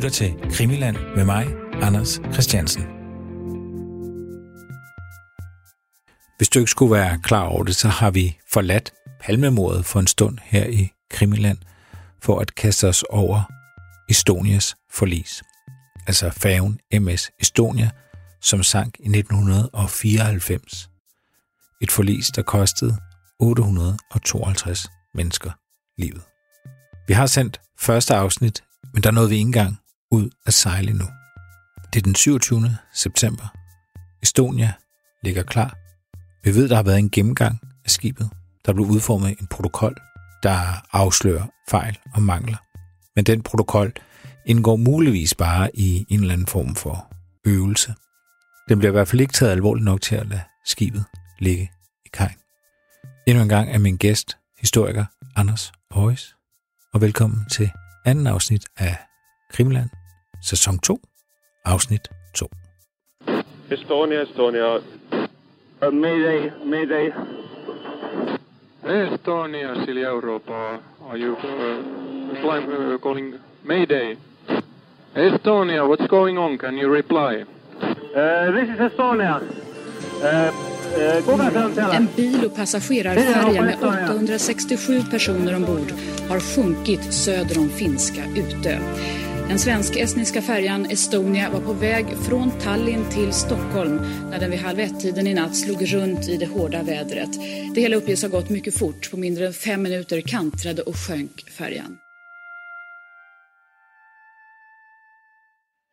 lytter 0.00 0.10
til 0.10 0.50
Krimiland 0.52 0.96
med 1.16 1.24
mig, 1.24 1.46
Anders 1.72 2.20
Christiansen. 2.32 2.82
Hvis 6.36 6.48
du 6.48 6.58
ikke 6.58 6.70
skulle 6.70 6.92
være 6.92 7.18
klar 7.22 7.44
over 7.44 7.64
det, 7.64 7.76
så 7.76 7.88
har 7.88 8.10
vi 8.10 8.38
forladt 8.52 8.92
palmemordet 9.20 9.84
for 9.84 10.00
en 10.00 10.06
stund 10.06 10.38
her 10.42 10.66
i 10.66 10.92
Krimiland 11.10 11.58
for 12.22 12.38
at 12.38 12.54
kaste 12.54 12.88
os 12.88 13.02
over 13.02 13.42
Estonias 14.08 14.76
forlis. 14.90 15.42
Altså 16.06 16.30
færgen 16.30 16.80
MS 17.02 17.30
Estonia, 17.40 17.90
som 18.40 18.62
sank 18.62 18.96
i 19.00 19.08
1994. 19.08 20.90
Et 21.80 21.90
forlis, 21.90 22.26
der 22.26 22.42
kostede 22.42 22.96
852 23.40 24.90
mennesker 25.14 25.50
livet. 25.98 26.22
Vi 27.08 27.12
har 27.12 27.26
sendt 27.26 27.60
første 27.78 28.14
afsnit, 28.14 28.62
men 28.94 29.02
der 29.02 29.10
nåede 29.10 29.28
vi 29.28 29.34
ikke 29.34 29.46
engang 29.46 29.79
ud 30.10 30.30
at 30.46 30.54
sejle 30.54 30.92
nu. 30.92 31.04
Det 31.92 31.98
er 31.98 32.02
den 32.02 32.14
27. 32.14 32.76
september. 32.94 33.54
Estonia 34.22 34.72
ligger 35.24 35.42
klar. 35.42 35.76
Vi 36.44 36.54
ved, 36.54 36.68
der 36.68 36.76
har 36.76 36.82
været 36.82 36.98
en 36.98 37.10
gennemgang 37.10 37.58
af 37.84 37.90
skibet. 37.90 38.30
Der 38.66 38.72
blev 38.72 38.86
udformet 38.86 39.40
en 39.40 39.46
protokol, 39.46 39.96
der 40.42 40.86
afslører 40.96 41.46
fejl 41.70 41.98
og 42.14 42.22
mangler. 42.22 42.56
Men 43.16 43.24
den 43.24 43.42
protokol 43.42 43.92
indgår 44.46 44.76
muligvis 44.76 45.34
bare 45.34 45.70
i 45.76 46.06
en 46.08 46.20
eller 46.20 46.32
anden 46.32 46.46
form 46.46 46.74
for 46.74 47.12
øvelse. 47.46 47.94
Den 48.68 48.78
bliver 48.78 48.90
i 48.90 48.96
hvert 48.96 49.08
fald 49.08 49.20
ikke 49.20 49.32
taget 49.32 49.52
alvorligt 49.52 49.84
nok 49.84 50.00
til 50.00 50.14
at 50.14 50.26
lade 50.26 50.42
skibet 50.64 51.04
ligge 51.38 51.70
i 52.06 52.08
kajen. 52.12 52.38
Endnu 53.26 53.42
en 53.42 53.48
gang 53.48 53.70
er 53.70 53.78
min 53.78 53.96
gæst, 53.96 54.38
historiker 54.58 55.04
Anders 55.36 55.72
Højs, 55.90 56.36
og 56.94 57.00
velkommen 57.00 57.46
til 57.50 57.70
anden 58.04 58.26
afsnit 58.26 58.64
af 58.76 58.96
Krimland, 59.52 59.90
sæson 60.40 60.78
2, 60.78 60.98
afsnit 61.64 62.08
2. 62.34 62.46
Estonia, 63.70 64.22
Estonia. 64.22 64.76
Uh, 65.82 65.92
mayday, 65.92 66.50
mayday. 66.64 67.12
Estonia, 68.84 69.84
Silja 69.84 70.08
Europa. 70.08 70.78
Are 71.10 71.18
you 71.18 71.36
uh, 71.36 72.40
flying, 72.40 72.72
uh, 72.72 72.98
calling 72.98 73.34
Mayday? 73.62 74.16
Estonia, 75.14 75.86
what's 75.88 76.06
going 76.06 76.38
on? 76.38 76.58
Can 76.58 76.78
you 76.78 76.94
reply? 76.94 77.44
Uh, 77.82 78.52
this 78.52 78.68
is 78.68 78.80
Estonia. 78.80 79.40
Uh, 80.22 80.52
uh. 80.96 81.94
En 81.94 82.08
bil 82.16 82.44
och 82.44 82.56
passagerarfärja 82.56 83.62
med 83.62 83.76
867 83.82 85.02
personer 85.10 85.56
ombord 85.56 85.92
har 86.28 86.40
sjunkit 86.40 87.14
söder 87.14 87.58
om 87.58 87.68
finska 87.68 88.22
Utö. 88.36 88.78
Den 89.50 89.58
svensk-estniska 89.58 90.42
färjan 90.42 90.86
Estonia 90.90 91.50
var 91.50 91.60
på 91.60 91.72
väg 91.72 92.06
från 92.28 92.50
Tallinn 92.50 93.10
till 93.10 93.32
Stockholm 93.32 93.96
när 94.30 94.40
den 94.40 94.50
vid 94.50 94.60
halv 94.60 94.80
ett-tiden 94.80 95.26
i 95.26 95.34
natt 95.34 95.56
slog 95.56 95.94
runt 95.94 96.28
i 96.28 96.36
det 96.36 96.46
hårda 96.46 96.82
vädret. 96.82 97.32
Det 97.74 97.80
hela 97.80 97.96
uppges 97.96 98.22
ha 98.22 98.28
gått 98.28 98.50
mycket 98.50 98.78
fort. 98.78 99.10
På 99.10 99.16
mindre 99.16 99.46
än 99.46 99.52
fem 99.52 99.82
minuter 99.82 100.20
kantrade 100.20 100.82
och 100.82 100.96
sjönk 100.96 101.50
färjan. 101.58 101.98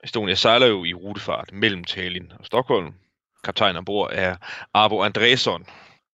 Estonia 0.03 0.35
sejler 0.35 0.67
jo 0.67 0.85
i 0.85 0.93
rutefart 0.93 1.51
mellem 1.51 1.83
Tallinn 1.83 2.31
og 2.39 2.45
Stockholm. 2.45 2.93
Kaptajn 3.43 3.77
ombord 3.77 4.11
er 4.13 4.37
Arvo 4.73 5.01
Andresson, 5.01 5.65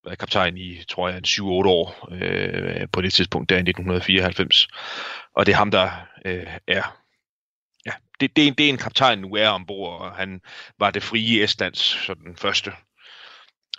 været 0.05 0.19
kaptajn 0.19 0.57
i, 0.57 0.83
tror 0.87 1.09
jeg, 1.09 1.17
en 1.17 1.23
7-8 1.23 1.43
år 1.67 2.09
øh, 2.11 2.87
på 2.91 3.01
det 3.01 3.13
tidspunkt, 3.13 3.49
der 3.49 3.55
i 3.55 3.59
1994. 3.59 4.67
Og 5.35 5.45
det 5.45 5.51
er 5.51 5.57
ham, 5.57 5.71
der 5.71 5.89
øh, 6.25 6.47
er 6.67 7.02
det, 8.23 8.35
det, 8.35 8.47
er, 8.47 8.51
det 8.51 8.65
er 8.65 8.69
en 8.69 8.77
kaptajn 8.77 9.19
nu 9.19 9.35
er 9.35 9.49
ombord, 9.49 10.01
og 10.01 10.15
han 10.15 10.41
var 10.79 10.91
det 10.91 11.03
frie 11.03 11.43
Estlands 11.43 11.79
sådan 11.79 12.35
første, 12.37 12.71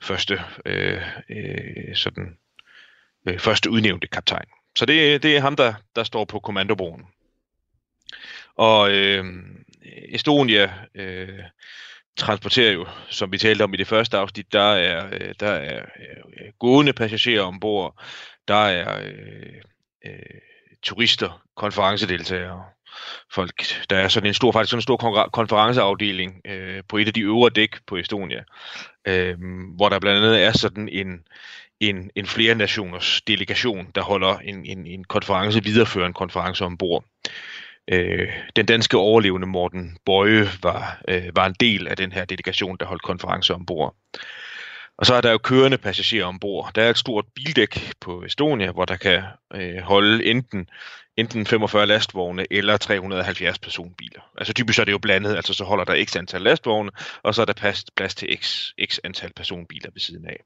første, 0.03 0.41
øh, 0.67 1.03
øh, 1.31 1.97
sådan, 1.97 2.39
øh, 3.29 3.39
første 3.39 3.71
udnævnte 3.71 4.07
kaptajn. 4.07 4.47
Så 4.77 4.87
det, 4.87 5.23
det 5.23 5.37
er 5.37 5.41
ham, 5.41 5.57
der, 5.57 5.75
der 5.97 6.05
står 6.05 6.25
på 6.25 6.41
kommandobroen. 6.41 7.03
Og 8.57 8.93
øh, 8.93 9.25
Estonia 10.09 10.73
øh, 10.95 11.39
transporterer 12.17 12.73
jo, 12.73 12.87
som 13.11 13.33
vi 13.33 13.39
talte 13.39 13.63
om 13.63 13.75
i 13.75 13.77
det 13.77 13.87
første 13.87 14.19
afsnit, 14.19 14.53
der 14.53 14.73
er, 14.73 15.07
øh, 15.13 15.35
der 15.41 15.51
er 15.51 15.79
øh, 15.79 16.53
gående 16.59 16.93
passagerer 16.93 17.43
ombord, 17.43 18.03
der 18.49 18.65
er 18.67 19.01
øh, 19.05 19.61
øh, 20.07 20.41
turister, 20.83 21.43
konferencedeltagere, 21.57 22.65
folk. 23.33 23.63
Der 23.91 23.97
er 23.97 24.09
sådan 24.09 24.27
en 24.27 24.35
stor, 24.35 24.53
faktisk 24.53 24.71
sådan 24.71 24.79
en 24.79 24.83
stor 24.83 25.29
konferenceafdeling 25.33 26.41
øh, 26.45 26.83
på 26.89 26.97
et 26.99 27.07
af 27.07 27.15
de 27.15 27.21
øvre 27.21 27.51
dæk 27.51 27.71
på 27.87 27.97
Estonia, 27.97 28.43
øh, 29.09 29.35
hvor 29.77 29.89
der 29.89 29.99
blandt 29.99 30.25
andet 30.25 30.43
er 30.43 30.53
sådan 30.53 30.89
en, 30.89 31.21
en, 31.81 32.11
en 32.17 32.27
flere 32.27 32.55
nationers 32.55 33.23
delegation, 33.27 33.87
der 33.95 34.03
holder 34.03 34.39
en, 34.39 34.67
en, 34.67 34.87
en 34.87 35.05
konference, 35.05 35.65
viderefører 35.65 36.07
en 36.07 36.13
konference 36.13 36.65
ombord. 36.65 37.05
Øh, 37.91 38.29
den 38.57 38.67
danske 38.67 38.97
overlevende 38.97 39.47
Morten 39.47 39.97
Bøje 40.07 40.49
var, 40.63 41.01
øh, 41.09 41.37
var 41.37 41.47
en 41.47 41.55
del 41.61 41.89
af 41.89 41.97
den 41.97 42.13
her 42.13 42.25
delegation, 42.25 42.77
der 42.81 42.87
holdt 42.87 43.03
konference 43.03 43.55
ombord. 43.55 43.97
Og 44.99 45.07
så 45.07 45.15
er 45.15 45.21
der 45.21 45.31
jo 45.31 45.39
kørende 45.39 45.79
passagerer 45.79 46.27
ombord. 46.27 46.71
Der 46.75 46.83
er 46.83 46.91
et 46.91 46.99
stort 46.99 47.25
bildæk 47.35 47.93
på 48.01 48.25
Estonia, 48.25 48.73
hvor 48.73 48.85
der 48.85 48.97
kan 48.97 49.23
øh, 49.55 49.79
holde 49.79 50.25
enten, 50.25 50.69
enten 51.17 51.47
45 51.47 51.87
lastvogne 51.87 52.47
eller 52.51 52.77
370 52.77 53.59
personbiler. 53.59 54.21
Altså 54.39 54.53
typisk 54.53 54.79
er 54.79 54.85
det 54.85 54.93
jo 54.93 54.99
blandet, 54.99 55.37
altså 55.37 55.55
så 55.55 55.65
holder 55.65 55.85
der 55.85 56.05
x 56.05 56.17
antal 56.17 56.43
lastvogne, 56.43 56.91
og 57.23 57.35
så 57.35 57.43
er 57.43 57.47
der 57.47 57.53
plads, 57.53 57.85
plads 57.97 58.15
til 58.15 58.39
x, 58.43 58.71
x 58.87 58.99
antal 59.05 59.33
personbiler 59.37 59.91
ved 59.93 60.01
siden 60.01 60.27
af. 60.27 60.41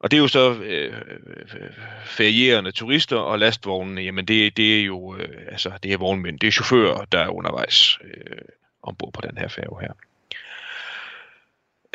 Og 0.00 0.10
det 0.10 0.16
er 0.16 0.20
jo 0.20 0.28
så 0.28 0.54
øh, 0.54 0.94
øh, 1.16 1.70
ferierende 2.04 2.72
turister 2.72 3.16
og 3.16 3.38
lastvognene, 3.38 4.00
jamen 4.00 4.28
det, 4.28 4.56
det 4.56 4.80
er 4.80 4.84
jo 4.84 5.16
øh, 5.16 5.46
altså, 5.48 5.72
det 5.82 5.92
er 5.92 5.98
vognmænd, 5.98 6.40
det 6.40 6.46
er 6.46 6.50
chauffører, 6.50 7.04
der 7.04 7.18
er 7.18 7.28
undervejs 7.28 7.98
øh, 8.04 8.38
ombord 8.82 9.12
på 9.12 9.20
den 9.20 9.38
her 9.38 9.48
færge 9.48 9.80
her. 9.80 9.92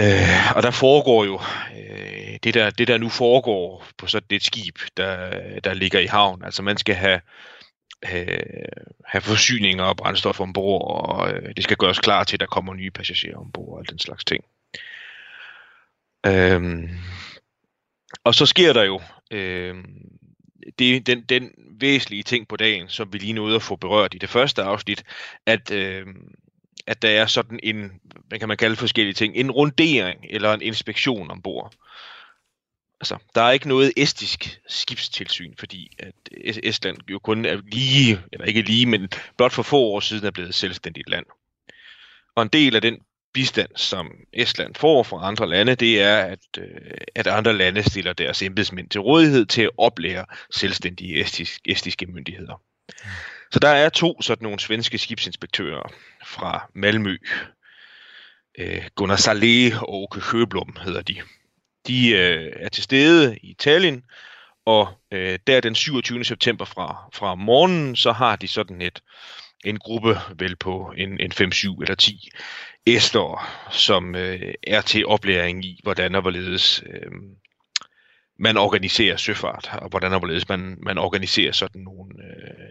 Øh, 0.01 0.55
og 0.55 0.63
der 0.63 0.71
foregår 0.71 1.25
jo 1.25 1.39
øh, 1.77 2.39
det, 2.43 2.53
der, 2.53 2.69
det, 2.69 2.87
der 2.87 2.97
nu 2.97 3.09
foregår 3.09 3.85
på 3.97 4.07
sådan 4.07 4.35
et 4.35 4.43
skib, 4.43 4.79
der, 4.97 5.29
der 5.59 5.73
ligger 5.73 5.99
i 5.99 6.05
havn. 6.05 6.43
Altså 6.43 6.63
man 6.63 6.77
skal 6.77 6.95
have, 6.95 7.21
have, 8.03 8.39
have 9.05 9.21
forsyninger 9.21 9.83
og 9.83 9.97
brændstof 9.97 10.39
ombord, 10.39 11.09
og 11.09 11.31
øh, 11.31 11.55
det 11.55 11.63
skal 11.63 11.77
gøres 11.77 11.99
klar 11.99 12.23
til, 12.23 12.35
at 12.35 12.39
der 12.39 12.45
kommer 12.45 12.73
nye 12.73 12.91
passagerer 12.91 13.37
ombord 13.37 13.79
og 13.79 13.89
den 13.89 13.99
slags 13.99 14.25
ting. 14.25 14.43
Øh, 16.25 16.89
og 18.23 18.35
så 18.35 18.45
sker 18.45 18.73
der 18.73 18.83
jo 18.83 19.01
øh, 19.31 19.75
det, 20.79 21.07
den, 21.07 21.21
den 21.21 21.51
væsentlige 21.79 22.23
ting 22.23 22.47
på 22.47 22.55
dagen, 22.55 22.89
som 22.89 23.13
vi 23.13 23.17
lige 23.17 23.33
nåede 23.33 23.55
at 23.55 23.61
få 23.61 23.75
berørt 23.75 24.13
i 24.13 24.17
det 24.17 24.29
første 24.29 24.63
afsnit, 24.63 25.03
at, 25.45 25.71
øh, 25.71 26.05
at 26.87 27.01
der 27.01 27.09
er 27.09 27.25
sådan 27.25 27.59
en, 27.63 27.91
hvad 28.27 28.39
kan 28.39 28.47
man 28.47 28.57
kalde 28.57 28.75
forskellige 28.75 29.13
ting, 29.13 29.35
en 29.35 29.51
rundering 29.51 30.25
eller 30.29 30.53
en 30.53 30.61
inspektion 30.61 31.31
ombord. 31.31 31.73
Altså, 33.01 33.17
der 33.35 33.41
er 33.41 33.51
ikke 33.51 33.67
noget 33.67 33.93
estisk 33.97 34.61
skibstilsyn, 34.67 35.53
fordi 35.59 35.97
at 35.99 36.13
Estland 36.63 36.97
jo 37.09 37.19
kun 37.19 37.45
er 37.45 37.61
lige, 37.71 38.21
eller 38.31 38.45
ikke 38.45 38.61
lige, 38.61 38.85
men 38.85 39.09
blot 39.37 39.51
for 39.51 39.63
få 39.63 39.77
år 39.77 39.99
siden 39.99 40.25
er 40.25 40.31
blevet 40.31 40.49
et 40.49 40.55
selvstændigt 40.55 41.09
land. 41.09 41.25
Og 42.35 42.43
en 42.43 42.49
del 42.49 42.75
af 42.75 42.81
den 42.81 42.97
bistand, 43.33 43.69
som 43.75 44.11
Estland 44.33 44.75
får 44.75 45.03
fra 45.03 45.27
andre 45.27 45.49
lande, 45.49 45.75
det 45.75 46.01
er, 46.01 46.17
at, 46.17 46.39
øh, 46.57 46.91
at 47.15 47.27
andre 47.27 47.53
lande 47.53 47.83
stiller 47.83 48.13
deres 48.13 48.41
embedsmænd 48.41 48.89
til 48.89 49.01
rådighed 49.01 49.45
til 49.45 49.61
at 49.61 49.69
oplære 49.77 50.25
selvstændige 50.51 51.21
estisk, 51.21 51.61
estiske 51.65 52.05
myndigheder. 52.05 52.61
Mm. 53.03 53.09
Så 53.53 53.59
der 53.59 53.69
er 53.69 53.89
to 53.89 54.21
sådan 54.21 54.43
nogle 54.43 54.59
svenske 54.59 54.97
skibsinspektører 54.97 55.93
fra 56.25 56.69
Malmø. 56.75 57.17
Øh, 58.57 58.83
Gunnar 58.95 59.15
Salé 59.15 59.79
og 59.79 59.93
Åke 59.93 60.19
Høblom 60.19 60.75
hedder 60.83 61.01
de. 61.01 61.15
De 61.87 62.09
øh, 62.09 62.51
er 62.55 62.69
til 62.69 62.83
stede 62.83 63.37
i 63.37 63.53
Tallinn, 63.53 64.03
og 64.65 64.87
øh, 65.11 65.39
der 65.47 65.61
den 65.61 65.75
27. 65.75 66.23
september 66.23 66.65
fra, 66.65 67.09
fra 67.13 67.35
morgenen, 67.35 67.95
så 67.95 68.11
har 68.11 68.35
de 68.35 68.47
sådan 68.47 68.81
et 68.81 69.01
en 69.65 69.79
gruppe 69.79 70.17
vel 70.39 70.55
på 70.55 70.93
en, 70.97 71.19
en 71.19 71.31
5, 71.31 71.51
7 71.51 71.81
eller 71.81 71.95
10 71.95 72.29
æster, 72.87 73.49
som 73.71 74.15
øh, 74.15 74.53
er 74.67 74.81
til 74.81 75.05
oplæring 75.05 75.65
i, 75.65 75.79
hvordan 75.83 76.15
og 76.15 76.21
hvorledes 76.21 76.83
øh, 76.85 77.11
man 78.39 78.57
organiserer 78.57 79.17
søfart, 79.17 79.69
og 79.81 79.89
hvordan 79.89 80.13
og 80.13 80.19
hvorledes 80.19 80.49
man, 80.49 80.77
man 80.81 80.97
organiserer 80.97 81.51
sådan 81.51 81.81
nogle 81.81 82.13
øh, 82.23 82.62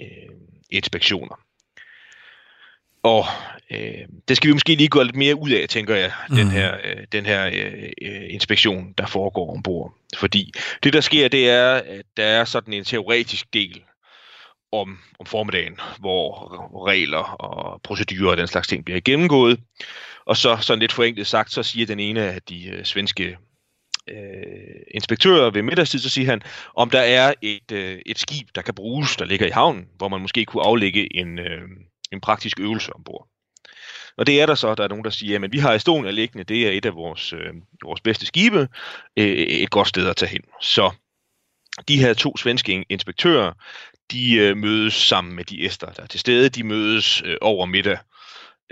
øh, 0.00 0.34
inspektioner. 0.70 1.40
Og 3.02 3.24
øh, 3.70 4.08
det 4.28 4.36
skal 4.36 4.48
vi 4.48 4.52
måske 4.52 4.74
lige 4.74 4.88
gå 4.88 5.02
lidt 5.02 5.16
mere 5.16 5.34
ud 5.34 5.50
af, 5.50 5.68
tænker 5.68 5.94
jeg, 5.94 6.12
mm. 6.28 6.36
den 6.36 6.50
her, 6.50 6.76
øh, 6.84 7.04
den 7.12 7.26
her 7.26 7.46
øh, 7.46 7.92
øh, 8.02 8.22
inspektion, 8.28 8.94
der 8.98 9.06
foregår 9.06 9.54
ombord. 9.54 9.94
Fordi 10.16 10.52
det, 10.82 10.92
der 10.92 11.00
sker, 11.00 11.28
det 11.28 11.50
er, 11.50 11.72
at 11.72 12.02
der 12.16 12.24
er 12.24 12.44
sådan 12.44 12.74
en 12.74 12.84
teoretisk 12.84 13.54
del, 13.54 13.82
om, 14.72 14.98
om 15.18 15.26
formiddagen, 15.26 15.80
hvor 15.98 16.86
regler 16.86 17.18
og 17.18 17.82
procedurer 17.82 18.30
og 18.30 18.36
den 18.36 18.46
slags 18.46 18.68
ting 18.68 18.84
bliver 18.84 19.00
gennemgået. 19.00 19.60
Og 20.26 20.36
så 20.36 20.58
sådan 20.60 20.78
lidt 20.78 20.92
forenklet 20.92 21.26
sagt, 21.26 21.52
så 21.52 21.62
siger 21.62 21.86
den 21.86 22.00
ene 22.00 22.22
af 22.22 22.42
de 22.42 22.68
øh, 22.68 22.84
svenske 22.84 23.36
øh, 24.10 24.80
inspektører 24.94 25.50
ved 25.50 25.62
middagstid, 25.62 25.98
så 25.98 26.08
siger 26.08 26.30
han, 26.30 26.42
om 26.74 26.90
der 26.90 27.00
er 27.00 27.34
et, 27.42 27.72
øh, 27.72 27.98
et 28.06 28.18
skib, 28.18 28.48
der 28.54 28.62
kan 28.62 28.74
bruges, 28.74 29.16
der 29.16 29.24
ligger 29.24 29.46
i 29.46 29.50
havnen, 29.50 29.88
hvor 29.96 30.08
man 30.08 30.20
måske 30.20 30.44
kunne 30.44 30.62
aflægge 30.62 31.16
en, 31.16 31.38
øh, 31.38 31.62
en 32.12 32.20
praktisk 32.20 32.60
øvelse 32.60 32.92
ombord. 32.92 33.28
Og 34.16 34.26
det 34.26 34.40
er 34.40 34.46
der 34.46 34.54
så, 34.54 34.74
der 34.74 34.84
er 34.84 34.88
nogen, 34.88 35.04
der 35.04 35.10
siger, 35.10 35.44
at 35.44 35.52
vi 35.52 35.58
har 35.58 35.74
Estonia 35.74 36.10
liggende, 36.10 36.44
det 36.44 36.66
er 36.66 36.70
et 36.70 36.86
af 36.86 36.94
vores, 36.94 37.32
øh, 37.32 37.54
vores 37.84 38.00
bedste 38.00 38.26
skibe, 38.26 38.68
øh, 39.16 39.26
et 39.26 39.70
godt 39.70 39.88
sted 39.88 40.08
at 40.08 40.16
tage 40.16 40.30
hen. 40.30 40.42
Så 40.60 40.90
de 41.88 41.98
her 41.98 42.14
to 42.14 42.36
svenske 42.36 42.84
inspektører, 42.88 43.52
de 44.12 44.34
øh, 44.34 44.56
mødes 44.56 44.94
sammen 44.94 45.36
med 45.36 45.44
de 45.44 45.62
æster, 45.62 45.92
der 45.92 46.02
er 46.02 46.06
til 46.06 46.20
stede. 46.20 46.48
De 46.48 46.64
mødes 46.64 47.22
øh, 47.24 47.36
over 47.40 47.66
middag 47.66 47.98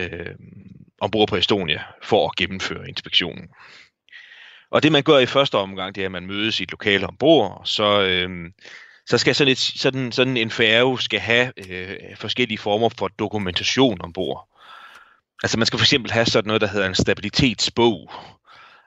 øh, 0.01 0.35
ombord 1.01 1.29
på 1.29 1.37
Estonia 1.37 1.83
for 2.03 2.29
at 2.29 2.37
gennemføre 2.37 2.89
inspektionen. 2.89 3.49
Og 4.71 4.83
det 4.83 4.93
man 4.93 5.03
gør 5.03 5.19
i 5.19 5.27
første 5.27 5.55
omgang, 5.55 5.95
det 5.95 6.01
er, 6.01 6.07
at 6.07 6.13
man 6.13 6.27
mødes 6.27 6.61
i 6.61 6.63
et 6.63 6.71
lokale 6.71 7.07
ombord, 7.07 7.63
så, 7.65 8.01
øh, 8.03 8.51
så 9.07 9.19
skal 9.19 9.35
sådan, 9.35 9.53
et, 9.53 9.59
sådan, 9.59 10.13
sådan 10.13 10.37
en 10.37 10.51
færge 10.51 11.01
skal 11.01 11.21
have 11.21 11.53
øh, 11.71 12.17
forskellige 12.17 12.59
former 12.59 12.89
for 12.89 13.09
dokumentation 13.09 14.01
ombord. 14.01 14.49
Altså 15.43 15.59
man 15.59 15.67
skal 15.67 15.79
for 15.79 15.85
eksempel 15.85 16.13
have 16.13 16.27
sådan 16.27 16.47
noget, 16.47 16.61
der 16.61 16.69
hedder 16.69 16.87
en 16.87 16.95
stabilitetsbog, 16.95 18.13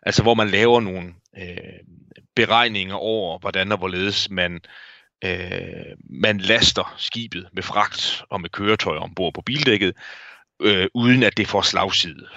altså 0.04 0.24
hvor 0.24 0.34
man 0.34 0.50
laver 0.50 0.82
nogle 0.82 1.14
øh, 1.38 1.80
beregninger 2.36 2.96
over, 2.96 3.40
hvordan 3.40 3.72
og 3.72 3.78
hvorledes 3.78 4.30
man, 4.30 4.60
øh, 5.24 5.96
man 6.10 6.38
laster 6.38 6.94
skibet 6.98 7.50
med 7.54 7.64
fragt 7.64 8.24
og 8.30 8.42
med 8.42 8.50
køretøj 8.50 8.98
ombord 8.98 9.34
på 9.34 9.42
bildækket, 9.42 9.96
øh, 10.62 10.88
uden 10.94 11.24
at 11.24 11.38
det 11.38 11.48
får 11.48 11.62
slagside. 11.62 12.28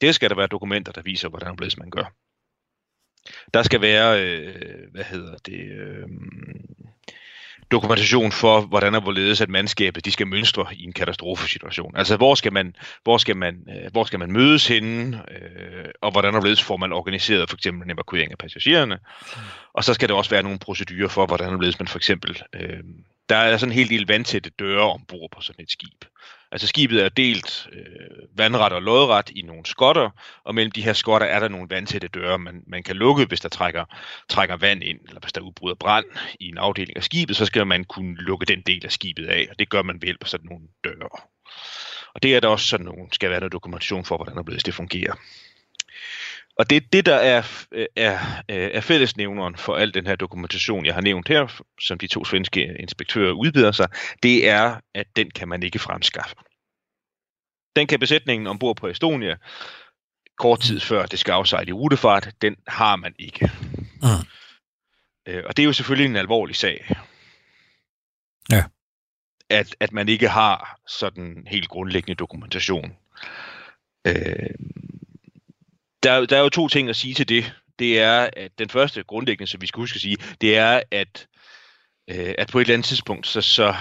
Det 0.00 0.14
skal 0.14 0.30
der 0.30 0.36
være 0.36 0.46
dokumenter, 0.46 0.92
der 0.92 1.02
viser, 1.02 1.28
hvordan 1.28 1.48
og 1.48 1.54
hvorledes 1.54 1.78
man 1.78 1.90
gør. 1.90 2.12
Der 3.54 3.62
skal 3.62 3.80
være, 3.80 4.22
øh, 4.22 4.54
hvad 4.92 5.04
hedder 5.04 5.36
det, 5.46 5.60
øh, 5.60 6.08
dokumentation 7.70 8.32
for, 8.32 8.60
hvordan 8.60 8.94
og 8.94 9.02
hvorledes 9.02 9.40
at 9.40 9.48
mandskabet 9.48 10.04
de 10.04 10.12
skal 10.12 10.26
mønstre 10.26 10.66
i 10.72 10.84
en 10.84 10.92
katastrofesituation. 10.92 11.96
Altså, 11.96 12.16
hvor 12.16 12.34
skal 12.34 12.52
man, 12.52 12.76
hvor 13.02 13.18
skal 13.18 13.36
man, 13.36 13.54
øh, 13.68 13.92
hvor 13.92 14.04
skal 14.04 14.18
man 14.18 14.32
mødes 14.32 14.66
henne, 14.66 15.22
øh, 15.30 15.84
og 16.02 16.12
hvordan 16.12 16.34
og 16.34 16.40
hvorledes 16.40 16.62
får 16.62 16.76
man 16.76 16.92
organiseret 16.92 17.50
for 17.50 17.56
eksempel 17.56 17.84
en 17.84 17.90
evakuering 17.90 18.32
af 18.32 18.38
passagererne. 18.38 18.98
Og 19.74 19.84
så 19.84 19.94
skal 19.94 20.08
der 20.08 20.14
også 20.14 20.30
være 20.30 20.42
nogle 20.42 20.58
procedurer 20.58 21.08
for, 21.08 21.26
hvordan 21.26 21.46
og 21.48 21.54
hvorledes 21.54 21.78
man 21.78 21.88
for 21.88 21.98
eksempel... 21.98 22.42
Øh, 22.54 22.80
der 23.28 23.36
er 23.36 23.56
sådan 23.56 23.72
en 23.72 23.76
helt 23.76 23.90
del 23.90 24.06
vandtætte 24.06 24.50
døre 24.50 24.92
ombord 24.92 25.30
på 25.30 25.40
sådan 25.40 25.62
et 25.62 25.70
skib. 25.70 26.04
Altså 26.52 26.66
skibet 26.66 27.04
er 27.04 27.08
delt 27.08 27.68
øh, 27.72 28.38
vandret 28.38 28.72
og 28.72 28.82
lodret 28.82 29.30
i 29.30 29.42
nogle 29.42 29.66
skotter, 29.66 30.10
og 30.44 30.54
mellem 30.54 30.70
de 30.72 30.82
her 30.82 30.92
skotter 30.92 31.26
er 31.26 31.40
der 31.40 31.48
nogle 31.48 31.70
vandtætte 31.70 32.08
døre, 32.08 32.38
man, 32.38 32.62
man 32.66 32.82
kan 32.82 32.96
lukke, 32.96 33.24
hvis 33.24 33.40
der 33.40 33.48
trækker, 33.48 33.84
trækker 34.28 34.56
vand 34.56 34.82
ind, 34.82 35.00
eller 35.08 35.20
hvis 35.20 35.32
der 35.32 35.40
udbryder 35.40 35.74
brand 35.74 36.04
i 36.40 36.48
en 36.48 36.58
afdeling 36.58 36.96
af 36.96 37.04
skibet, 37.04 37.36
så 37.36 37.46
skal 37.46 37.66
man 37.66 37.84
kunne 37.84 38.16
lukke 38.16 38.46
den 38.46 38.60
del 38.60 38.84
af 38.84 38.92
skibet 38.92 39.26
af, 39.26 39.46
og 39.50 39.58
det 39.58 39.68
gør 39.68 39.82
man 39.82 39.94
ved 39.94 40.06
hjælp 40.06 40.22
af 40.22 40.28
sådan 40.28 40.46
nogle 40.46 40.64
døre. 40.84 41.08
Og 42.14 42.22
det 42.22 42.36
er 42.36 42.40
der 42.40 42.48
også 42.48 42.66
sådan 42.66 42.86
nogle, 42.86 43.08
skal 43.12 43.30
være 43.30 43.40
noget 43.40 43.52
dokumentation 43.52 44.04
for, 44.04 44.16
hvordan 44.16 44.44
det 44.46 44.74
fungerer. 44.74 45.14
Og 46.58 46.70
det 46.70 46.92
det, 46.92 47.06
der 47.06 47.14
er, 47.14 47.66
er, 47.96 48.42
er 48.48 48.80
fællesnævneren 48.80 49.56
for 49.56 49.76
al 49.76 49.94
den 49.94 50.06
her 50.06 50.16
dokumentation, 50.16 50.86
jeg 50.86 50.94
har 50.94 51.00
nævnt 51.00 51.28
her, 51.28 51.62
som 51.80 51.98
de 51.98 52.06
to 52.06 52.24
svenske 52.24 52.76
inspektører 52.80 53.32
udbyder 53.32 53.72
sig, 53.72 53.88
det 54.22 54.48
er, 54.48 54.80
at 54.94 55.06
den 55.16 55.30
kan 55.30 55.48
man 55.48 55.62
ikke 55.62 55.78
fremskaffe. 55.78 56.36
Den 57.76 57.86
kan 57.86 58.00
besætningen 58.00 58.46
ombord 58.46 58.76
på 58.76 58.88
Estonia, 58.88 59.36
kort 60.38 60.60
tid 60.60 60.80
før 60.80 61.06
det 61.06 61.18
skal 61.18 61.32
afsejle 61.32 61.68
i 61.68 61.72
rutefart, 61.72 62.28
den 62.42 62.56
har 62.68 62.96
man 62.96 63.14
ikke. 63.18 63.50
Mm. 64.02 64.26
Øh, 65.26 65.42
og 65.46 65.56
det 65.56 65.62
er 65.62 65.66
jo 65.66 65.72
selvfølgelig 65.72 66.10
en 66.10 66.16
alvorlig 66.16 66.56
sag. 66.56 66.90
Ja. 68.50 68.64
At, 69.50 69.76
at 69.80 69.92
man 69.92 70.08
ikke 70.08 70.28
har 70.28 70.80
sådan 70.88 71.46
helt 71.46 71.68
grundlæggende 71.68 72.14
dokumentation. 72.14 72.96
Øh, 74.06 74.50
der, 76.06 76.26
der 76.26 76.36
er 76.36 76.40
jo 76.40 76.48
to 76.48 76.68
ting 76.68 76.88
at 76.88 76.96
sige 76.96 77.14
til 77.14 77.28
det. 77.28 77.54
Det 77.78 78.00
er, 78.00 78.30
at 78.36 78.58
den 78.58 78.68
første 78.68 79.02
grundlæggende, 79.02 79.50
som 79.50 79.60
vi 79.60 79.66
skal 79.66 79.80
huske 79.80 79.96
at 79.96 80.00
sige, 80.00 80.16
det 80.40 80.56
er, 80.56 80.82
at 80.90 81.26
øh, 82.10 82.34
at 82.38 82.48
på 82.52 82.58
et 82.58 82.62
eller 82.62 82.74
andet 82.74 82.86
tidspunkt, 82.86 83.26
så, 83.26 83.40
så, 83.40 83.74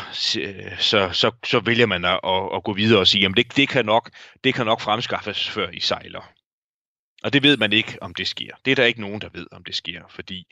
så, 0.79 1.09
så, 1.13 1.31
så 1.45 1.59
vælger 1.59 1.85
man 1.85 2.05
at, 2.05 2.19
at, 2.55 2.63
gå 2.63 2.73
videre 2.73 2.99
og 2.99 3.07
sige, 3.07 3.25
at 3.25 3.31
det, 3.37 3.57
det, 3.57 3.69
kan 3.69 3.85
nok, 3.85 4.11
det 4.43 4.53
kan 4.53 4.65
nok 4.65 4.81
fremskaffes, 4.81 5.49
før 5.49 5.69
I 5.69 5.79
sejler. 5.79 6.31
Og 7.23 7.33
det 7.33 7.43
ved 7.43 7.57
man 7.57 7.73
ikke, 7.73 7.97
om 8.01 8.13
det 8.13 8.27
sker. 8.27 8.55
Det 8.65 8.71
er 8.71 8.75
der 8.75 8.83
ikke 8.83 9.01
nogen, 9.01 9.21
der 9.21 9.29
ved, 9.33 9.47
om 9.51 9.63
det 9.63 9.75
sker, 9.75 10.01
fordi 10.09 10.47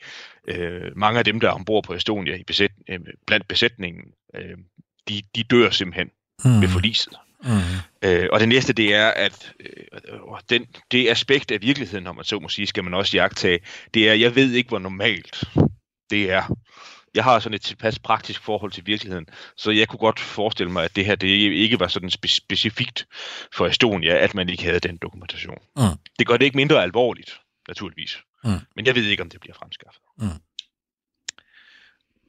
øh, 0.48 0.96
mange 0.96 1.18
af 1.18 1.24
dem, 1.24 1.40
der 1.40 1.48
er 1.48 1.52
ombord 1.52 1.84
på 1.84 1.94
Estonia 1.94 2.36
i 2.36 2.44
besæt, 2.44 2.70
øh, 2.88 3.00
blandt 3.26 3.48
besætningen, 3.48 4.04
øh, 4.34 4.58
de, 5.08 5.22
de 5.36 5.42
dør 5.42 5.70
simpelthen 5.70 6.10
hmm. 6.44 6.60
ved 6.60 6.68
forliset. 6.68 7.12
Mm. 7.44 8.08
Øh, 8.08 8.28
og 8.32 8.40
det 8.40 8.48
næste, 8.48 8.72
det 8.72 8.94
er, 8.94 9.08
at 9.08 9.52
øh, 9.60 10.18
den, 10.50 10.66
det 10.90 11.10
aspekt 11.10 11.50
af 11.50 11.62
virkeligheden, 11.62 12.04
når 12.04 12.12
man 12.12 12.24
så 12.24 12.38
må 12.38 12.48
sige, 12.48 12.66
skal 12.66 12.84
man 12.84 12.94
også 12.94 13.16
jagtage, 13.16 13.60
det 13.94 14.08
er, 14.08 14.14
jeg 14.14 14.34
ved 14.34 14.52
ikke, 14.52 14.68
hvor 14.68 14.78
normalt 14.78 15.44
det 16.10 16.30
er. 16.30 16.56
Jeg 17.14 17.24
har 17.24 17.38
sådan 17.38 17.54
et 17.54 17.62
tilpas 17.62 17.98
praktisk 17.98 18.42
forhold 18.42 18.72
til 18.72 18.86
virkeligheden, 18.86 19.26
så 19.56 19.70
jeg 19.70 19.88
kunne 19.88 19.98
godt 19.98 20.20
forestille 20.20 20.72
mig, 20.72 20.84
at 20.84 20.96
det 20.96 21.06
her 21.06 21.14
det 21.14 21.28
ikke 21.28 21.80
var 21.80 21.88
sådan 21.88 22.08
spe- 22.08 22.36
specifikt 22.36 23.06
for 23.52 23.66
Estonia, 23.66 24.14
at 24.16 24.34
man 24.34 24.48
ikke 24.48 24.62
havde 24.64 24.80
den 24.80 24.96
dokumentation. 24.96 25.58
Mm. 25.76 25.82
Det 26.18 26.26
gør 26.26 26.36
det 26.36 26.44
ikke 26.44 26.56
mindre 26.56 26.82
alvorligt, 26.82 27.40
naturligvis. 27.68 28.18
Mm. 28.44 28.50
Men 28.76 28.86
jeg 28.86 28.94
ved 28.94 29.04
ikke, 29.04 29.22
om 29.22 29.30
det 29.30 29.40
bliver 29.40 29.54
fremskaffet. 29.54 30.02
Mm. 30.18 30.40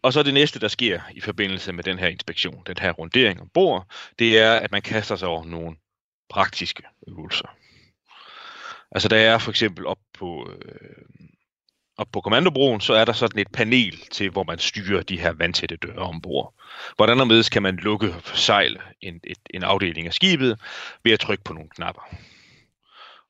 Og 0.05 0.13
så 0.13 0.23
det 0.23 0.33
næste, 0.33 0.59
der 0.59 0.67
sker 0.67 1.01
i 1.11 1.21
forbindelse 1.21 1.73
med 1.73 1.83
den 1.83 1.99
her 1.99 2.07
inspektion, 2.07 2.63
den 2.67 2.77
her 2.79 2.91
rundering 2.91 3.41
ombord, 3.41 3.87
det 4.19 4.39
er, 4.39 4.53
at 4.53 4.71
man 4.71 4.81
kaster 4.81 5.15
sig 5.15 5.27
over 5.27 5.45
nogle 5.45 5.75
praktiske 6.29 6.83
øvelser. 7.07 7.47
Altså 8.91 9.07
der 9.09 9.17
er 9.17 9.37
for 9.37 9.49
eksempel 9.51 9.85
op 9.85 9.97
på, 10.13 10.51
øh, 10.51 11.27
op 11.97 12.07
på 12.11 12.21
kommandobroen, 12.21 12.81
så 12.81 12.93
er 12.93 13.05
der 13.05 13.13
sådan 13.13 13.39
et 13.39 13.51
panel 13.51 13.97
til, 14.11 14.29
hvor 14.29 14.43
man 14.43 14.59
styrer 14.59 15.03
de 15.03 15.19
her 15.19 15.31
vandtætte 15.31 15.75
døre 15.75 15.97
ombord. 15.97 16.53
Hvordan 16.95 17.19
og 17.19 17.45
kan 17.51 17.63
man 17.63 17.75
lukke 17.75 18.13
og 18.13 18.37
sejl 18.37 18.79
en, 19.01 19.19
et, 19.23 19.39
en 19.49 19.63
afdeling 19.63 20.07
af 20.07 20.13
skibet 20.13 20.59
ved 21.03 21.11
at 21.11 21.19
trykke 21.19 21.43
på 21.43 21.53
nogle 21.53 21.69
knapper. 21.69 22.01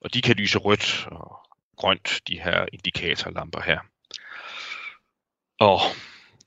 Og 0.00 0.14
de 0.14 0.22
kan 0.22 0.36
lyse 0.36 0.58
rødt 0.58 1.06
og 1.06 1.36
grønt, 1.76 2.20
de 2.28 2.40
her 2.40 2.66
indikatorlamper 2.72 3.60
her. 3.60 3.78
Og 5.60 5.80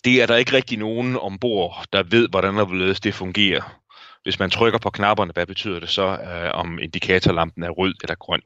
det 0.03 0.21
er 0.21 0.25
der 0.25 0.35
ikke 0.35 0.53
rigtig 0.53 0.77
nogen 0.77 1.15
ombord, 1.15 1.85
der 1.93 2.03
ved, 2.03 2.29
hvordan 2.29 2.57
og 2.57 2.65
hvorledes 2.65 2.99
det 2.99 3.13
fungerer. 3.13 3.79
Hvis 4.23 4.39
man 4.39 4.49
trykker 4.49 4.79
på 4.79 4.89
knapperne, 4.89 5.31
hvad 5.33 5.45
betyder 5.45 5.79
det 5.79 5.89
så, 5.89 6.07
øh, 6.07 6.51
om 6.53 6.79
indikatorlampen 6.79 7.63
er 7.63 7.69
rød 7.69 7.93
eller 8.03 8.15
grøn? 8.15 8.41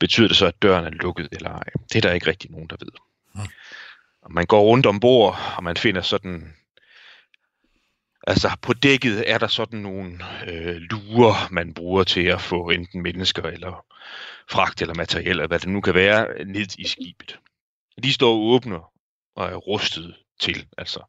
Betyder 0.00 0.28
det 0.28 0.36
så, 0.36 0.46
at 0.46 0.62
døren 0.62 0.84
er 0.84 0.90
lukket 0.90 1.28
eller 1.32 1.50
ej? 1.50 1.64
Det 1.92 1.96
er 1.96 2.00
der 2.00 2.12
ikke 2.12 2.26
rigtig 2.26 2.50
nogen, 2.50 2.66
der 2.66 2.76
ved. 2.80 2.92
Mm. 3.34 3.50
Og 4.22 4.32
man 4.32 4.46
går 4.46 4.62
rundt 4.62 4.86
ombord, 4.86 5.38
og 5.56 5.64
man 5.64 5.76
finder 5.76 6.02
sådan... 6.02 6.54
Altså 8.26 8.50
på 8.62 8.72
dækket 8.72 9.30
er 9.30 9.38
der 9.38 9.46
sådan 9.46 9.78
nogle 9.78 10.18
øh, 10.48 10.76
lurer, 10.76 11.48
man 11.50 11.74
bruger 11.74 12.04
til 12.04 12.24
at 12.26 12.40
få 12.40 12.70
enten 12.70 13.02
mennesker 13.02 13.42
eller 13.42 13.84
fragt 14.50 14.82
eller 14.82 14.94
materiel, 14.94 15.28
eller 15.28 15.46
hvad 15.46 15.58
det 15.58 15.68
nu 15.68 15.80
kan 15.80 15.94
være, 15.94 16.44
ned 16.44 16.78
i 16.78 16.86
skibet. 16.86 17.38
De 18.02 18.12
står 18.12 18.34
åbne 18.34 18.78
og 19.36 19.46
er 19.46 19.56
rustet 19.56 20.16
til. 20.42 20.66
Altså, 20.78 21.00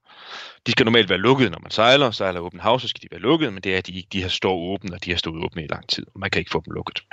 de 0.68 0.72
skal 0.72 0.86
normalt 0.86 1.10
være 1.10 1.20
lukket, 1.20 1.52
når 1.52 1.60
man 1.60 1.72
sejler. 1.72 2.12
Sejler 2.12 2.40
åbent 2.40 2.62
hav, 2.62 2.80
så 2.80 2.88
skal 2.88 3.02
de 3.02 3.08
være 3.12 3.22
lukket, 3.22 3.54
men 3.54 3.64
det 3.64 3.74
er, 3.74 3.78
at 3.78 3.88
de 3.88 3.94
ikke 3.98 4.10
de 4.14 4.22
har 4.22 4.30
stået 4.30 4.74
åbne, 4.74 4.96
og 4.96 5.06
de 5.06 5.12
har 5.12 5.18
stået 5.18 5.44
åbne 5.44 5.64
i 5.64 5.68
lang 5.68 5.90
tid. 5.90 6.06
Man 6.16 6.30
kan 6.30 6.40
ikke 6.40 6.52
få 6.52 6.64
dem 6.66 6.74
lukket. 6.74 7.04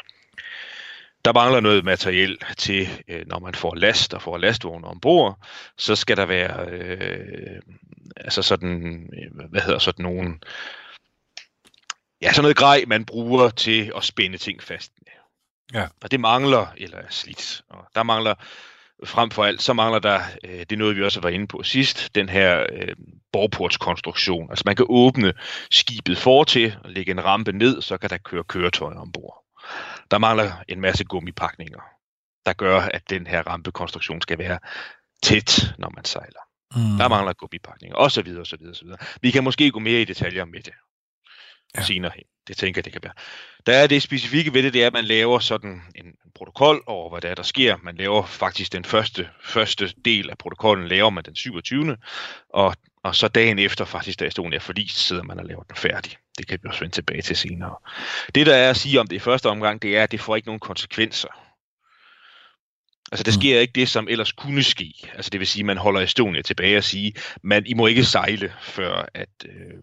Der 1.24 1.32
mangler 1.32 1.60
noget 1.60 1.84
materiel 1.84 2.38
til, 2.58 2.88
øh, 3.08 3.26
når 3.26 3.38
man 3.38 3.54
får 3.54 3.74
last 3.74 4.14
og 4.14 4.22
får 4.22 4.38
lastvogne 4.38 4.86
ombord, 4.86 5.38
så 5.76 5.96
skal 5.96 6.16
der 6.16 6.26
være, 6.26 6.66
øh, 6.70 7.62
altså 8.16 8.42
sådan, 8.42 9.02
øh, 9.12 9.48
hvad 9.50 9.60
hedder 9.60 9.78
sådan 9.78 10.02
nogen, 10.02 10.42
ja, 12.22 12.32
sådan 12.32 12.42
noget 12.42 12.56
grej, 12.56 12.84
man 12.86 13.04
bruger 13.04 13.50
til 13.50 13.92
at 13.96 14.04
spænde 14.04 14.38
ting 14.38 14.62
fast 14.62 14.92
med. 14.98 15.12
Ja. 15.80 15.86
Og 16.02 16.10
det 16.10 16.20
mangler, 16.20 16.66
eller 16.76 16.98
er 16.98 17.10
slidt. 17.10 17.62
Og 17.68 17.86
der 17.94 18.02
mangler 18.02 18.34
frem 19.04 19.30
for 19.30 19.44
alt, 19.44 19.62
så 19.62 19.72
mangler 19.72 19.98
der, 19.98 20.20
øh, 20.44 20.60
det 20.60 20.72
er 20.72 20.76
noget, 20.76 20.96
vi 20.96 21.02
også 21.02 21.20
var 21.20 21.28
inde 21.28 21.46
på 21.46 21.62
sidst, 21.62 22.14
den 22.14 22.28
her 22.28 22.66
øh, 22.72 22.94
borgportskonstruktion. 23.32 24.50
Altså 24.50 24.62
man 24.66 24.76
kan 24.76 24.86
åbne 24.88 25.32
skibet 25.70 26.18
fortil 26.18 26.76
og 26.84 26.90
lægge 26.90 27.10
en 27.10 27.24
rampe 27.24 27.52
ned, 27.52 27.82
så 27.82 27.98
kan 27.98 28.10
der 28.10 28.18
køre 28.18 28.44
køretøjer 28.44 29.00
ombord. 29.00 29.44
Der 30.10 30.18
mangler 30.18 30.52
en 30.68 30.80
masse 30.80 31.04
gummipakninger, 31.04 31.80
der 32.46 32.52
gør, 32.52 32.80
at 32.80 33.10
den 33.10 33.26
her 33.26 33.42
rampekonstruktion 33.42 34.20
skal 34.20 34.38
være 34.38 34.58
tæt, 35.22 35.74
når 35.78 35.92
man 35.94 36.04
sejler. 36.04 36.40
Mm. 36.74 36.98
Der 36.98 37.08
mangler 37.08 37.32
gummipakninger, 37.32 37.96
og 37.96 38.10
så 38.10 38.22
videre, 38.22 38.40
og 38.40 38.46
så 38.46 38.56
videre, 38.56 38.72
og 38.72 38.76
så 38.76 38.84
videre. 38.84 38.98
Vi 39.20 39.30
kan 39.30 39.44
måske 39.44 39.70
gå 39.70 39.78
mere 39.78 40.00
i 40.00 40.04
detaljer 40.04 40.44
med 40.44 40.60
det 40.60 40.74
ja. 41.76 41.82
senere 41.82 42.12
hen. 42.16 42.24
Det 42.50 42.58
tænker 42.58 42.78
jeg, 42.78 42.84
det 42.84 42.92
kan 42.92 43.02
være. 43.02 43.12
Der 43.66 43.72
er 43.72 43.86
det 43.86 44.02
specifikke 44.02 44.54
ved 44.54 44.62
det, 44.62 44.72
det 44.72 44.82
er, 44.82 44.86
at 44.86 44.92
man 44.92 45.04
laver 45.04 45.38
sådan 45.38 45.82
en 45.94 46.14
protokol 46.34 46.82
over, 46.86 47.10
hvad 47.10 47.20
der 47.20 47.28
er, 47.28 47.34
der 47.34 47.42
sker. 47.42 47.76
Man 47.82 47.96
laver 47.96 48.26
faktisk 48.26 48.72
den 48.72 48.84
første, 48.84 49.28
første 49.42 49.94
del 50.04 50.30
af 50.30 50.38
protokollen, 50.38 50.88
laver 50.88 51.10
man 51.10 51.24
den 51.24 51.36
27. 51.36 51.96
Og, 52.48 52.74
og 53.02 53.16
så 53.16 53.28
dagen 53.28 53.58
efter, 53.58 53.84
faktisk 53.84 54.20
da 54.20 54.26
Estonia 54.26 54.56
er 54.56 54.60
forlist, 54.60 54.98
sidder 54.98 55.22
man 55.22 55.38
og 55.38 55.44
laver 55.44 55.62
den 55.62 55.76
færdig. 55.76 56.16
Det 56.38 56.46
kan 56.46 56.58
vi 56.62 56.68
også 56.68 56.80
vende 56.80 56.94
tilbage 56.94 57.22
til 57.22 57.36
senere. 57.36 57.74
Det, 58.34 58.46
der 58.46 58.54
er 58.54 58.70
at 58.70 58.76
sige 58.76 59.00
om 59.00 59.06
det 59.06 59.16
i 59.16 59.18
første 59.18 59.46
omgang, 59.48 59.82
det 59.82 59.96
er, 59.96 60.02
at 60.02 60.12
det 60.12 60.20
får 60.20 60.36
ikke 60.36 60.48
nogen 60.48 60.60
konsekvenser. 60.60 61.28
Altså, 63.12 63.24
der 63.24 63.30
mm. 63.30 63.40
sker 63.40 63.60
ikke 63.60 63.72
det, 63.72 63.88
som 63.88 64.08
ellers 64.08 64.32
kunne 64.32 64.62
ske. 64.62 64.94
Altså, 65.14 65.30
det 65.30 65.40
vil 65.40 65.48
sige, 65.48 65.62
at 65.62 65.66
man 65.66 65.76
holder 65.76 66.00
Estonia 66.00 66.42
tilbage 66.42 66.76
og 66.76 66.84
sige, 66.84 67.12
man, 67.42 67.66
I 67.66 67.74
må 67.74 67.86
ikke 67.86 68.04
sejle, 68.04 68.52
før 68.62 69.08
at, 69.14 69.28
øh, 69.46 69.78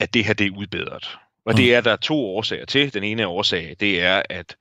at 0.00 0.14
det 0.14 0.24
her 0.24 0.34
det 0.34 0.46
er 0.46 0.56
udbedret. 0.56 1.18
Og 1.46 1.52
mm. 1.52 1.56
det 1.56 1.74
er 1.74 1.80
der 1.80 1.96
to 1.96 2.26
årsager 2.26 2.64
til. 2.64 2.94
Den 2.94 3.04
ene 3.04 3.26
årsag, 3.26 3.76
det 3.80 4.02
er, 4.02 4.22
at 4.30 4.56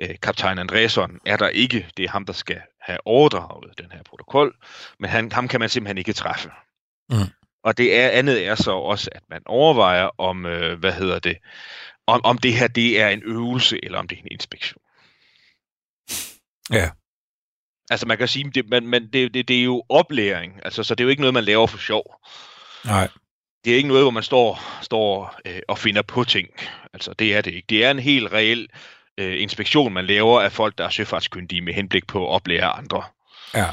øh, 0.00 0.14
kaptajn 0.22 0.58
Andresson 0.58 1.18
er 1.26 1.36
der 1.36 1.48
ikke. 1.48 1.86
Det 1.96 2.04
er 2.04 2.08
ham, 2.08 2.26
der 2.26 2.32
skal 2.32 2.60
have 2.80 2.98
overdraget 3.04 3.78
den 3.78 3.92
her 3.92 4.02
protokol. 4.02 4.56
Men 4.98 5.10
han, 5.10 5.32
ham 5.32 5.48
kan 5.48 5.60
man 5.60 5.68
simpelthen 5.68 5.98
ikke 5.98 6.12
træffe. 6.12 6.50
Mm. 7.10 7.16
Og 7.64 7.78
det 7.78 7.96
er 7.96 8.08
andet 8.10 8.46
er 8.46 8.54
så 8.54 8.70
også, 8.70 9.10
at 9.12 9.22
man 9.30 9.42
overvejer, 9.46 10.10
om, 10.18 10.46
øh, 10.46 10.78
hvad 10.78 10.92
hedder 10.92 11.18
det, 11.18 11.36
om, 12.06 12.20
om 12.24 12.38
det 12.38 12.54
her 12.54 12.68
det 12.68 13.00
er 13.00 13.08
en 13.08 13.22
øvelse, 13.24 13.84
eller 13.84 13.98
om 13.98 14.08
det 14.08 14.18
er 14.18 14.22
en 14.22 14.28
inspektion. 14.30 14.82
Ja. 16.72 16.90
Altså 17.90 18.06
man 18.06 18.18
kan 18.18 18.28
sige, 18.28 18.50
det, 18.50 18.68
man, 18.68 18.86
man, 18.86 19.10
det, 19.12 19.34
det, 19.34 19.48
det 19.48 19.60
er 19.60 19.64
jo 19.64 19.82
oplæring, 19.88 20.60
altså, 20.64 20.82
så 20.82 20.94
det 20.94 21.00
er 21.00 21.04
jo 21.04 21.10
ikke 21.10 21.22
noget, 21.22 21.34
man 21.34 21.44
laver 21.44 21.66
for 21.66 21.78
sjov. 21.78 22.20
Nej. 22.84 23.08
Det 23.64 23.72
er 23.72 23.76
ikke 23.76 23.88
noget, 23.88 24.04
hvor 24.04 24.10
man 24.10 24.22
står, 24.22 24.60
står 24.82 25.36
øh, 25.46 25.60
og 25.68 25.78
finder 25.78 26.02
på 26.02 26.24
ting. 26.24 26.48
Altså 26.92 27.12
det 27.12 27.36
er 27.36 27.40
det 27.40 27.54
ikke. 27.54 27.66
Det 27.68 27.84
er 27.84 27.90
en 27.90 27.98
helt 27.98 28.32
reel 28.32 28.68
øh, 29.18 29.42
inspektion, 29.42 29.92
man 29.92 30.06
laver 30.06 30.40
af 30.40 30.52
folk, 30.52 30.78
der 30.78 30.84
er 30.84 30.90
søfartskyndige 30.90 31.60
med 31.60 31.74
henblik 31.74 32.06
på 32.06 32.26
at 32.26 32.30
oplære 32.30 32.70
andre. 32.70 33.02
Ja. 33.54 33.66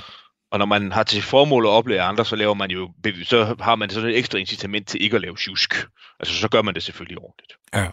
Og 0.51 0.59
når 0.59 0.65
man 0.65 0.91
har 0.91 1.03
til 1.03 1.21
formål 1.21 1.65
at 1.65 1.69
oplære 1.69 2.01
andre, 2.01 2.25
så 2.25 2.35
laver 2.35 2.53
man 2.53 2.71
jo, 2.71 2.93
så 3.23 3.55
har 3.59 3.75
man 3.75 3.89
sådan 3.89 4.09
et 4.09 4.17
ekstra 4.17 4.37
incitament 4.37 4.87
til 4.87 5.03
ikke 5.03 5.15
at 5.15 5.21
lave 5.21 5.35
tjusk. 5.35 5.75
Altså 6.19 6.35
så 6.35 6.49
gør 6.49 6.61
man 6.61 6.73
det 6.73 6.83
selvfølgelig 6.83 7.17
ordentligt. 7.17 7.53
Ja. 7.73 7.87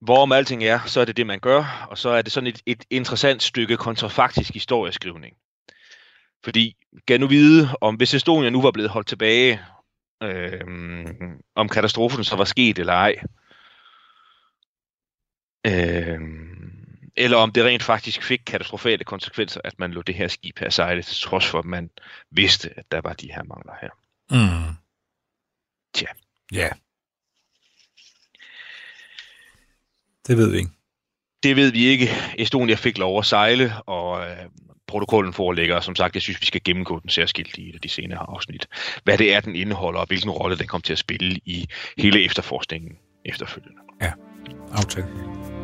Hvorom 0.00 0.32
alting 0.32 0.64
er, 0.64 0.80
så 0.86 1.00
er 1.00 1.04
det 1.04 1.16
det, 1.16 1.26
man 1.26 1.40
gør, 1.40 1.86
og 1.90 1.98
så 1.98 2.08
er 2.08 2.22
det 2.22 2.32
sådan 2.32 2.46
et, 2.46 2.60
et 2.66 2.84
interessant 2.90 3.42
stykke 3.42 3.76
kontrafaktisk 3.76 4.54
historieskrivning. 4.54 5.36
Fordi, 6.44 6.76
kan 7.08 7.20
nu 7.20 7.26
vide, 7.26 7.68
om 7.80 7.94
hvis 7.94 8.14
Estonia 8.14 8.50
nu 8.50 8.62
var 8.62 8.70
blevet 8.70 8.90
holdt 8.90 9.08
tilbage, 9.08 9.60
øh, 10.22 10.60
om 11.54 11.68
katastrofen 11.68 12.24
så 12.24 12.36
var 12.36 12.44
sket 12.44 12.78
eller 12.78 12.92
ej. 12.92 13.16
Øh, 15.66 16.20
eller 17.16 17.36
om 17.36 17.52
det 17.52 17.64
rent 17.64 17.82
faktisk 17.82 18.22
fik 18.22 18.40
katastrofale 18.46 19.04
konsekvenser, 19.04 19.60
at 19.64 19.78
man 19.78 19.92
lå 19.92 20.02
det 20.02 20.14
her 20.14 20.28
skib 20.28 20.58
her 20.58 20.70
sejle, 20.70 21.02
til 21.02 21.16
trods 21.16 21.46
for, 21.46 21.58
at 21.58 21.64
man 21.64 21.90
vidste, 22.30 22.78
at 22.78 22.84
der 22.90 23.00
var 23.00 23.12
de 23.12 23.32
her 23.32 23.42
mangler 23.42 23.72
her. 23.80 23.90
Mm. 24.30 24.74
Tja. 25.94 26.06
Ja. 26.52 26.68
Det 30.26 30.36
ved 30.36 30.50
vi 30.50 30.56
ikke. 30.58 30.70
Det 31.42 31.56
ved 31.56 31.72
vi 31.72 31.84
ikke. 31.84 32.08
Estonia 32.38 32.74
fik 32.74 32.98
lov 32.98 33.18
at 33.18 33.26
sejle, 33.26 33.82
og 33.82 34.30
øh, 34.30 34.46
protokollen 34.88 35.32
foreligger. 35.32 35.80
Som 35.80 35.96
sagt, 35.96 36.14
jeg 36.14 36.22
synes, 36.22 36.40
vi 36.40 36.46
skal 36.46 36.60
gennemgå 36.64 37.00
den 37.00 37.10
særskilt 37.10 37.58
i 37.58 37.78
de 37.82 37.88
senere 37.88 38.18
afsnit. 38.28 38.66
Hvad 39.04 39.18
det 39.18 39.34
er, 39.34 39.40
den 39.40 39.56
indeholder, 39.56 40.00
og 40.00 40.06
hvilken 40.06 40.30
rolle 40.30 40.58
den 40.58 40.66
kommer 40.66 40.82
til 40.82 40.92
at 40.92 40.98
spille 40.98 41.40
i 41.44 41.66
hele 41.98 42.24
efterforskningen 42.24 42.92
efterfølgende. 43.24 43.80
Ja, 44.02 44.12
aftale. 44.72 45.55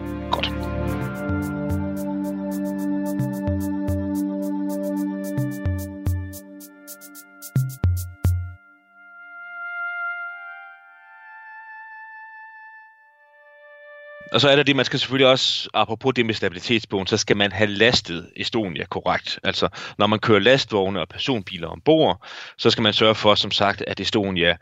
Og 14.32 14.40
så 14.40 14.48
er 14.48 14.56
der 14.56 14.62
det, 14.62 14.76
man 14.76 14.84
skal 14.84 14.98
selvfølgelig 14.98 15.26
også, 15.26 15.70
apropos 15.74 16.14
det 16.14 16.26
med 16.26 16.34
stabilitetsbogen, 16.34 17.06
så 17.06 17.16
skal 17.16 17.36
man 17.36 17.52
have 17.52 17.70
lastet 17.70 18.30
Estonia 18.36 18.84
korrekt. 18.84 19.40
Altså, 19.42 19.68
når 19.98 20.06
man 20.06 20.18
kører 20.18 20.38
lastvogne 20.38 21.00
og 21.00 21.08
personbiler 21.08 21.68
ombord, 21.68 22.26
så 22.58 22.70
skal 22.70 22.82
man 22.82 22.92
sørge 22.92 23.14
for, 23.14 23.34
som 23.34 23.50
sagt, 23.50 23.82
at 23.86 24.00
Estonia 24.00 24.56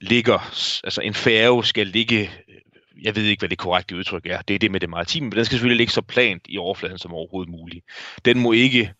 ligger, 0.00 0.38
altså 0.84 1.00
en 1.00 1.14
færge 1.14 1.64
skal 1.64 1.86
ligge, 1.86 2.30
jeg 3.02 3.16
ved 3.16 3.22
ikke, 3.22 3.40
hvad 3.40 3.48
det 3.48 3.58
korrekte 3.58 3.96
udtryk 3.96 4.26
er, 4.26 4.42
det 4.42 4.54
er 4.54 4.58
det 4.58 4.70
med 4.70 4.80
det 4.80 4.90
maritime, 4.90 5.24
men 5.24 5.36
den 5.36 5.44
skal 5.44 5.54
selvfølgelig 5.54 5.76
ligge 5.76 5.92
så 5.92 6.02
plant 6.02 6.42
i 6.48 6.58
overfladen 6.58 6.98
som 6.98 7.12
overhovedet 7.14 7.50
muligt. 7.50 7.84
Den 8.24 8.38
må 8.38 8.52
ikke, 8.52 8.92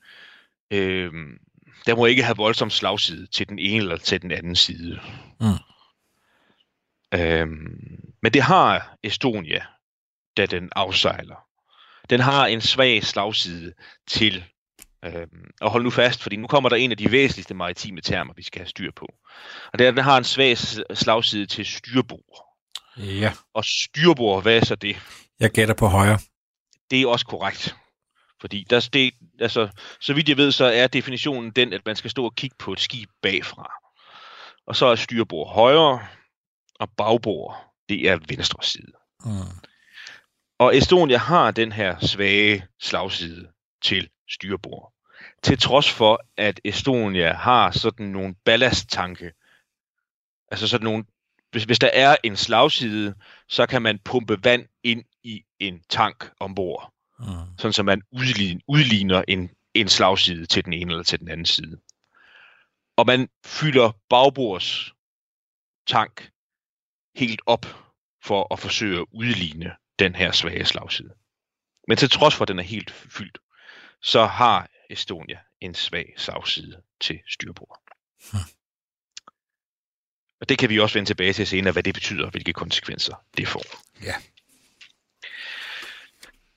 øh, 0.71 1.13
der 1.87 1.97
må 1.97 2.07
ikke 2.07 2.23
have 2.23 2.37
voldsom 2.37 2.71
slagside 2.71 3.27
til 3.27 3.49
den 3.49 3.59
ene 3.59 3.83
eller 3.83 3.97
til 3.97 4.23
den 4.23 4.31
anden 4.31 4.57
side. 4.57 5.01
Mm. 5.41 5.47
Øhm, 7.15 7.81
men 8.23 8.33
det 8.33 8.43
har 8.43 8.97
Estonia 9.03 9.63
da 10.37 10.47
den 10.47 10.71
afsejler. 10.77 11.37
Den 12.11 12.21
har 12.21 12.47
en 12.47 12.61
svag 12.61 13.05
slagside 13.05 13.73
til, 14.09 14.45
øh, 15.05 15.27
og 15.61 15.71
hold 15.71 15.83
nu 15.83 15.91
fast, 15.91 16.23
fordi 16.23 16.37
nu 16.37 16.47
kommer 16.47 16.69
der 16.69 16.77
en 16.77 16.91
af 16.91 16.97
de 16.97 17.13
væsentligste 17.13 17.55
maritime 17.55 18.01
termer, 18.01 18.35
vi 18.37 18.43
skal 18.43 18.61
have 18.61 18.69
styr 18.69 18.91
på. 18.97 19.07
Og 19.73 19.79
det 19.79 19.85
er, 19.85 19.89
at 19.89 19.97
den 19.97 20.05
har 20.05 20.19
en 20.19 20.25
svag 20.25 20.59
slagside 20.95 21.47
til 21.47 21.67
styrbord. 21.67 22.47
Ja. 22.97 23.33
Og 23.55 23.65
styrbord, 23.65 24.43
hvad 24.43 24.57
er 24.57 24.65
så 24.65 24.75
det? 24.75 24.97
Jeg 25.41 25.51
gætter 25.51 25.75
på 25.75 25.87
højre. 25.87 26.19
Det 26.91 27.03
er 27.03 27.07
også 27.07 27.27
korrekt. 27.27 27.77
Fordi 28.41 28.67
der, 28.71 28.89
det, 28.93 29.15
altså, 29.41 29.69
så 30.01 30.15
vidt 30.15 30.29
jeg 30.29 30.37
ved, 30.37 30.53
så 30.53 30.65
er 30.65 30.87
definitionen 30.87 31.51
den, 31.51 31.73
at 31.73 31.81
man 31.87 31.97
skal 31.97 32.11
stå 32.11 32.25
og 32.25 32.35
kigge 32.35 32.57
på 32.59 32.73
et 32.73 32.81
skib 32.81 33.11
bagfra. 33.23 33.73
Og 34.67 34.77
så 34.77 34.87
er 34.87 34.95
styrbord 34.95 35.55
højre, 35.55 36.07
og 36.81 36.91
bagbord, 36.97 37.57
det 37.89 38.09
er 38.09 38.19
venstre 38.29 38.63
side. 38.63 38.93
Mm. 39.25 39.31
Og 40.59 40.77
Estonia 40.77 41.19
har 41.19 41.51
den 41.51 41.73
her 41.73 41.99
svage 41.99 42.67
slagside 42.81 43.49
til 43.83 44.11
styrbord. 44.29 44.93
Til 45.43 45.59
trods 45.59 45.91
for, 45.91 46.21
at 46.37 46.61
Estonia 46.65 47.33
har 47.33 47.71
sådan 47.71 48.07
nogle 48.07 48.35
ballasttanke. 48.45 49.33
Altså 50.51 50.69
sådan 50.69 50.85
nogle, 50.85 51.05
hvis, 51.51 51.65
hvis 51.65 51.79
der 51.79 51.91
er 51.93 52.17
en 52.25 52.37
slagside, 52.37 53.15
så 53.49 53.67
kan 53.67 53.83
man 53.83 53.99
pumpe 53.99 54.45
vand 54.45 54.67
ind 54.83 55.05
i 55.23 55.45
en 55.59 55.83
tank 55.89 56.31
ombord. 56.41 56.93
Mm. 57.19 57.27
Sådan 57.59 57.73
så 57.73 57.83
man 57.83 58.03
udligner, 58.13 58.61
udligner 58.69 59.25
en, 59.29 59.51
en 59.75 59.89
slagside 59.89 60.47
til 60.47 60.65
den 60.65 60.73
ene 60.73 60.91
eller 60.91 61.05
til 61.05 61.21
den 61.21 61.29
anden 61.29 61.47
side. 61.47 61.81
Og 62.97 63.07
man 63.07 63.29
fylder 63.47 63.93
bagbords 64.11 64.93
tank 65.87 66.31
helt 67.17 67.41
op 67.47 67.67
for 68.23 68.53
at 68.53 68.59
forsøge 68.59 69.01
at 69.01 69.07
udligne 69.13 69.77
den 69.99 70.15
her 70.15 70.33
svage 70.33 70.65
slagside. 70.65 71.11
Men 71.89 71.97
til 71.97 72.11
trods 72.11 72.35
for, 72.35 72.45
at 72.45 72.49
den 72.49 72.59
er 72.59 72.63
helt 72.63 72.91
fyldt, 72.91 73.39
så 74.03 74.27
har 74.27 74.69
Estonia 74.91 75.39
en 75.61 75.75
svag 75.75 76.15
slagside 76.17 76.83
til 77.01 77.21
styrbord. 77.29 77.81
Hmm. 78.33 78.41
Og 80.41 80.49
det 80.49 80.59
kan 80.59 80.71
vi 80.71 80.81
også 80.81 80.95
vende 80.95 81.09
tilbage 81.09 81.33
til 81.33 81.47
senere, 81.47 81.73
hvad 81.73 81.83
det 81.83 81.95
betyder, 81.95 82.25
og 82.25 82.31
hvilke 82.31 82.53
konsekvenser 82.53 83.15
det 83.37 83.49
får. 83.49 83.65
Ja. 84.03 84.15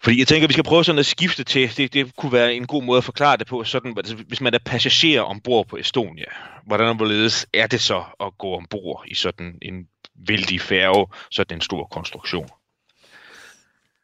Fordi 0.03 0.19
jeg 0.19 0.27
tænker, 0.27 0.45
at 0.45 0.49
vi 0.49 0.53
skal 0.53 0.63
prøve 0.63 0.85
sådan 0.85 0.99
at 0.99 1.05
skifte 1.05 1.43
til, 1.43 1.77
det, 1.77 1.93
det 1.93 2.15
kunne 2.15 2.31
være 2.31 2.53
en 2.53 2.67
god 2.67 2.83
måde 2.83 2.97
at 2.97 3.03
forklare 3.03 3.37
det 3.37 3.47
på, 3.47 3.63
sådan, 3.63 3.97
altså, 3.97 4.15
hvis 4.15 4.41
man 4.41 4.53
er 4.53 4.59
passager 4.65 5.21
ombord 5.21 5.67
på 5.67 5.77
Estonia, 5.77 6.25
hvordan 6.65 6.95
hvorledes 6.95 7.47
er 7.53 7.67
det 7.67 7.81
så 7.81 8.03
at 8.19 8.37
gå 8.37 8.55
ombord 8.55 9.03
i 9.07 9.15
sådan 9.15 9.57
en 9.61 9.87
vældig 10.15 10.61
færge, 10.61 11.07
sådan 11.31 11.57
en 11.57 11.61
stor 11.61 11.87
konstruktion? 11.87 12.49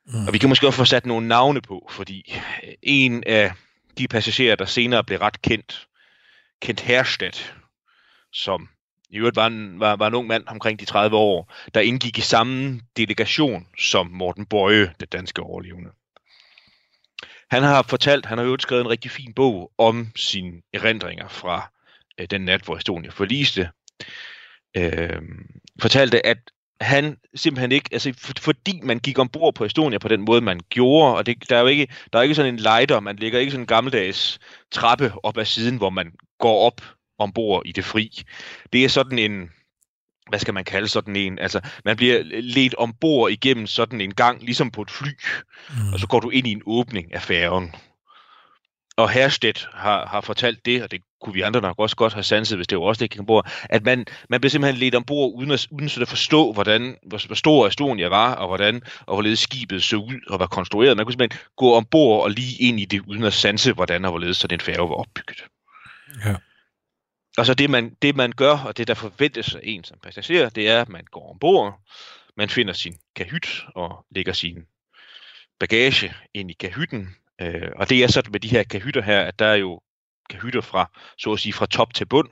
Mm. 0.08 0.28
Og 0.28 0.34
vi 0.34 0.38
kan 0.38 0.50
måske 0.50 0.68
også 0.68 0.78
få 0.78 0.86
sat 0.86 1.06
nogle 1.06 1.28
navne 1.28 1.62
på, 1.62 1.88
fordi 1.92 2.34
øh, 2.64 2.74
en 2.82 3.24
af 3.28 3.52
de 3.98 4.08
passagerer, 4.08 4.56
der 4.56 4.66
senere 4.66 5.04
blev 5.04 5.20
ret 5.20 5.42
kendt, 5.42 5.88
Kent 6.62 6.82
Herstedt, 6.82 7.56
som 8.34 8.70
i 9.10 9.18
øvrigt 9.18 9.36
var 9.36 9.48
en, 9.48 9.80
var, 9.80 9.96
var 9.96 10.08
en 10.08 10.14
ung 10.14 10.28
mand 10.28 10.44
omkring 10.48 10.80
de 10.80 10.86
30 10.86 11.18
år, 11.18 11.54
der 11.74 11.82
indgik 11.82 12.18
i 12.18 12.22
samme 12.22 12.82
delegation 12.98 13.68
som 13.80 14.08
Morten 14.08 14.46
Bøje, 14.46 14.94
det 15.00 15.12
danske 15.12 15.42
overlevende. 15.42 15.90
Han 17.52 17.64
har 17.64 17.82
fortalt, 17.82 18.26
han 18.26 18.38
har 18.38 18.46
jo 18.46 18.58
skrevet 18.60 18.82
en 18.82 18.90
rigtig 18.90 19.12
fin 19.12 19.34
bog 19.34 19.72
om 19.78 20.12
sine 20.16 20.62
erindringer 20.74 21.28
fra 21.28 21.72
øh, 22.20 22.28
den 22.32 22.42
nat, 22.42 22.62
hvor 22.62 22.78
Estonia 22.78 23.10
forliste. 23.10 23.70
Øh, 24.78 25.22
fortalte, 25.82 26.26
at 26.26 26.38
han 26.82 27.18
simpelthen 27.36 27.72
ikke, 27.72 27.90
altså 27.92 28.14
for, 28.18 28.34
fordi 28.40 28.80
man 28.84 29.00
gik 29.00 29.20
ombord 29.20 29.56
på 29.56 29.66
Estonia 29.66 29.98
på 29.98 30.08
den 30.08 30.22
måde, 30.22 30.42
man 30.42 30.60
gjorde, 30.70 31.16
og 31.16 31.26
det, 31.26 31.50
der 31.50 31.58
er 31.58 31.62
jo 31.62 31.68
ikke, 31.68 31.88
der 32.14 32.20
er 32.20 32.24
ikke 32.24 32.36
sådan 32.36 32.54
en 32.54 32.60
lighter, 32.60 33.00
man 33.00 33.16
lægger 33.16 33.40
ikke 33.40 33.52
sådan 33.52 33.64
en 33.64 33.68
gammeldags 33.68 34.40
trappe 34.72 35.12
op 35.24 35.38
ad 35.38 35.46
siden, 35.46 35.78
hvor 35.78 35.90
man 35.90 36.12
går 36.40 36.60
op 36.60 36.82
ombord 37.20 37.62
i 37.66 37.72
det 37.72 37.86
fri. 37.86 38.22
Det 38.74 38.86
er 38.86 38.90
sådan 38.90 39.20
en, 39.20 39.50
hvad 40.30 40.40
skal 40.40 40.54
man 40.54 40.64
kalde 40.64 40.88
sådan 40.88 41.16
en, 41.16 41.40
altså 41.40 41.60
man 41.86 41.98
bliver 41.98 42.24
ledt 42.24 42.76
ombord 42.78 43.32
igennem 43.32 43.68
sådan 43.68 44.02
en 44.02 44.14
gang, 44.14 44.44
ligesom 44.44 44.72
på 44.72 44.82
et 44.82 44.92
fly, 44.92 45.12
mm. 45.70 45.94
og 45.94 46.00
så 46.00 46.08
går 46.08 46.20
du 46.20 46.30
ind 46.30 46.48
i 46.48 46.52
en 46.52 46.62
åbning 46.66 47.14
af 47.14 47.22
færgen 47.22 47.76
og 48.98 49.10
Herstedt 49.10 49.68
har, 49.74 50.06
har 50.06 50.22
fortalt 50.22 50.66
det, 50.66 50.84
og 50.84 50.92
det 50.92 51.02
kunne 51.22 51.34
vi 51.34 51.42
andre 51.42 51.62
nok 51.62 51.80
også 51.80 51.96
godt 51.96 52.14
have 52.14 52.24
sanset, 52.24 52.58
hvis 52.58 52.68
det 52.68 52.78
var 52.78 52.84
også 52.84 53.00
det, 53.00 53.12
gik 53.12 53.20
ombord, 53.20 53.52
at 53.64 53.84
man, 53.84 54.06
man 54.30 54.42
blev 54.42 54.50
simpelthen 54.50 54.80
ledt 54.80 54.96
ombord, 54.96 55.32
uden 55.36 55.52
at, 55.52 55.68
uden 55.72 55.90
at 56.02 56.08
forstå, 56.08 56.54
hvordan, 56.54 56.98
hvor, 57.08 57.28
hvor 57.28 57.36
stor 57.36 57.68
Estonia 57.68 58.08
var, 58.08 58.36
og 58.36 58.48
hvordan 58.48 58.82
og 59.06 59.16
hvorledes 59.16 59.40
skibet 59.40 59.84
så 59.84 59.96
ud 59.96 60.20
og 60.30 60.40
var 60.40 60.48
konstrueret. 60.48 60.98
Man 60.98 61.06
kunne 61.06 61.14
simpelthen 61.14 61.40
gå 61.58 61.74
ombord 61.74 62.24
og 62.24 62.32
lige 62.32 62.68
ind 62.68 62.80
i 62.80 62.86
det, 62.86 63.02
uden 63.08 63.24
at 63.24 63.34
sanse, 63.34 63.74
hvordan 63.74 64.06
og 64.06 64.12
hvorledes 64.12 64.38
så 64.38 64.48
den 64.48 64.60
færge 64.60 64.90
var 64.90 64.96
opbygget. 64.96 65.44
Ja. 66.26 66.36
Og 67.38 67.46
så 67.46 67.54
det 67.54 67.70
man, 67.70 67.96
det, 68.02 68.16
man 68.16 68.32
gør, 68.32 68.58
og 68.58 68.78
det, 68.78 68.88
der 68.88 68.94
forventes 68.94 69.56
af 69.56 69.60
en 69.64 69.84
som 69.84 69.98
passager, 70.04 70.50
det 70.50 70.70
er, 70.70 70.82
at 70.82 70.90
man 70.90 71.06
går 71.12 71.30
ombord, 71.30 71.80
man 72.38 72.50
finder 72.50 72.74
sin 72.74 72.98
kahyt 73.16 73.66
og 73.76 74.06
lægger 74.12 74.34
sin 74.34 74.66
bagage 75.60 76.14
ind 76.34 76.52
i 76.52 76.54
kahytten, 76.54 77.16
Øh, 77.42 77.72
og 77.76 77.90
det 77.90 78.04
er 78.04 78.08
sådan 78.08 78.32
med 78.32 78.40
de 78.40 78.48
her 78.48 78.64
kahytter 78.64 79.02
her, 79.02 79.22
at 79.22 79.40
der 79.40 79.46
er 79.46 79.56
jo 79.56 79.82
kahytter 80.30 80.62
fra, 80.62 80.92
så 81.18 81.34
at 81.34 81.40
sige, 81.40 81.54
fra 81.54 81.66
top 81.66 81.94
til 81.94 82.06
bund. 82.06 82.30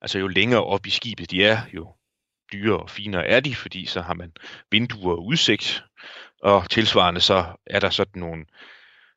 Altså 0.00 0.18
jo 0.18 0.28
længere 0.28 0.64
op 0.64 0.86
i 0.86 0.90
skibet 0.90 1.30
de 1.30 1.44
er, 1.44 1.58
jo 1.74 1.94
dyrere 2.52 2.82
og 2.82 2.90
finere 2.90 3.26
er 3.26 3.40
de, 3.40 3.54
fordi 3.54 3.86
så 3.86 4.00
har 4.00 4.14
man 4.14 4.32
vinduer 4.70 5.16
og 5.16 5.26
udsigt. 5.26 5.84
Og 6.42 6.70
tilsvarende 6.70 7.20
så 7.20 7.44
er 7.66 7.80
der 7.80 7.90
sådan 7.90 8.20
nogle 8.20 8.44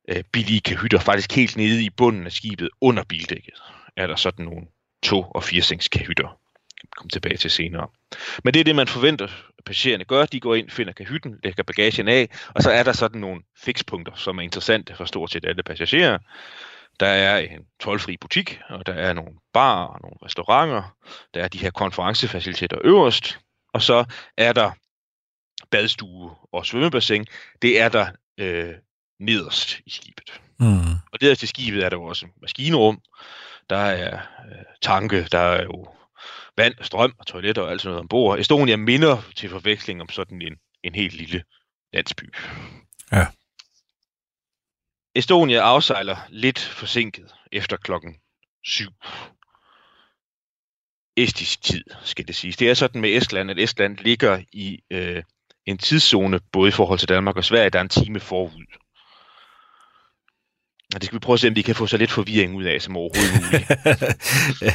øh, 0.10 0.24
billige 0.34 0.62
kahytter, 0.62 1.00
faktisk 1.00 1.32
helt 1.36 1.58
nede 1.58 1.86
i 1.86 1.90
bunden 1.90 2.26
af 2.26 2.32
skibet, 2.32 2.70
under 2.82 3.04
bildækket, 3.04 3.62
er 3.98 4.08
der 4.08 4.16
sådan 4.16 4.46
nogle 4.46 4.68
to- 5.04 5.32
og 5.36 5.44
firesængs 5.44 5.88
kahytter. 5.88 6.40
Kom 6.98 7.10
tilbage 7.10 7.38
til 7.38 7.52
senere. 7.52 7.88
Men 8.44 8.54
det 8.54 8.60
er 8.60 8.64
det, 8.64 8.76
man 8.76 8.88
forventer, 8.88 9.28
passagererne 9.66 10.06
gør. 10.06 10.26
De 10.26 10.40
går 10.40 10.56
ind, 10.56 10.70
finder 10.70 10.94
kahytten, 10.94 11.40
lægger 11.44 11.64
bagagen 11.64 12.08
af, 12.08 12.30
og 12.56 12.64
så 12.64 12.72
er 12.72 12.84
der 12.84 12.92
sådan 12.92 13.22
nogle 13.22 13.42
fikspunkter, 13.58 14.16
som 14.16 14.38
er 14.38 14.42
interessante 14.42 14.96
for 14.96 15.06
stort 15.06 15.32
set 15.32 15.46
alle 15.46 15.64
passagerer. 15.64 16.18
Der 17.00 17.08
er 17.08 17.38
en 17.38 17.66
tolvfri 17.80 18.18
butik, 18.18 18.60
og 18.70 18.86
der 18.86 18.94
er 18.94 19.14
nogle 19.14 19.32
bar 19.54 19.86
og 19.86 20.00
nogle 20.02 20.18
restauranter. 20.26 20.96
Der 21.34 21.44
er 21.44 21.48
de 21.48 21.58
her 21.58 21.72
konferencefaciliteter 21.72 22.78
øverst, 22.84 23.40
og 23.74 23.82
så 23.82 24.06
er 24.38 24.54
der 24.54 24.72
badstue 25.72 26.32
og 26.52 26.66
svømmebassin. 26.66 27.26
Det 27.62 27.82
er 27.82 27.90
der 27.90 28.08
øh, 28.38 28.74
nederst 29.20 29.80
i 29.86 29.90
skibet. 29.90 30.42
Mm. 30.60 30.92
Og 31.12 31.20
nederst 31.22 31.44
i 31.44 31.48
skibet 31.48 31.86
er 31.86 31.90
der 31.90 31.98
jo 31.98 32.04
også 32.04 32.28
maskinerum. 32.42 33.02
Der 33.70 33.78
er 33.78 34.16
øh, 34.16 34.64
tanke, 34.82 35.28
der 35.32 35.40
er 35.40 35.64
jo 35.64 35.88
vand, 36.58 36.74
strøm 36.82 37.16
og 37.20 37.28
toiletter 37.28 37.62
og 37.62 37.72
alt 37.72 37.82
sådan 37.82 37.90
noget 37.90 38.00
ombord. 38.00 38.40
Estonia 38.40 38.76
minder 38.76 39.22
til 39.36 39.50
forveksling 39.50 40.02
om 40.02 40.10
sådan 40.10 40.42
en, 40.42 40.58
en 40.84 40.96
helt 40.96 41.14
lille 41.14 41.44
landsby. 41.94 42.34
Ja. 43.12 43.28
Estonia 45.16 45.60
afsejler 45.60 46.18
lidt 46.30 46.60
forsinket 46.60 47.34
efter 47.52 47.78
klokken 47.78 48.16
7. 48.64 48.90
Estisk 51.18 51.62
tid, 51.62 51.84
skal 52.04 52.28
det 52.28 52.36
siges. 52.36 52.58
Det 52.58 52.70
er 52.70 52.74
sådan 52.74 53.02
med 53.02 53.18
Estland, 53.18 53.52
at 53.52 53.60
Estland 53.60 53.98
ligger 53.98 54.44
i 54.54 54.80
øh, 54.92 55.24
en 55.66 55.78
tidszone, 55.78 56.40
både 56.52 56.68
i 56.70 56.72
forhold 56.72 57.00
til 57.00 57.10
Danmark 57.10 57.38
og 57.38 57.44
Sverige, 57.44 57.70
der 57.70 57.80
er 57.80 57.84
en 57.84 57.90
time 57.90 58.20
forud. 58.20 58.66
Og 60.96 61.02
det 61.02 61.06
skal 61.06 61.16
vi 61.16 61.20
prøve 61.20 61.34
at 61.34 61.40
se, 61.40 61.48
om 61.48 61.56
vi 61.56 61.62
kan 61.62 61.76
få 61.76 61.88
så 61.88 61.98
lidt 61.98 62.12
forvirring 62.12 62.56
ud 62.56 62.64
af 62.64 62.82
som 62.82 62.98
overhovedet 62.98 63.34
muligt. 63.34 63.72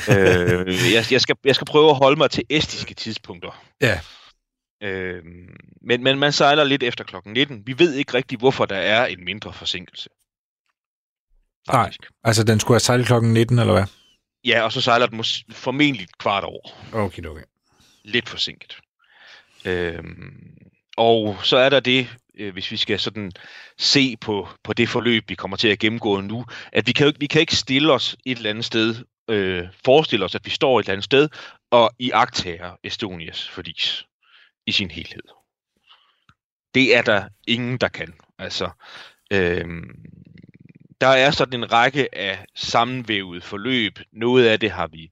øh, 0.88 0.92
jeg, 0.94 1.12
jeg, 1.12 1.20
skal, 1.20 1.36
jeg 1.44 1.54
skal 1.54 1.64
prøve 1.64 1.90
at 1.90 1.96
holde 1.96 2.18
mig 2.18 2.30
til 2.30 2.44
estiske 2.50 2.94
tidspunkter. 2.94 3.64
Ja. 3.80 4.00
Øh, 4.82 5.22
men, 5.82 6.02
men 6.02 6.18
man 6.18 6.32
sejler 6.32 6.64
lidt 6.64 6.82
efter 6.82 7.04
klokken 7.04 7.32
19. 7.32 7.62
Vi 7.66 7.78
ved 7.78 7.94
ikke 7.94 8.14
rigtig, 8.14 8.38
hvorfor 8.38 8.66
der 8.66 8.76
er 8.76 9.06
en 9.06 9.24
mindre 9.24 9.52
forsinkelse. 9.52 10.08
Faktisk. 11.70 12.00
Nej, 12.00 12.08
altså 12.24 12.44
den 12.44 12.60
skulle 12.60 12.74
have 12.74 12.80
sejlet 12.80 13.06
klokken 13.06 13.32
19, 13.32 13.58
eller 13.58 13.72
hvad? 13.72 13.84
Ja, 14.44 14.62
og 14.62 14.72
så 14.72 14.80
sejler 14.80 15.06
den 15.06 15.24
formentlig 15.50 16.04
et 16.04 16.18
kvart 16.18 16.44
år. 16.44 16.78
Okay, 16.92 17.24
okay. 17.24 17.42
Lidt 18.04 18.28
forsinket. 18.28 18.76
Øh, 19.64 20.04
og 20.96 21.36
så 21.42 21.56
er 21.56 21.68
der 21.68 21.80
det, 21.80 22.08
øh, 22.38 22.52
hvis 22.52 22.70
vi 22.70 22.76
skal 22.76 23.00
sådan 23.00 23.32
se 23.78 24.16
på, 24.16 24.48
på 24.64 24.72
det 24.72 24.88
forløb, 24.88 25.28
vi 25.28 25.34
kommer 25.34 25.56
til 25.56 25.68
at 25.68 25.78
gennemgå 25.78 26.20
nu, 26.20 26.44
at 26.72 26.86
vi 26.86 26.92
kan, 26.92 27.14
vi 27.18 27.26
kan 27.26 27.40
ikke 27.40 27.56
stille 27.56 27.92
os 27.92 28.16
et 28.26 28.36
eller 28.36 28.50
andet 28.50 28.64
sted, 28.64 28.94
øh, 29.28 29.64
forestille 29.84 30.24
os, 30.24 30.34
at 30.34 30.44
vi 30.44 30.50
står 30.50 30.80
et 30.80 30.84
eller 30.84 30.92
andet 30.92 31.04
sted, 31.04 31.28
og 31.70 31.92
iagtager 31.98 32.76
Estonias 32.84 33.48
forlis 33.48 34.06
i 34.66 34.72
sin 34.72 34.90
helhed. 34.90 35.22
Det 36.74 36.96
er 36.96 37.02
der 37.02 37.28
ingen, 37.46 37.78
der 37.78 37.88
kan. 37.88 38.14
Altså, 38.38 38.70
øh, 39.32 39.66
der 41.00 41.08
er 41.08 41.30
sådan 41.30 41.60
en 41.60 41.72
række 41.72 42.14
af 42.14 42.44
sammenvævet 42.54 43.44
forløb. 43.44 43.98
Noget 44.12 44.46
af 44.46 44.60
det 44.60 44.70
har 44.70 44.86
vi 44.86 45.10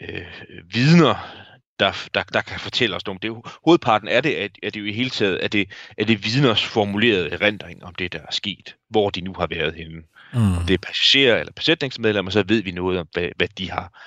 øh, 0.00 0.26
vidner 0.74 1.42
der, 1.82 2.08
der, 2.14 2.22
der 2.22 2.40
kan 2.40 2.60
fortælle 2.60 2.96
os 2.96 3.02
om 3.08 3.18
det. 3.18 3.30
Hovedparten 3.64 4.08
af 4.08 4.22
det 4.22 4.42
er, 4.42 4.48
er 4.62 4.70
det 4.70 4.80
jo 4.80 4.84
i 4.84 4.92
hele 4.92 5.10
taget, 5.10 5.38
at 5.38 5.52
det, 5.52 5.70
er 5.98 6.04
det 6.04 6.24
vidners 6.24 6.64
formulerede 6.64 7.30
erindring 7.30 7.84
om 7.84 7.94
det, 7.94 8.12
der 8.12 8.18
er 8.18 8.30
sket, 8.30 8.76
hvor 8.88 9.10
de 9.10 9.20
nu 9.20 9.34
har 9.38 9.46
været 9.46 9.74
henne. 9.74 10.02
Mm. 10.32 10.56
Om 10.56 10.66
det 10.66 10.74
er 10.74 10.78
passagerer 10.78 11.40
eller 11.40 11.52
besætningsmedlemmer, 11.52 12.30
så 12.30 12.42
ved 12.48 12.62
vi 12.62 12.70
noget 12.70 12.98
om, 12.98 13.08
hvad, 13.12 13.28
hvad, 13.36 13.48
de 13.48 13.70
har, 13.70 14.00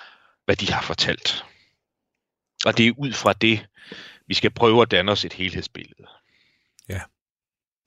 hvad 0.46 0.56
de 0.56 0.72
har 0.72 0.82
fortalt. 0.82 1.46
Og 2.66 2.78
det 2.78 2.88
er 2.88 2.92
ud 2.98 3.14
fra 3.14 3.34
det, 3.34 3.66
vi 4.28 4.34
skal 4.34 4.52
prøve 4.52 4.82
at 4.82 4.92
danne 4.92 5.12
os 5.12 5.26
et 5.26 5.34
helhedsbillede. 5.34 6.08
Ja. 6.90 7.02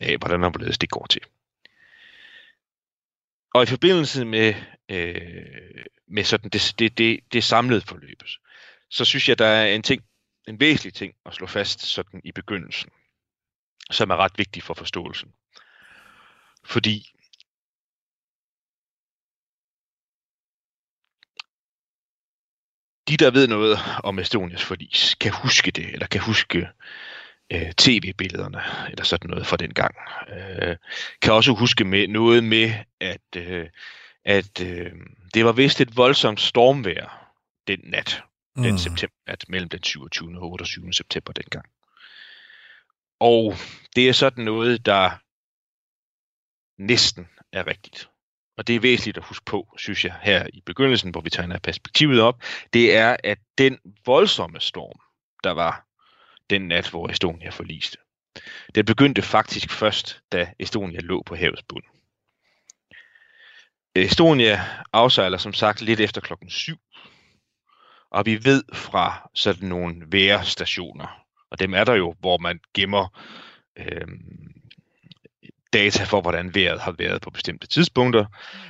Af, 0.01 0.17
hvordan 0.17 0.45
og 0.45 0.51
hvorledes 0.51 0.79
det 0.79 0.91
går 0.91 1.07
til. 1.11 1.23
Og 3.55 3.63
i 3.63 3.67
forbindelse 3.67 4.25
med, 4.25 4.55
øh, 4.89 5.47
med 6.09 6.25
sådan 6.25 6.51
det, 6.51 6.75
det, 6.79 6.99
det, 6.99 7.21
det 7.33 7.45
samlede 7.45 7.81
forløb, 7.81 8.23
så 8.91 9.05
synes 9.05 9.29
jeg, 9.29 9.39
der 9.39 9.47
er 9.47 9.67
en 9.75 9.83
ting, 9.83 10.03
en 10.49 10.61
væsentlig 10.61 10.95
ting 10.95 11.15
at 11.27 11.35
slå 11.35 11.47
fast 11.47 11.81
sådan 11.81 12.21
i 12.25 12.33
begyndelsen, 12.33 12.91
som 13.91 14.11
er 14.11 14.17
ret 14.17 14.39
vigtig 14.39 14.63
for 14.63 14.75
forståelsen. 14.75 15.33
Fordi 16.65 17.13
de, 23.09 23.17
der 23.17 23.31
ved 23.31 23.49
noget 23.49 23.79
om 24.05 24.19
Estonias 24.19 24.65
forlis, 24.65 25.15
kan 25.15 25.33
huske 25.33 25.71
det, 25.71 25.93
eller 25.93 26.07
kan 26.07 26.21
huske 26.21 26.69
øh, 27.53 27.73
tv-billederne, 27.73 28.63
eller 28.91 29.05
sådan 29.05 29.31
noget 29.31 29.47
fra 29.47 29.57
den 29.57 29.75
gang. 29.75 29.95
Øh, 30.29 30.77
kan 31.23 31.33
også 31.33 31.53
huske 31.55 31.85
med 31.85 32.09
noget 32.09 32.45
med, 32.45 32.73
at, 33.01 33.37
øh, 33.37 33.69
at 34.25 34.61
øh, 34.61 34.93
det 35.35 35.45
var 35.45 35.53
vist 35.53 35.81
et 35.81 35.97
voldsomt 35.97 36.41
stormvejr 36.41 37.35
den 37.69 37.81
nat 37.83 38.23
den 38.63 38.73
mm. 38.73 38.79
september, 38.79 39.17
at 39.27 39.45
mellem 39.49 39.69
den 39.69 39.83
27. 39.83 40.39
og 40.39 40.51
28. 40.51 40.93
september 40.93 41.33
dengang. 41.33 41.65
Og 43.21 43.55
det 43.97 44.09
er 44.09 44.13
sådan 44.13 44.45
noget, 44.45 44.87
der 44.87 45.11
næsten 46.83 47.29
er 47.53 47.67
rigtigt. 47.67 48.09
Og 48.57 48.67
det 48.67 48.77
er 48.77 48.81
væsentligt 48.81 49.17
at 49.17 49.25
huske 49.25 49.45
på, 49.45 49.75
synes 49.77 50.05
jeg, 50.05 50.19
her 50.23 50.47
i 50.53 50.61
begyndelsen, 50.67 51.11
hvor 51.11 51.21
vi 51.21 51.31
tegner 51.31 51.59
perspektivet 51.59 52.21
op, 52.21 52.43
det 52.73 52.97
er, 52.97 53.17
at 53.25 53.39
den 53.59 53.79
voldsomme 54.07 54.61
storm, 54.61 55.01
der 55.45 55.51
var 55.51 55.87
den 56.51 56.69
nat, 56.69 56.91
hvor 56.91 57.09
Estonia 57.09 57.51
forliste, 57.51 57.99
den 58.75 58.85
begyndte 58.85 59.23
faktisk 59.23 59.71
først, 59.71 60.21
da 60.33 60.53
Estonia 60.59 61.01
lå 61.01 61.23
på 61.23 61.37
havets 61.37 61.63
bund. 61.63 61.85
Estonia 63.95 64.65
afsejler 64.93 65.39
som 65.39 65.53
sagt 65.53 65.81
lidt 65.81 66.01
efter 66.01 66.21
klokken 66.21 66.51
7, 66.51 66.77
og 68.11 68.27
vi 68.27 68.45
ved 68.45 68.63
fra 68.73 69.31
sådan 69.35 69.69
nogle 69.69 70.03
vejrstationer, 70.07 71.25
og 71.51 71.61
dem 71.61 71.75
er 71.75 71.85
der 71.85 71.95
jo, 71.95 72.15
hvor 72.21 72.39
man 72.39 72.61
gemmer 72.75 73.21
øh, 73.79 74.09
data 75.73 76.05
for, 76.05 76.21
hvordan 76.21 76.55
vejret 76.55 76.81
har 76.81 76.95
været 76.99 77.23
på 77.23 77.31
bestemte 77.31 77.67
tidspunkter, 77.67 78.27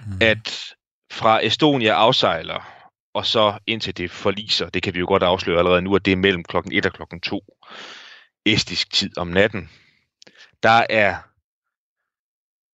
mm. 0.06 0.18
at 0.20 0.74
fra 1.12 1.46
Estonia 1.46 1.92
afsejler, 1.92 2.88
og 3.14 3.26
så 3.26 3.58
indtil 3.66 3.96
det 3.96 4.10
forliser, 4.10 4.68
det 4.68 4.82
kan 4.82 4.94
vi 4.94 4.98
jo 4.98 5.06
godt 5.06 5.22
afsløre 5.22 5.58
allerede 5.58 5.82
nu, 5.82 5.94
at 5.94 6.04
det 6.04 6.12
er 6.12 6.16
mellem 6.16 6.44
klokken 6.44 6.72
1 6.72 6.86
og 6.86 6.92
klokken 6.92 7.20
2 7.20 7.40
estisk 8.46 8.92
tid 8.92 9.18
om 9.18 9.26
natten, 9.26 9.70
der 10.62 10.86
er 10.90 11.16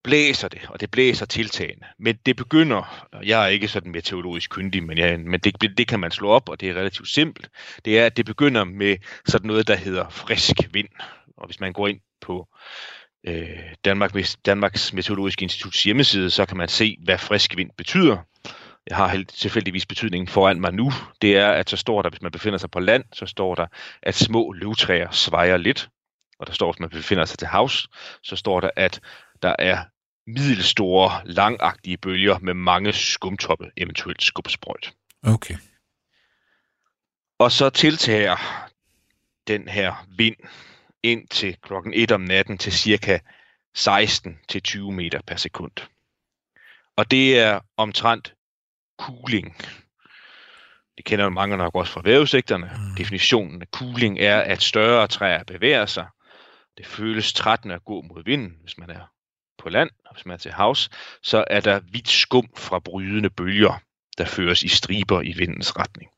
blæser 0.04 0.48
det, 0.48 0.60
og 0.68 0.80
det 0.80 0.90
blæser 0.90 1.26
tiltagende. 1.26 1.86
Men 1.98 2.18
det 2.26 2.36
begynder, 2.36 3.06
og 3.12 3.26
jeg 3.26 3.44
er 3.44 3.48
ikke 3.48 3.68
sådan 3.68 3.92
meteorologisk 3.92 4.50
kyndig, 4.50 4.84
men, 4.84 4.98
jeg, 4.98 5.20
men 5.20 5.40
det, 5.40 5.78
det 5.78 5.88
kan 5.88 6.00
man 6.00 6.10
slå 6.10 6.28
op, 6.28 6.48
og 6.48 6.60
det 6.60 6.70
er 6.70 6.74
relativt 6.74 7.08
simpelt. 7.08 7.48
Det 7.84 7.98
er, 7.98 8.06
at 8.06 8.16
det 8.16 8.26
begynder 8.26 8.64
med 8.64 8.96
sådan 9.26 9.46
noget, 9.46 9.68
der 9.68 9.76
hedder 9.76 10.08
frisk 10.08 10.56
vind. 10.72 10.88
Og 11.36 11.46
hvis 11.46 11.60
man 11.60 11.72
går 11.72 11.88
ind 11.88 12.00
på 12.20 12.48
øh, 13.26 13.48
Danmark, 13.84 14.14
Danmarks 14.46 14.92
Meteorologiske 14.92 15.42
Instituts 15.42 15.84
hjemmeside, 15.84 16.30
så 16.30 16.46
kan 16.46 16.56
man 16.56 16.68
se, 16.68 16.96
hvad 17.04 17.18
frisk 17.18 17.56
vind 17.56 17.70
betyder. 17.78 18.18
Jeg 18.86 18.96
har 18.96 19.08
helt 19.08 19.28
tilfældigvis 19.28 19.86
betydningen 19.86 20.28
foran 20.28 20.60
mig 20.60 20.72
nu. 20.72 20.92
Det 21.22 21.36
er, 21.36 21.50
at 21.50 21.70
så 21.70 21.76
står 21.76 22.02
der, 22.02 22.10
hvis 22.10 22.22
man 22.22 22.32
befinder 22.32 22.58
sig 22.58 22.70
på 22.70 22.80
land, 22.80 23.04
så 23.12 23.26
står 23.26 23.54
der, 23.54 23.66
at 24.02 24.14
små 24.14 24.52
løvtræer 24.52 25.10
svejer 25.10 25.56
lidt. 25.56 25.88
Og 26.38 26.46
der 26.46 26.52
står, 26.52 26.72
hvis 26.72 26.80
man 26.80 26.90
befinder 26.90 27.24
sig 27.24 27.38
til 27.38 27.48
havs, 27.48 27.88
så 28.22 28.36
står 28.36 28.60
der, 28.60 28.70
at 28.76 29.00
der 29.42 29.56
er 29.58 29.84
middelstore, 30.26 31.22
langagtige 31.24 31.96
bølger 31.96 32.38
med 32.38 32.54
mange 32.54 32.92
skumtoppe, 32.92 33.70
eventuelt 33.76 34.22
skubsprøjt. 34.22 34.92
Okay. 35.22 35.56
Og 37.38 37.52
så 37.52 37.70
tiltager 37.70 38.36
den 39.46 39.68
her 39.68 40.06
vind 40.16 40.36
ind 41.02 41.28
til 41.28 41.56
klokken 41.62 41.92
1 41.94 42.12
om 42.12 42.20
natten 42.20 42.58
til 42.58 42.72
cirka 42.72 43.18
16-20 43.78 44.78
meter 44.78 45.20
per 45.26 45.36
sekund. 45.36 45.72
Og 46.96 47.10
det 47.10 47.38
er 47.38 47.60
omtrent 47.76 48.34
cooling. 48.98 49.56
Det 50.96 51.04
kender 51.04 51.28
mange 51.28 51.56
nok 51.56 51.74
også 51.74 51.92
fra 51.92 52.00
vævesigterne. 52.04 52.70
Mm. 52.76 52.96
Definitionen 52.96 53.62
af 53.62 53.66
cooling 53.66 54.18
er, 54.18 54.40
at 54.40 54.62
større 54.62 55.06
træer 55.06 55.44
bevæger 55.44 55.86
sig. 55.86 56.06
Det 56.78 56.86
føles 56.86 57.32
trættende 57.32 57.74
at 57.74 57.84
gå 57.84 58.02
mod 58.02 58.24
vinden, 58.24 58.56
hvis 58.62 58.78
man 58.78 58.90
er 58.90 59.13
på 59.64 59.70
land, 59.70 59.90
og 60.04 60.14
hvis 60.14 60.26
man 60.26 60.34
er 60.34 60.38
til 60.38 60.52
havs, 60.52 60.90
så 61.22 61.44
er 61.46 61.60
der 61.60 61.80
hvidt 61.80 62.08
skum 62.08 62.48
fra 62.56 62.78
brydende 62.78 63.30
bølger, 63.30 63.82
der 64.18 64.24
føres 64.24 64.62
i 64.62 64.68
striber 64.68 65.22
i 65.22 65.32
vindens 65.32 65.76
retning. 65.76 66.10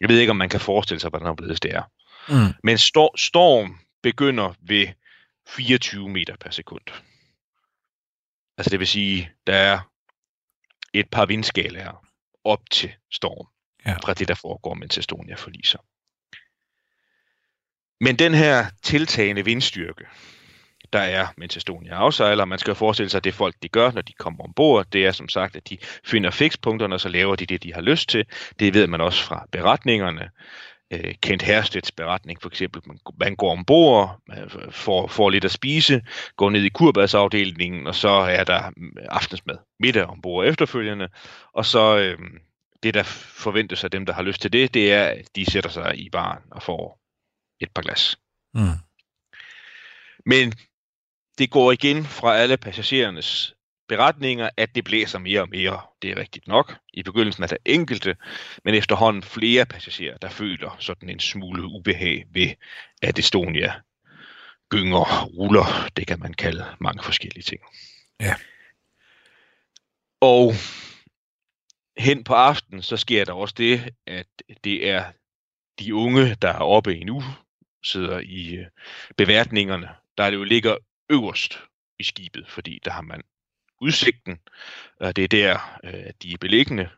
Jeg 0.00 0.08
ved 0.08 0.18
ikke, 0.18 0.30
om 0.30 0.36
man 0.36 0.48
kan 0.48 0.60
forestille 0.60 1.00
sig, 1.00 1.10
hvordan 1.10 1.36
blevet 1.36 1.62
det 1.62 1.74
er. 1.74 1.82
Mm. 2.28 2.54
Men 2.64 2.78
stor- 2.78 3.16
storm 3.16 3.78
begynder 4.02 4.54
ved 4.60 4.88
24 5.48 6.08
meter 6.08 6.36
per 6.40 6.50
sekund. 6.50 6.84
Altså 8.58 8.70
det 8.70 8.78
vil 8.78 8.86
sige, 8.86 9.30
der 9.46 9.54
er 9.54 9.80
et 10.92 11.10
par 11.10 11.26
vindskalaer 11.26 12.06
op 12.44 12.60
til 12.70 12.92
storm, 13.12 13.46
ja. 13.86 13.96
fra 14.04 14.14
det, 14.14 14.28
der 14.28 14.34
foregår, 14.34 14.74
mens 14.74 14.98
Estonia 14.98 15.34
forliser. 15.34 15.78
Men 18.00 18.16
den 18.18 18.34
her 18.34 18.66
tiltagende 18.82 19.44
vindstyrke, 19.44 20.06
der 20.94 21.00
er, 21.00 21.26
mens 21.36 21.56
Estonia 21.56 21.94
afsejler. 21.94 22.44
Man 22.44 22.58
skal 22.58 22.70
jo 22.70 22.74
forestille 22.74 23.10
sig, 23.10 23.18
at 23.18 23.24
det 23.24 23.34
folk, 23.34 23.54
de 23.62 23.68
gør, 23.68 23.90
når 23.90 24.02
de 24.02 24.12
kommer 24.12 24.44
ombord, 24.44 24.86
det 24.92 25.06
er 25.06 25.12
som 25.12 25.28
sagt, 25.28 25.56
at 25.56 25.68
de 25.68 25.78
finder 26.04 26.30
fikspunkterne, 26.30 26.94
og 26.94 27.00
så 27.00 27.08
laver 27.08 27.36
de 27.36 27.46
det, 27.46 27.62
de 27.62 27.74
har 27.74 27.80
lyst 27.80 28.08
til. 28.08 28.26
Det 28.58 28.74
ved 28.74 28.86
man 28.86 29.00
også 29.00 29.24
fra 29.24 29.46
beretningerne. 29.52 30.30
Øh, 30.92 31.14
Kent 31.22 31.42
Herstedts 31.42 31.92
beretning 31.92 32.42
for 32.42 32.48
eksempel, 32.48 32.82
man, 32.86 32.98
man 33.20 33.36
går 33.36 33.52
ombord, 33.52 34.20
man 34.28 34.50
får, 34.70 35.06
får 35.06 35.30
lidt 35.30 35.44
at 35.44 35.50
spise, 35.50 36.02
går 36.36 36.50
ned 36.50 36.62
i 36.62 36.68
kurbadsafdelingen, 36.68 37.86
og 37.86 37.94
så 37.94 38.08
er 38.08 38.44
der 38.44 38.70
aftensmad 39.08 39.56
middag 39.80 40.04
ombord 40.04 40.46
efterfølgende, 40.46 41.08
og 41.52 41.66
så 41.66 41.98
øh, 41.98 42.18
det, 42.82 42.94
der 42.94 43.02
forventes 43.02 43.84
af 43.84 43.90
dem, 43.90 44.06
der 44.06 44.12
har 44.12 44.22
lyst 44.22 44.40
til 44.40 44.52
det, 44.52 44.74
det 44.74 44.92
er, 44.92 45.04
at 45.04 45.28
de 45.36 45.50
sætter 45.50 45.70
sig 45.70 45.98
i 45.98 46.10
baren 46.10 46.42
og 46.50 46.62
får 46.62 47.00
et 47.60 47.70
par 47.74 47.82
glas. 47.82 48.16
Mm. 48.54 48.78
Men 50.26 50.52
det 51.38 51.50
går 51.50 51.72
igen 51.72 52.04
fra 52.04 52.36
alle 52.36 52.56
passagerernes 52.56 53.54
beretninger, 53.88 54.50
at 54.56 54.74
det 54.74 54.84
blæser 54.84 55.18
mere 55.18 55.40
og 55.40 55.48
mere. 55.48 55.80
Det 56.02 56.10
er 56.10 56.16
rigtigt 56.16 56.48
nok. 56.48 56.78
I 56.92 57.02
begyndelsen 57.02 57.42
er 57.42 57.46
der 57.46 57.56
enkelte, 57.64 58.16
men 58.64 58.74
efterhånden 58.74 59.22
flere 59.22 59.66
passagerer, 59.66 60.18
der 60.18 60.28
føler 60.28 60.76
sådan 60.78 61.10
en 61.10 61.20
smule 61.20 61.64
ubehag 61.64 62.24
ved, 62.30 62.48
at 63.02 63.18
Estonia 63.18 63.74
gynger, 64.70 65.24
ruller. 65.24 65.88
Det 65.96 66.06
kan 66.06 66.20
man 66.20 66.34
kalde 66.34 66.64
mange 66.80 67.02
forskellige 67.02 67.42
ting. 67.42 67.60
Ja. 68.20 68.34
Og 70.20 70.52
hen 71.98 72.24
på 72.24 72.34
aftenen, 72.34 72.82
så 72.82 72.96
sker 72.96 73.24
der 73.24 73.32
også 73.32 73.54
det, 73.58 73.94
at 74.06 74.26
det 74.64 74.88
er 74.88 75.04
de 75.78 75.94
unge, 75.94 76.34
der 76.34 76.48
er 76.48 76.58
oppe 76.58 76.96
endnu, 76.96 77.22
sidder 77.84 78.18
i 78.18 78.54
øh, 78.54 78.66
beværtningerne, 79.16 79.88
der 80.18 80.30
det 80.30 80.36
jo 80.36 80.44
ligger 80.44 80.76
øverst 81.10 81.58
i 81.98 82.04
skibet, 82.04 82.46
fordi 82.48 82.80
der 82.84 82.90
har 82.90 83.02
man 83.02 83.22
udsigten. 83.80 84.38
Det 85.00 85.18
er 85.24 85.28
der, 85.28 85.78
øh, 85.84 86.10
de 86.22 86.32
er 86.32 86.38
beliggende. 86.40 86.88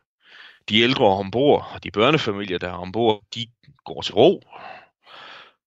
De 0.69 0.81
ældre 0.81 1.05
ombord 1.05 1.71
og 1.73 1.83
de 1.83 1.91
børnefamilier, 1.91 2.57
der 2.57 2.67
er 2.67 2.73
ombord, 2.73 3.23
de 3.35 3.47
går 3.85 4.01
til 4.01 4.13
ro. 4.13 4.43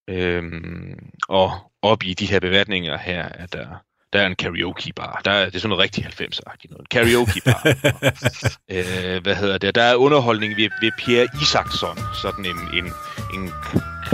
Øhm, 0.09 1.11
og 1.29 1.73
op 1.83 2.03
i 2.03 2.15
de 2.15 2.27
her 2.27 2.41
beværtninger 2.41 2.99
her 2.99 3.23
er 3.23 3.47
der, 3.47 3.67
der 4.13 4.21
er 4.21 4.27
en 4.27 4.37
karaoke 4.37 4.93
bar. 4.97 5.21
Der 5.25 5.31
er, 5.31 5.45
det 5.45 5.55
er 5.55 5.59
sådan 5.59 5.69
noget 5.69 5.83
rigtig 5.83 6.07
90-agtigt 6.07 6.71
noget. 6.71 6.89
Karaoke 6.89 7.41
bar. 7.45 7.63
øh, 8.75 9.23
hvad 9.23 9.37
hedder 9.37 9.59
det? 9.59 9.75
Der 9.75 9.83
er 9.83 9.95
underholdning 9.95 10.57
ved, 10.57 10.71
ved 10.81 10.91
Pierre 10.99 11.29
Isaksson, 11.43 11.99
sådan 12.23 12.45
en, 12.45 12.85
en, 12.85 12.93
en 13.35 13.53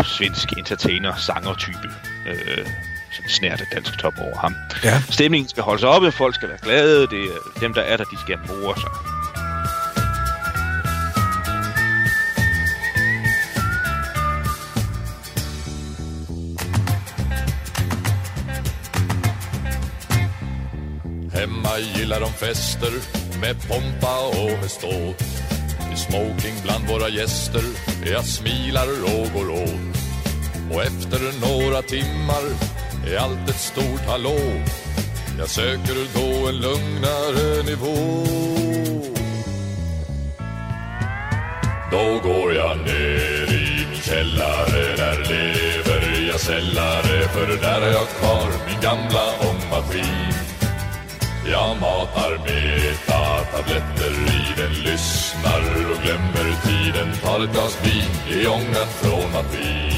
svensk 0.05 0.53
entertainer, 0.59 1.15
sanger 1.17 1.55
type. 1.55 1.89
Øh, 2.27 2.67
sådan 3.13 3.31
snært 3.31 3.61
et 3.61 3.69
dansk 3.75 3.99
top 3.99 4.15
over 4.19 4.39
ham. 4.39 4.55
Ja. 4.85 5.03
Stemningen 5.11 5.49
skal 5.49 5.63
holde 5.63 5.81
sig 5.81 5.89
oppe, 5.89 6.13
folk 6.13 6.35
skal 6.35 6.49
være 6.49 6.59
glade, 6.63 7.07
det 7.07 7.23
er 7.25 7.61
dem, 7.61 7.75
der 7.75 7.83
er 7.83 7.97
der, 7.97 8.05
de 8.05 8.19
skal 8.21 8.39
more 8.49 8.75
sig. 8.81 8.93
Hemma 21.41 21.69
gillar 21.95 22.19
de 22.19 22.27
fester 22.27 22.93
med 23.41 23.55
pompa 23.69 24.17
och 24.43 24.61
med 24.61 24.69
ståt. 24.69 25.23
I 25.93 25.97
smoking 25.97 26.55
bland 26.63 26.89
våra 26.89 27.09
gäster, 27.09 27.63
jag 28.07 28.25
smilar 28.25 28.89
och 29.05 29.33
går 29.33 29.51
åt. 29.51 29.97
Och 30.73 30.83
efter 30.83 31.21
några 31.41 31.83
timmar 31.83 32.76
är 33.07 33.19
allt 33.19 33.49
ett 33.49 33.61
stort 33.61 34.07
hallå. 34.07 34.39
Jag 35.39 35.49
söker 35.49 35.95
då 36.15 36.49
en 36.49 36.57
lugnare 36.57 37.63
nivå. 37.63 37.97
Då 41.91 42.29
går 42.29 42.55
jag 42.55 42.77
ner 42.79 43.55
i 43.55 43.87
min 43.91 44.01
källare. 44.03 44.97
Där 44.97 45.19
lever 45.19 46.29
jag 46.29 46.41
sällare 46.41 47.29
För 47.29 47.47
där 47.47 47.81
har 47.81 47.89
jag 47.89 48.09
kvar 48.09 48.49
min 48.67 48.81
gamla 48.81 49.25
ångmaskin. 49.51 50.33
Jag 51.51 51.81
matar 51.81 52.31
meta-tabletter 52.31 54.11
i 54.11 54.61
den 54.61 54.73
Lyssnar 54.73 55.91
och 55.91 56.03
glömmer 56.03 56.49
tiden. 56.63 57.13
Tar 57.23 57.45
ett 57.45 57.53
glas 57.53 57.79
vin 57.85 58.41
i 58.41 58.47
ångan 58.47 58.89
från 59.01 59.33
maskin. 59.33 59.96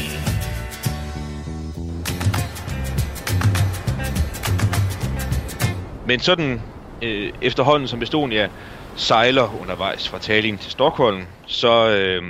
Men 6.09 6.21
sådan 6.21 6.63
øh, 7.03 7.33
efterhånden 7.41 7.89
som 7.89 8.03
Estonia 8.03 8.49
sejler 8.97 9.55
undervejs 9.55 10.09
fra 10.09 10.19
Tallinn 10.19 10.59
til 10.59 10.73
Stockholm, 10.73 11.27
så, 11.47 11.91
øh, 11.91 12.23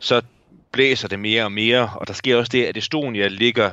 så 0.00 0.22
blæser 0.72 1.08
det 1.08 1.18
mere 1.18 1.44
og 1.44 1.52
mere, 1.52 1.92
og 1.94 2.06
der 2.06 2.12
sker 2.12 2.36
også 2.36 2.48
det, 2.52 2.64
at 2.64 2.76
Estonia 2.76 3.28
ligger, 3.28 3.70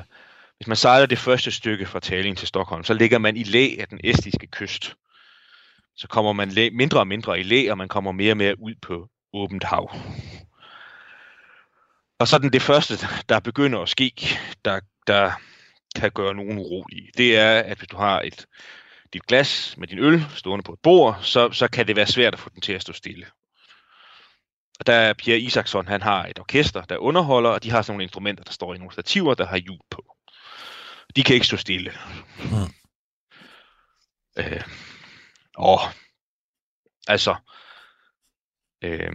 hvis 0.57 0.67
man 0.67 0.77
sejler 0.77 1.05
det 1.05 1.17
første 1.17 1.51
stykke 1.51 1.85
fra 1.85 1.99
Tallinn 1.99 2.35
til 2.35 2.47
Stockholm, 2.47 2.83
så 2.83 2.93
ligger 2.93 3.17
man 3.17 3.37
i 3.37 3.43
læ 3.43 3.75
af 3.79 3.87
den 3.87 3.99
estiske 4.03 4.47
kyst. 4.47 4.95
Så 5.95 6.07
kommer 6.07 6.33
man 6.33 6.49
læ, 6.49 6.69
mindre 6.73 6.99
og 6.99 7.07
mindre 7.07 7.39
i 7.39 7.43
læ, 7.43 7.69
og 7.71 7.77
man 7.77 7.87
kommer 7.87 8.11
mere 8.11 8.33
og 8.33 8.37
mere 8.37 8.59
ud 8.59 8.75
på 8.81 9.07
åbent 9.33 9.63
hav. 9.63 9.95
Og 12.19 12.27
så 12.27 12.37
den 12.37 12.53
det 12.53 12.61
første, 12.61 12.93
der 13.29 13.39
begynder 13.39 13.79
at 13.79 13.89
ske, 13.89 14.13
der, 14.65 14.79
der 15.07 15.31
kan 15.95 16.11
gøre 16.11 16.33
nogen 16.33 16.57
urolige, 16.57 17.09
det 17.17 17.37
er, 17.37 17.59
at 17.59 17.77
hvis 17.77 17.87
du 17.87 17.97
har 17.97 18.21
et 18.21 18.45
dit 19.13 19.27
glas 19.27 19.77
med 19.77 19.87
din 19.87 19.99
øl 19.99 20.25
stående 20.35 20.63
på 20.63 20.73
et 20.73 20.79
bord, 20.83 21.19
så, 21.21 21.51
så 21.51 21.67
kan 21.67 21.87
det 21.87 21.95
være 21.95 22.07
svært 22.07 22.33
at 22.33 22.39
få 22.39 22.49
den 22.49 22.61
til 22.61 22.73
at 22.73 22.81
stå 22.81 22.93
stille. 22.93 23.25
Og 24.79 24.87
der 24.87 24.93
er 24.93 25.13
Pierre 25.13 25.39
Isaksson, 25.39 25.87
han 25.87 26.01
har 26.01 26.25
et 26.25 26.39
orkester, 26.39 26.81
der 26.81 26.97
underholder, 26.97 27.49
og 27.49 27.63
de 27.63 27.71
har 27.71 27.81
sådan 27.81 27.93
nogle 27.93 28.03
instrumenter, 28.03 28.43
der 28.43 28.51
står 28.51 28.73
i 28.73 28.77
nogle 28.77 28.93
stativer, 28.93 29.33
der 29.33 29.45
har 29.45 29.57
hjul 29.57 29.79
på. 29.89 30.15
De 31.15 31.23
kan 31.23 31.33
ikke 31.33 31.47
stå 31.47 31.57
stille. 31.57 31.91
Mm. 32.39 32.73
Øh, 34.37 34.63
og 35.55 35.79
altså, 37.07 37.35
øh, 38.83 39.13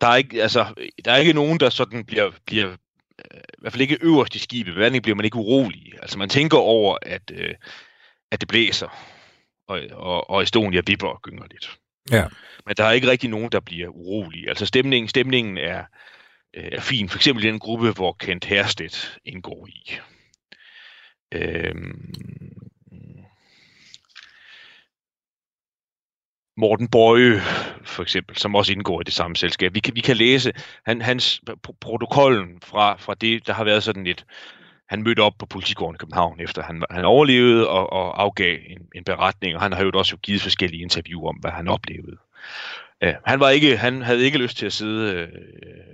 der 0.00 0.06
er 0.06 0.16
ikke, 0.16 0.42
altså, 0.42 0.74
der 1.04 1.12
er 1.12 1.16
ikke 1.16 1.32
nogen, 1.32 1.60
der 1.60 1.70
sådan 1.70 2.04
bliver, 2.04 2.32
bliver 2.46 2.76
i 3.24 3.58
hvert 3.58 3.72
fald 3.72 3.82
ikke 3.82 3.98
øverst 4.00 4.34
i 4.34 4.38
skibet. 4.38 4.74
Hvordan 4.74 5.02
bliver 5.02 5.16
man 5.16 5.24
ikke 5.24 5.36
urolig? 5.36 5.92
Altså 6.02 6.18
man 6.18 6.28
tænker 6.28 6.58
over, 6.58 6.98
at, 7.02 7.30
øh, 7.34 7.54
at 8.30 8.40
det 8.40 8.48
blæser, 8.48 8.88
og, 9.68 9.80
og, 9.92 10.30
og 10.30 10.42
Estonia 10.42 10.82
vipper 10.86 11.08
og 11.08 11.22
gynger 11.22 11.44
lidt. 11.50 11.78
Ja. 12.10 12.26
Men 12.66 12.76
der 12.76 12.84
er 12.84 12.92
ikke 12.92 13.10
rigtig 13.10 13.30
nogen, 13.30 13.52
der 13.52 13.60
bliver 13.60 13.88
urolige. 13.88 14.48
Altså 14.48 14.66
stemningen, 14.66 15.08
stemningen 15.08 15.58
er, 15.58 15.84
øh, 16.54 16.68
er 16.72 16.80
fin. 16.80 17.08
For 17.08 17.18
eksempel 17.18 17.44
i 17.44 17.48
den 17.48 17.58
gruppe, 17.58 17.92
hvor 17.92 18.12
Kent 18.12 18.44
Herstedt 18.44 19.18
indgår 19.24 19.66
i. 19.66 19.98
Øhm, 21.34 22.12
Morten 26.56 26.88
Bøje, 26.88 27.40
for 27.96 28.02
eksempel, 28.02 28.36
som 28.36 28.54
også 28.54 28.72
indgår 28.72 29.00
i 29.00 29.04
det 29.04 29.14
samme 29.14 29.36
selskab. 29.36 29.74
Vi 29.74 29.80
kan, 29.80 29.94
vi 29.96 30.00
kan 30.00 30.16
læse 30.16 30.52
han, 30.86 31.02
hans 31.02 31.40
protokollen 31.80 32.60
fra, 32.64 32.96
fra 32.96 33.14
det, 33.14 33.46
der 33.46 33.52
har 33.52 33.64
været 33.64 33.82
sådan 33.82 34.06
et... 34.06 34.24
Han 34.88 35.02
mødte 35.02 35.20
op 35.20 35.32
på 35.38 35.46
politigården 35.46 35.94
i 35.94 35.98
København, 35.98 36.40
efter 36.40 36.62
han, 36.62 36.82
han 36.90 37.04
overlevede 37.04 37.68
og, 37.68 37.92
og 37.92 38.22
afgav 38.22 38.58
en, 38.68 38.78
en 38.94 39.04
beretning, 39.04 39.56
og 39.56 39.62
han 39.62 39.72
har 39.72 39.84
jo 39.84 39.90
også 39.94 40.16
givet 40.16 40.42
forskellige 40.42 40.82
interviewer 40.82 41.28
om, 41.28 41.36
hvad 41.36 41.50
han 41.50 41.68
oplevede. 41.68 42.16
Uh, 43.04 43.12
han, 43.26 43.40
var 43.40 43.50
ikke, 43.50 43.76
han 43.76 44.02
havde 44.02 44.24
ikke 44.24 44.38
lyst 44.38 44.56
til 44.56 44.66
at 44.66 44.72
sidde 44.72 45.12
øh, 45.12 45.28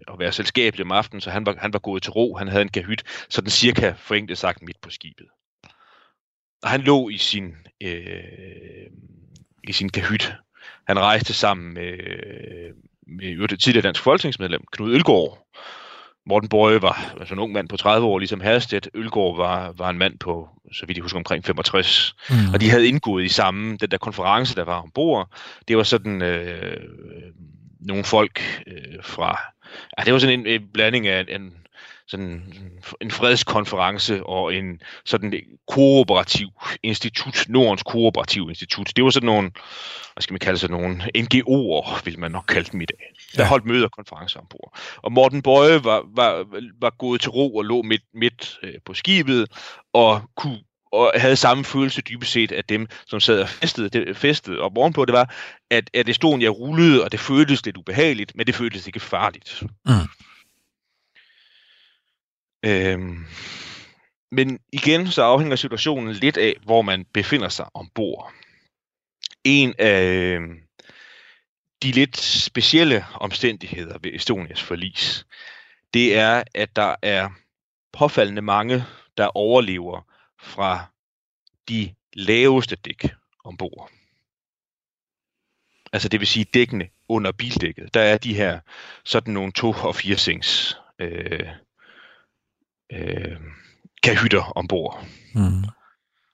og 0.09 0.19
være 0.19 0.33
selskabelig 0.33 0.87
om 0.87 0.93
aftenen, 0.93 1.21
så 1.21 1.31
han 1.31 1.47
var, 1.47 1.55
han 1.59 1.73
var 1.73 1.79
gået 1.79 2.03
til 2.03 2.12
ro. 2.12 2.37
Han 2.37 2.49
havde 2.49 2.62
en 2.62 2.69
kahyt, 2.69 3.03
sådan 3.29 3.51
cirka 3.51 3.93
forenklet 3.97 4.38
sagt 4.38 4.62
midt 4.62 4.81
på 4.81 4.91
skibet. 4.91 5.27
Og 6.62 6.71
han 6.71 6.81
lå 6.81 7.09
i 7.09 7.17
sin, 7.17 7.55
øh, 7.83 8.87
i 9.69 9.73
sin 9.73 9.88
kahyt 9.88 10.35
han 10.87 10.98
rejste 10.98 11.35
sammen 11.35 11.75
med, 11.75 11.96
med 13.07 13.48
det 13.48 13.61
tidligere 13.61 13.87
dansk 13.87 14.03
folketingsmedlem, 14.03 14.64
Knud 14.72 14.94
Ølgaard. 14.94 15.38
Morten 16.27 16.48
Bøje 16.48 16.83
var 16.83 17.14
altså 17.20 17.35
en 17.35 17.40
ung 17.40 17.53
mand 17.53 17.68
på 17.68 17.77
30 17.77 18.07
år, 18.07 18.18
ligesom 18.18 18.40
Herstedt. 18.40 18.88
Ølgaard 18.94 19.37
var, 19.37 19.72
var 19.77 19.90
en 19.90 19.98
mand 19.98 20.18
på, 20.18 20.48
så 20.72 20.87
vidt 20.87 20.98
jeg 20.98 21.03
husker, 21.03 21.18
omkring 21.18 21.44
65. 21.44 22.14
Mm. 22.31 22.37
Og 22.55 22.61
de 22.61 22.70
havde 22.70 22.88
indgået 22.88 23.25
i 23.25 23.29
samme, 23.29 23.77
den 23.77 23.90
der 23.90 23.98
konference, 23.98 24.55
der 24.55 24.64
var 24.64 24.83
ombord. 24.83 25.29
Det 25.68 25.77
var 25.77 25.83
sådan 25.83 26.22
øh, 26.22 26.77
nogle 27.81 28.05
folk 28.05 28.62
øh, 28.66 29.05
fra... 29.05 29.40
Ja, 29.98 30.03
det 30.05 30.12
var 30.12 30.18
sådan 30.18 30.40
en, 30.40 30.46
en 30.46 30.68
blanding 30.75 31.07
af 31.07 31.25
en, 31.29 31.53
sådan 32.12 32.42
en 33.01 33.11
fredskonference 33.11 34.27
og 34.27 34.55
en 34.55 34.81
sådan 35.05 35.35
kooperativ 35.68 36.48
institut, 36.83 37.44
Nordens 37.48 37.83
kooperativ 37.83 38.46
institut. 38.48 38.92
Det 38.96 39.05
var 39.05 39.11
sådan 39.11 39.27
nogle, 39.27 39.51
hvad 40.12 40.22
skal 40.22 40.35
man 40.35 40.40
kalde 40.40 40.59
sådan 40.59 40.77
nogle 40.77 41.03
NGO'er, 41.18 42.03
vil 42.05 42.18
man 42.18 42.31
nok 42.31 42.44
kalde 42.48 42.68
dem 42.72 42.81
i 42.81 42.85
dag, 42.85 43.12
der 43.37 43.42
ja. 43.42 43.48
holdt 43.48 43.64
møder 43.64 43.85
og 43.85 43.92
konferencer 43.92 44.40
ombord. 44.40 44.79
Og 44.96 45.12
Morten 45.12 45.42
Bøje 45.42 45.85
var, 45.85 46.05
var, 46.16 46.44
var 46.81 46.90
gået 46.90 47.20
til 47.20 47.31
ro 47.31 47.57
og 47.57 47.64
lå 47.64 47.83
midt, 47.83 48.03
midt 48.14 48.59
øh, 48.62 48.75
på 48.85 48.94
skibet 48.94 49.48
og 49.92 50.22
kunne 50.37 50.59
og 50.92 51.12
havde 51.14 51.37
samme 51.37 51.64
følelse 51.64 52.01
dybest 52.01 52.33
set 52.33 52.53
af 52.53 52.64
dem, 52.64 52.87
som 53.07 53.20
sad 53.20 53.40
og 53.40 53.48
festede, 53.48 53.88
det, 53.88 54.16
festede 54.16 54.61
og 54.61 54.72
morgenpå, 54.75 55.05
det 55.05 55.12
var, 55.12 55.35
at, 55.70 55.90
at 55.94 56.09
Estonia 56.09 56.48
rullede, 56.48 57.05
og 57.05 57.12
det 57.12 57.20
føltes 57.20 57.64
lidt 57.64 57.77
ubehageligt, 57.77 58.33
men 58.35 58.46
det 58.46 58.55
føltes 58.55 58.87
ikke 58.87 59.01
farligt. 59.01 59.62
Mm. 59.87 59.92
Øhm, 62.64 63.27
men 64.31 64.61
igen, 64.72 65.07
så 65.07 65.22
afhænger 65.22 65.57
situationen 65.57 66.12
lidt 66.12 66.37
af, 66.37 66.57
hvor 66.64 66.83
man 66.83 67.05
befinder 67.05 67.48
sig 67.48 67.66
ombord. 67.75 68.33
En 69.44 69.75
af 69.79 70.03
øhm, 70.05 70.61
de 71.83 71.92
lidt 71.92 72.16
specielle 72.16 73.07
omstændigheder 73.14 73.98
ved 73.98 74.14
Estonias 74.14 74.62
forlis, 74.62 75.27
det 75.94 76.16
er, 76.16 76.42
at 76.55 76.77
der 76.77 76.94
er 77.03 77.31
påfaldende 77.92 78.42
mange, 78.42 78.85
der 79.16 79.27
overlever 79.27 80.01
fra 80.40 80.85
de 81.68 81.94
laveste 82.12 82.77
dæk 82.77 83.14
ombord. 83.44 83.90
Altså 85.92 86.09
det 86.09 86.20
vil 86.20 86.27
sige 86.27 86.44
dækkene 86.44 86.88
under 87.09 87.33
bildækket. 87.33 87.94
Der 87.94 88.01
er 88.01 88.18
de 88.18 88.35
her 88.35 88.61
sådan 89.05 89.35
nogle 89.35 89.53
to- 89.53 89.75
og 89.83 89.94
fire 89.96 90.16
sings 90.16 90.79
øh, 90.98 91.48
øh, 92.92 93.37
kahytter 94.02 94.52
ombord. 94.57 95.07
Mm. 95.35 95.64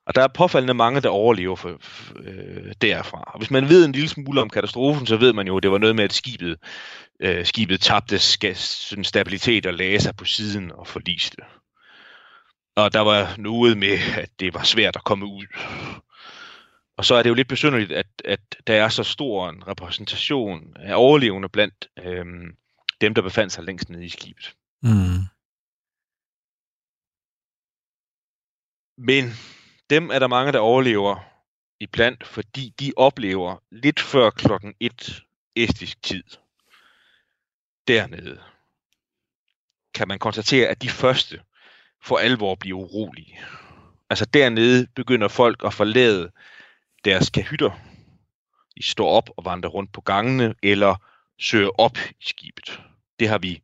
Og 0.07 0.15
der 0.15 0.23
er 0.23 0.29
påfaldende 0.29 0.75
mange, 0.75 1.01
der 1.01 1.09
overlever 1.09 1.57
for, 1.57 1.81
øh, 2.25 2.73
derfra. 2.83 3.23
Og 3.27 3.39
hvis 3.39 3.51
man 3.51 3.69
ved 3.69 3.85
en 3.85 3.93
lille 3.93 4.09
smule 4.09 4.41
om 4.41 4.51
katastrofen, 4.51 5.07
så 5.07 5.17
ved 5.17 5.33
man 5.33 5.47
jo, 5.47 5.57
at 5.57 5.63
det 5.63 5.71
var 5.71 5.79
noget 5.79 5.97
med, 5.97 6.05
at 6.05 6.13
skibet, 6.13 6.57
øh, 7.21 7.47
skibet 7.47 7.81
tabte 7.81 8.19
sådan 8.19 9.05
stabilitet 9.05 9.67
og 9.67 9.75
lagde 9.75 10.01
sig 10.01 10.17
på 10.17 10.25
siden 10.25 10.73
og 10.73 10.87
forliste. 10.87 11.37
Og 12.77 12.93
der 12.93 13.01
var 13.01 13.35
noget 13.39 13.79
med, 13.79 13.99
at 14.17 14.31
det 14.41 14.55
var 14.55 14.63
svært 14.63 14.97
at 14.97 15.05
komme 15.05 15.27
ud. 15.27 15.47
Og 16.97 17.05
så 17.05 17.15
er 17.15 17.23
det 17.23 17.31
jo 17.31 17.35
lidt 17.35 17.49
besynderligt, 17.49 17.93
at, 17.93 18.07
at 18.25 18.41
der 18.67 18.75
er 18.75 18.89
så 18.89 19.03
stor 19.03 19.49
en 19.49 19.69
repræsentation 19.69 20.63
af 20.77 20.95
overlevende 20.95 21.49
blandt 21.49 21.89
øh, 22.05 22.25
dem, 23.01 23.15
der 23.15 23.23
befandt 23.23 23.53
sig 23.53 23.65
længst 23.65 23.91
nede 23.91 24.05
i 24.05 24.09
skibet. 24.09 24.55
Mm. 24.83 25.38
Men 29.01 29.25
dem 29.91 30.11
er 30.11 30.19
der 30.19 30.27
mange, 30.27 30.53
der 30.53 30.59
overlever 30.59 31.17
iblandt, 31.81 32.27
fordi 32.27 32.75
de 32.81 32.93
oplever 32.97 33.57
lidt 33.71 34.01
før 34.01 34.31
klokken 34.31 34.75
1 34.81 35.25
estisk 35.57 36.03
tid 36.03 36.25
dernede, 37.89 38.41
kan 39.95 40.09
man 40.09 40.19
konstatere, 40.19 40.69
at 40.69 40.83
de 40.83 40.89
første 40.89 41.41
for 42.03 42.17
alvor 42.17 42.55
bliver 42.55 42.79
urolige. 42.79 43.41
Altså 44.11 44.25
dernede 44.25 44.87
begynder 44.95 45.29
folk 45.29 45.65
at 45.65 45.75
forlade 45.75 46.31
deres 47.05 47.31
kahytter. 47.31 47.71
De 48.77 48.83
står 48.83 49.09
op 49.09 49.31
og 49.37 49.45
vandrer 49.45 49.71
rundt 49.71 49.93
på 49.93 50.01
gangene, 50.01 50.55
eller 50.63 50.97
søger 51.39 51.81
op 51.81 51.99
i 51.99 52.25
skibet. 52.25 52.81
Det 53.19 53.29
har 53.29 53.39
vi 53.39 53.63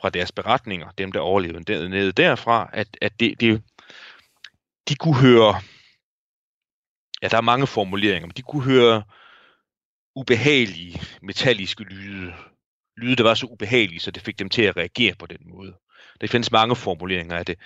fra 0.00 0.10
deres 0.10 0.32
beretninger, 0.32 0.90
dem 0.90 1.12
der 1.12 1.20
overlevede 1.20 1.64
dernede 1.64 2.12
derfra, 2.12 2.70
at, 2.72 2.98
at 3.00 3.20
det, 3.20 3.40
det, 3.40 3.62
de 4.88 4.94
kunne 4.94 5.20
høre, 5.20 5.60
ja, 7.22 7.28
der 7.28 7.36
er 7.36 7.40
mange 7.40 7.66
formuleringer, 7.66 8.26
men 8.26 8.36
de 8.36 8.42
kunne 8.42 8.64
høre 8.64 9.02
ubehagelige 10.16 11.00
metalliske 11.22 11.84
lyde. 11.84 12.34
Lyde, 12.96 13.16
der 13.16 13.22
var 13.22 13.34
så 13.34 13.46
ubehagelige, 13.46 14.00
så 14.00 14.10
det 14.10 14.22
fik 14.22 14.38
dem 14.38 14.48
til 14.48 14.62
at 14.62 14.76
reagere 14.76 15.14
på 15.14 15.26
den 15.26 15.38
måde. 15.44 15.74
Der 16.20 16.26
findes 16.26 16.52
mange 16.52 16.76
formuleringer 16.76 17.36
af 17.36 17.46
det. 17.46 17.58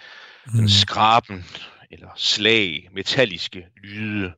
Mm. 0.47 0.53
Den 0.53 0.69
skraben, 0.69 1.45
eller 1.91 2.09
slag, 2.17 2.89
metalliske 2.93 3.67
lyde. 3.77 4.33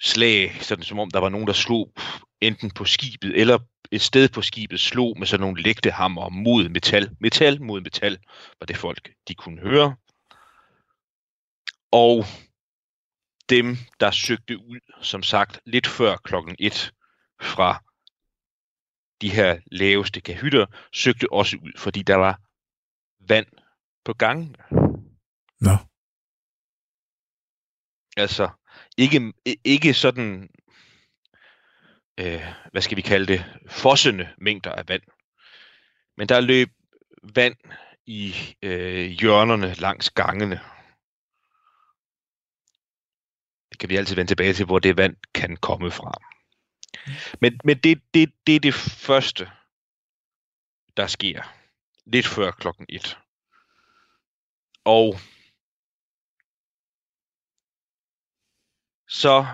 Slag, 0.00 0.58
sådan 0.60 0.84
som 0.84 0.98
om 0.98 1.10
der 1.10 1.18
var 1.18 1.28
nogen, 1.28 1.46
der 1.46 1.52
slog 1.52 1.92
enten 2.40 2.70
på 2.70 2.84
skibet, 2.84 3.40
eller 3.40 3.58
et 3.90 4.02
sted 4.02 4.28
på 4.28 4.42
skibet 4.42 4.80
slog 4.80 5.18
med 5.18 5.26
sådan 5.26 5.40
nogle 5.40 5.62
lægtehammer 5.62 6.28
mod 6.28 6.68
metal. 6.68 7.10
Metal 7.20 7.62
mod 7.62 7.80
metal 7.80 8.18
var 8.60 8.66
det 8.66 8.76
folk, 8.76 9.12
de 9.28 9.34
kunne 9.34 9.60
høre 9.60 9.96
og 11.94 12.24
dem, 13.48 13.76
der 14.00 14.10
søgte 14.10 14.58
ud, 14.58 14.80
som 15.02 15.22
sagt, 15.22 15.60
lidt 15.66 15.86
før 15.86 16.16
klokken 16.16 16.56
1 16.58 16.92
fra 17.40 17.84
de 19.20 19.30
her 19.30 19.58
laveste 19.72 20.20
kahytter, 20.20 20.66
søgte 20.92 21.32
også 21.32 21.56
ud, 21.56 21.72
fordi 21.78 22.02
der 22.02 22.14
var 22.16 22.40
vand 23.28 23.46
på 24.04 24.12
gangen. 24.12 24.56
Nå. 25.60 25.76
Altså, 28.16 28.50
ikke, 28.96 29.32
ikke 29.64 29.94
sådan, 29.94 30.48
øh, 32.20 32.42
hvad 32.72 32.82
skal 32.82 32.96
vi 32.96 33.02
kalde 33.02 33.26
det, 33.26 33.44
fossende 33.68 34.28
mængder 34.38 34.72
af 34.72 34.88
vand. 34.88 35.02
Men 36.16 36.28
der 36.28 36.40
løb 36.40 36.68
vand 37.34 37.56
i 38.06 38.34
øh, 38.62 39.06
hjørnerne 39.06 39.74
langs 39.74 40.10
gangene. 40.10 40.60
Kan 43.84 43.90
vi 43.90 43.96
altid 43.96 44.14
vende 44.16 44.30
tilbage 44.30 44.52
til, 44.52 44.66
hvor 44.66 44.78
det 44.78 44.96
vand 44.96 45.16
kan 45.34 45.56
komme 45.56 45.90
fra. 45.90 46.12
Men, 47.40 47.60
men 47.64 47.78
det, 47.78 48.02
det, 48.14 48.32
det 48.46 48.56
er 48.56 48.60
det 48.60 48.74
første, 48.74 49.50
der 50.96 51.06
sker. 51.06 51.42
Lidt 52.06 52.26
før 52.26 52.50
klokken 52.50 52.86
1. 52.88 53.18
Og 54.84 55.18
så 59.08 59.46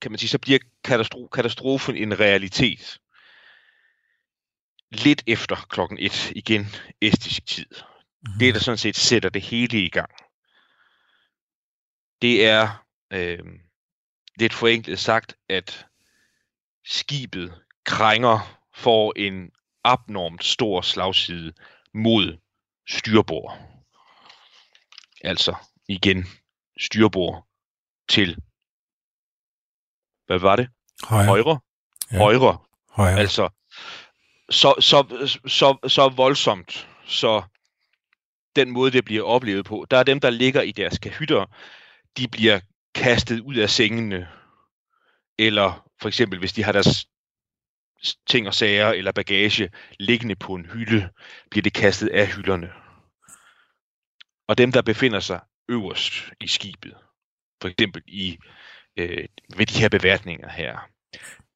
kan 0.00 0.10
man 0.10 0.18
sige, 0.18 0.28
så 0.28 0.38
bliver 0.38 0.58
katastro- 0.88 1.28
katastrofen 1.28 1.96
en 1.96 2.20
realitet. 2.20 2.98
Lidt 4.90 5.22
efter 5.26 5.56
klokken 5.68 5.98
1 5.98 6.32
igen 6.36 6.66
estisk 7.00 7.46
tid. 7.46 7.66
Mm-hmm. 7.70 8.38
Det, 8.38 8.54
der 8.54 8.60
sådan 8.60 8.78
set 8.78 8.96
sætter 8.96 9.28
det 9.28 9.42
hele 9.42 9.84
i 9.84 9.88
gang 9.88 10.23
det 12.24 12.44
er 12.44 12.84
øh, 13.12 13.38
lidt 14.38 14.54
forenklet 14.54 14.98
sagt, 14.98 15.36
at 15.48 15.86
skibet 16.84 17.62
krænger 17.84 18.60
for 18.74 19.12
en 19.16 19.50
abnormt 19.84 20.44
stor 20.44 20.80
slagside 20.80 21.52
mod 21.94 22.38
styrbord. 22.88 23.58
Altså 25.24 25.54
igen 25.88 26.26
styrbord 26.80 27.46
til, 28.08 28.36
hvad 30.26 30.38
var 30.38 30.56
det? 30.56 30.68
Højre. 31.04 31.26
Højre. 31.26 31.60
Ja. 32.12 32.18
Højre. 32.18 32.58
Højre. 32.90 33.18
Altså, 33.18 33.48
så, 34.50 34.74
så, 34.80 35.28
så, 35.46 35.88
så 35.88 36.08
voldsomt, 36.08 36.88
så 37.06 37.42
den 38.56 38.70
måde, 38.70 38.90
det 38.90 39.04
bliver 39.04 39.24
oplevet 39.24 39.64
på, 39.64 39.86
der 39.90 39.96
er 39.96 40.02
dem, 40.02 40.20
der 40.20 40.30
ligger 40.30 40.62
i 40.62 40.72
deres 40.72 40.98
kahytter, 40.98 41.46
de 42.18 42.28
bliver 42.28 42.60
kastet 42.94 43.40
ud 43.40 43.54
af 43.54 43.70
sengene, 43.70 44.28
eller 45.38 45.88
for 46.00 46.08
eksempel, 46.08 46.38
hvis 46.38 46.52
de 46.52 46.64
har 46.64 46.72
deres 46.72 47.06
ting 48.26 48.46
og 48.46 48.54
sager 48.54 48.88
eller 48.88 49.12
bagage 49.12 49.70
liggende 50.00 50.36
på 50.36 50.54
en 50.54 50.66
hylde, 50.66 51.10
bliver 51.50 51.62
det 51.62 51.74
kastet 51.74 52.08
af 52.08 52.26
hylderne. 52.26 52.72
Og 54.48 54.58
dem, 54.58 54.72
der 54.72 54.82
befinder 54.82 55.20
sig 55.20 55.40
øverst 55.68 56.12
i 56.40 56.48
skibet, 56.48 56.94
for 57.60 57.68
eksempel 57.68 58.02
i 58.06 58.38
øh, 58.96 59.28
ved 59.56 59.66
de 59.66 59.80
her 59.80 59.88
beværtninger 59.88 60.48
her, 60.48 60.88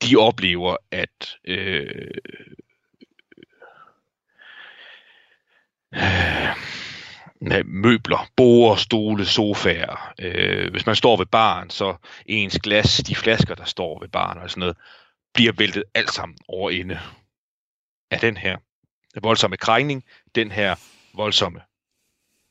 de 0.02 0.16
oplever, 0.16 0.76
at 0.90 1.36
øh, 1.44 2.10
øh, 5.94 6.77
møbler, 7.64 8.30
borer, 8.36 8.76
stole, 8.76 9.26
sofaer. 9.26 10.12
Øh, 10.18 10.70
hvis 10.70 10.86
man 10.86 10.96
står 10.96 11.16
ved 11.16 11.26
baren, 11.26 11.70
så 11.70 11.96
ens 12.26 12.58
glas, 12.62 12.96
de 12.96 13.14
flasker, 13.14 13.54
der 13.54 13.64
står 13.64 14.00
ved 14.00 14.08
baren 14.08 14.38
og 14.38 14.50
sådan 14.50 14.60
noget, 14.60 14.76
bliver 15.34 15.52
væltet 15.52 15.84
alt 15.94 16.12
sammen 16.12 16.38
over 16.48 16.70
ende 16.70 17.00
af 18.10 18.18
den 18.20 18.36
her 18.36 18.56
voldsomme 19.22 19.56
krængning, 19.56 20.04
den 20.34 20.52
her 20.52 20.76
voldsomme 21.14 21.60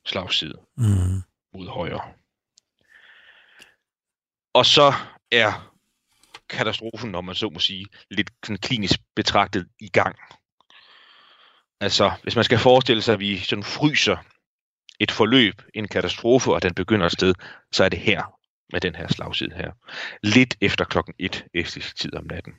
slagside 0.05 0.59
Mm. 0.77 1.21
mod 1.53 1.67
højre. 1.67 2.01
Og 4.53 4.65
så 4.65 4.93
er 5.31 5.73
katastrofen, 6.49 7.11
når 7.11 7.21
man 7.21 7.35
så 7.35 7.49
må 7.49 7.59
sige, 7.59 7.87
lidt 8.11 8.31
sådan 8.43 8.57
klinisk 8.57 8.99
betragtet 9.15 9.67
i 9.79 9.89
gang. 9.89 10.15
Altså, 11.79 12.11
hvis 12.23 12.35
man 12.35 12.43
skal 12.43 12.59
forestille 12.59 13.01
sig, 13.01 13.13
at 13.13 13.19
vi 13.19 13.39
sådan 13.39 13.63
fryser 13.63 14.17
et 14.99 15.11
forløb, 15.11 15.61
en 15.73 15.87
katastrofe, 15.87 16.53
og 16.53 16.61
den 16.61 16.73
begynder 16.73 17.05
et 17.05 17.11
sted, 17.11 17.33
så 17.71 17.83
er 17.83 17.89
det 17.89 17.99
her, 17.99 18.23
med 18.71 18.81
den 18.81 18.95
her 18.95 19.07
slagside 19.07 19.55
her. 19.55 19.71
Lidt 20.23 20.55
efter 20.61 20.85
klokken 20.85 21.13
1 21.19 21.45
estisk 21.53 21.97
tid 21.97 22.15
om 22.15 22.25
natten. 22.29 22.53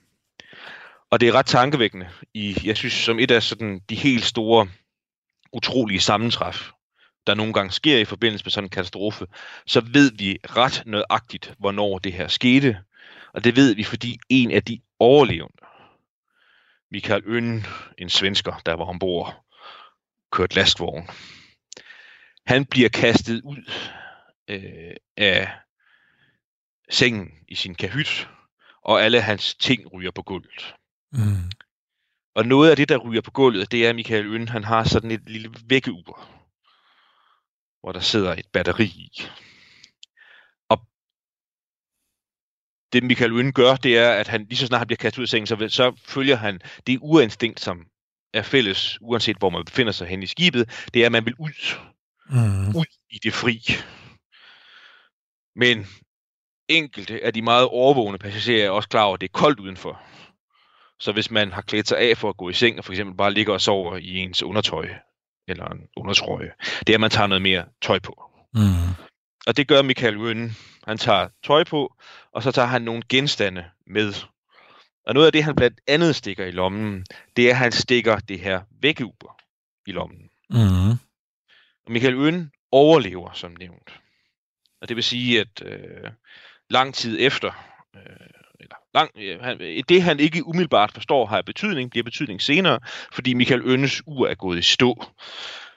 Og 1.11 1.21
det 1.21 1.29
er 1.29 1.33
ret 1.33 1.47
tankevækkende, 1.47 2.09
i, 2.35 2.57
jeg 2.65 2.77
synes, 2.77 2.93
som 2.93 3.19
et 3.19 3.31
af 3.31 3.43
sådan 3.43 3.81
de 3.89 3.95
helt 3.95 4.25
store, 4.25 4.69
utrolige 5.53 6.01
sammentræf, 6.01 6.71
der 7.27 7.35
nogle 7.35 7.53
gange 7.53 7.73
sker 7.73 7.99
i 7.99 8.05
forbindelse 8.05 8.45
med 8.45 8.51
sådan 8.51 8.67
en 8.67 8.71
katastrofe, 8.71 9.27
så 9.67 9.81
ved 9.81 10.13
vi 10.13 10.39
ret 10.45 10.83
nøjagtigt, 10.87 11.55
hvornår 11.59 11.99
det 11.99 12.13
her 12.13 12.29
skete. 12.29 12.79
Og 13.33 13.45
det 13.45 13.57
ved 13.57 13.75
vi, 13.75 13.85
fordi 13.85 14.19
en 14.29 14.51
af 14.51 14.63
de 14.63 14.81
overlevende, 14.99 15.57
Michael 16.91 17.23
Øn, 17.27 17.67
en 17.99 18.09
svensker, 18.09 18.61
der 18.67 18.75
var 18.75 18.85
ombord, 18.85 19.45
kørt 20.33 20.55
lastvogn, 20.55 21.09
han 22.49 22.67
bliver 22.67 22.89
kastet 22.89 23.43
ud 23.45 23.73
øh, 24.49 24.97
af 25.17 25.51
sengen 26.91 27.31
i 27.49 27.55
sin 27.55 27.75
kahyt, 27.75 28.29
og 28.83 29.03
alle 29.03 29.21
hans 29.21 29.55
ting 29.55 29.93
ryger 29.93 30.11
på 30.11 30.23
gulvet. 30.23 30.75
Mm. 31.13 31.51
Og 32.35 32.47
noget 32.47 32.71
af 32.71 32.77
det, 32.77 32.89
der 32.89 32.97
ryger 32.97 33.21
på 33.21 33.31
gulvet, 33.31 33.73
det 33.73 33.85
er, 33.85 33.89
at 33.89 33.95
Michael 33.95 34.27
Øn, 34.27 34.49
han 34.49 34.65
har 34.65 34.85
sådan 34.85 35.11
et 35.11 35.31
lille 35.31 35.55
vækkeur, 35.65 36.29
hvor 37.81 37.93
der 37.93 38.01
sidder 38.01 38.35
et 38.35 38.47
batteri 38.53 38.85
i. 38.85 39.11
Og 40.69 40.79
det 42.93 43.03
Michael 43.03 43.33
Øn 43.33 43.53
gør, 43.53 43.77
det 43.77 43.99
er, 43.99 44.13
at 44.13 44.29
han 44.29 44.45
lige 44.45 44.57
så 44.57 44.67
snart 44.67 44.81
han 44.81 44.87
bliver 44.87 44.97
kastet 44.97 45.19
ud 45.19 45.25
af 45.25 45.29
sengen, 45.29 45.47
så, 45.47 45.69
så 45.69 46.03
følger 46.07 46.37
han 46.37 46.61
det 46.87 46.99
urinstinkt, 47.01 47.61
som 47.61 47.87
er 48.35 48.43
fælles, 48.43 48.99
uanset 49.01 49.37
hvor 49.39 49.51
man 49.51 49.65
befinder 49.65 49.93
sig 49.93 50.09
hen 50.09 50.23
i 50.23 50.27
skibet, 50.27 50.89
det 50.95 51.03
er, 51.03 51.07
at 51.07 51.13
man 51.13 51.27
vil 51.27 51.35
ud, 51.39 51.79
Mm. 52.29 52.69
ud 52.77 52.85
i 53.11 53.19
det 53.19 53.35
fri. 53.35 53.63
Men 55.57 55.87
enkelte 56.69 57.25
af 57.25 57.33
de 57.35 57.43
meget 57.43 57.69
overvågne 57.69 58.19
passagerer 58.19 58.67
er 58.67 58.71
også 58.71 58.89
klar 58.89 59.03
over, 59.03 59.15
at 59.15 59.21
det 59.21 59.29
er 59.29 59.39
koldt 59.39 59.61
udenfor. 59.61 60.01
Så 61.01 61.13
hvis 61.13 61.31
man 61.31 61.53
har 61.53 61.63
klædt 61.63 61.89
sig 61.89 61.99
af 61.99 62.17
for 62.17 62.29
at 62.29 62.37
gå 62.37 62.49
i 62.49 62.53
seng, 62.53 62.79
og 62.79 62.85
for 62.85 62.93
eksempel 62.93 63.17
bare 63.17 63.35
ligger 63.35 63.53
og 63.53 63.61
sover 63.61 63.97
i 63.97 64.17
ens 64.17 64.43
undertøj, 64.43 64.89
eller 65.49 65.67
en 65.67 65.89
undertrøje, 65.97 66.51
det 66.81 66.89
er, 66.89 66.95
at 66.95 67.01
man 67.01 67.11
tager 67.11 67.27
noget 67.27 67.43
mere 67.43 67.65
tøj 67.83 67.99
på. 67.99 68.31
Mm. 68.55 68.95
Og 69.47 69.57
det 69.57 69.69
gør 69.69 69.83
Michael 69.83 70.17
Øen. 70.17 70.57
Han 70.87 70.99
tager 70.99 71.29
tøj 71.45 71.65
på, 71.65 71.95
og 72.33 72.43
så 72.43 72.53
tager 72.53 72.69
han 72.69 72.83
nogle 72.83 73.03
genstande 73.09 73.65
med. 73.87 74.15
Og 75.07 75.15
noget 75.15 75.27
af 75.27 75.33
det, 75.33 75.45
han 75.45 75.55
blandt 75.57 75.81
andet 75.87 76.17
stikker 76.17 76.45
i 76.45 76.51
lommen, 76.51 77.05
det 77.37 77.47
er, 77.47 77.51
at 77.51 77.57
han 77.57 77.73
stikker 77.73 78.19
det 78.19 78.41
her 78.41 78.63
vækkeuber 78.83 79.37
i 79.87 79.93
lommen. 79.93 80.31
Mm. 80.51 81.08
Og 81.89 81.93
Michael 81.93 82.15
Øen 82.15 82.53
overlever, 82.73 83.33
som 83.33 83.57
nævnt. 83.59 84.01
Og 84.81 84.89
det 84.89 84.97
vil 84.97 85.05
sige, 85.05 85.41
at 85.41 85.63
øh, 85.63 86.11
lang 86.71 86.95
tid 86.95 87.17
efter, 87.21 87.49
øh, 87.97 88.03
eller 88.61 88.77
lang, 88.95 89.11
øh, 89.17 89.41
han, 89.41 89.59
det 89.89 90.03
han 90.03 90.21
ikke 90.21 90.47
umiddelbart 90.47 90.93
forstår 90.93 91.27
har 91.27 91.43
betydning, 91.43 91.91
bliver 91.91 92.05
betydning 92.05 92.43
senere, 92.43 92.81
fordi 93.13 93.35
Michael 93.35 93.63
Ønnes 93.65 94.03
ur 94.07 94.29
er 94.29 94.35
gået 94.35 94.59
i 94.59 94.63
stå, 94.63 95.05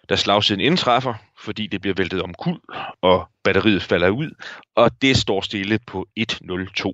da 0.10 0.15
slagsiden 0.15 0.62
indtræffer, 0.62 1.13
fordi 1.39 1.67
det 1.67 1.82
bliver 1.82 1.95
væltet 1.97 2.21
om 2.21 2.34
kul, 2.34 2.60
og 3.02 3.30
batteriet 3.43 3.84
falder 3.84 4.10
ud, 4.10 4.32
og 4.76 5.02
det 5.02 5.17
står 5.17 5.41
stille 5.41 5.80
på 5.88 6.08
102 6.15 6.93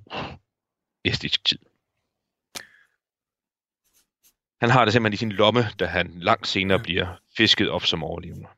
estisk 1.04 1.44
tid. 1.44 1.58
Han 4.60 4.70
har 4.70 4.84
det 4.84 4.92
simpelthen 4.92 5.14
i 5.14 5.16
sin 5.16 5.32
lomme, 5.32 5.64
da 5.78 5.86
han 5.86 6.12
langt 6.16 6.46
senere 6.46 6.78
bliver 6.78 7.06
fisket 7.36 7.70
op 7.70 7.86
som 7.86 8.04
overlevende. 8.04 8.48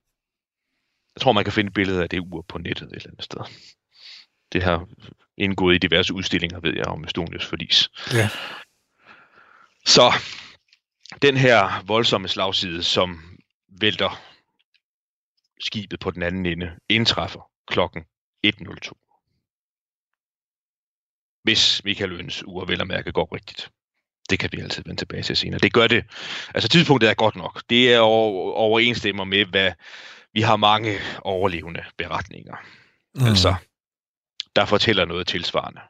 Jeg 1.14 1.23
tror, 1.23 1.33
man 1.33 1.44
kan 1.44 1.53
finde 1.53 1.70
billeder 1.70 2.03
af 2.03 2.09
det 2.09 2.20
ur 2.20 2.44
på 2.49 2.59
nettet 2.59 2.88
et 2.88 2.96
eller 2.96 3.11
andet 3.11 3.25
sted. 3.25 3.40
Det 4.53 4.62
har 4.62 4.88
indgået 5.37 5.75
i 5.75 5.79
diverse 5.79 6.14
udstillinger, 6.14 6.61
ved 6.61 6.77
jeg, 6.77 6.87
om 6.87 7.05
Estonias 7.05 7.46
forlis. 7.46 7.88
Ja. 8.12 8.29
Så 9.87 10.12
den 11.23 11.37
her 11.37 11.85
voldsomme 11.87 12.29
slagside, 12.29 12.83
som 12.83 13.38
vælter 13.81 14.23
skibet 15.61 16.01
på 16.01 16.11
den 16.11 16.23
anden 16.23 16.46
ende, 16.46 16.77
indtræffer 16.88 17.51
klokken 17.66 18.05
1.02. 18.46 19.11
Hvis 21.42 21.85
Michael 21.85 22.12
Øns 22.12 22.42
ur 22.46 22.64
vel 22.64 22.81
at 22.81 22.87
mærke 22.87 23.12
går 23.12 23.35
rigtigt. 23.35 23.70
Det 24.31 24.38
kan 24.38 24.51
vi 24.53 24.61
altid 24.61 24.83
vende 24.87 25.01
tilbage 25.01 25.23
til 25.23 25.37
senere. 25.37 25.59
Det 25.59 25.73
gør 25.73 25.87
det. 25.87 26.05
Altså 26.55 26.68
tidspunktet 26.68 27.11
er 27.11 27.14
godt 27.14 27.37
nok. 27.37 27.62
Det 27.70 27.94
er 27.94 27.99
over, 27.99 28.53
overensstemmer 28.53 29.25
med, 29.25 29.44
hvad 29.44 29.73
vi 30.33 30.40
har 30.40 30.57
mange 30.57 30.99
overlevende 31.23 31.85
beretninger. 31.99 32.57
Mm. 33.14 33.27
Altså, 33.27 33.55
der 34.57 34.64
fortæller 34.64 35.05
noget 35.05 35.27
tilsvarende. 35.27 35.81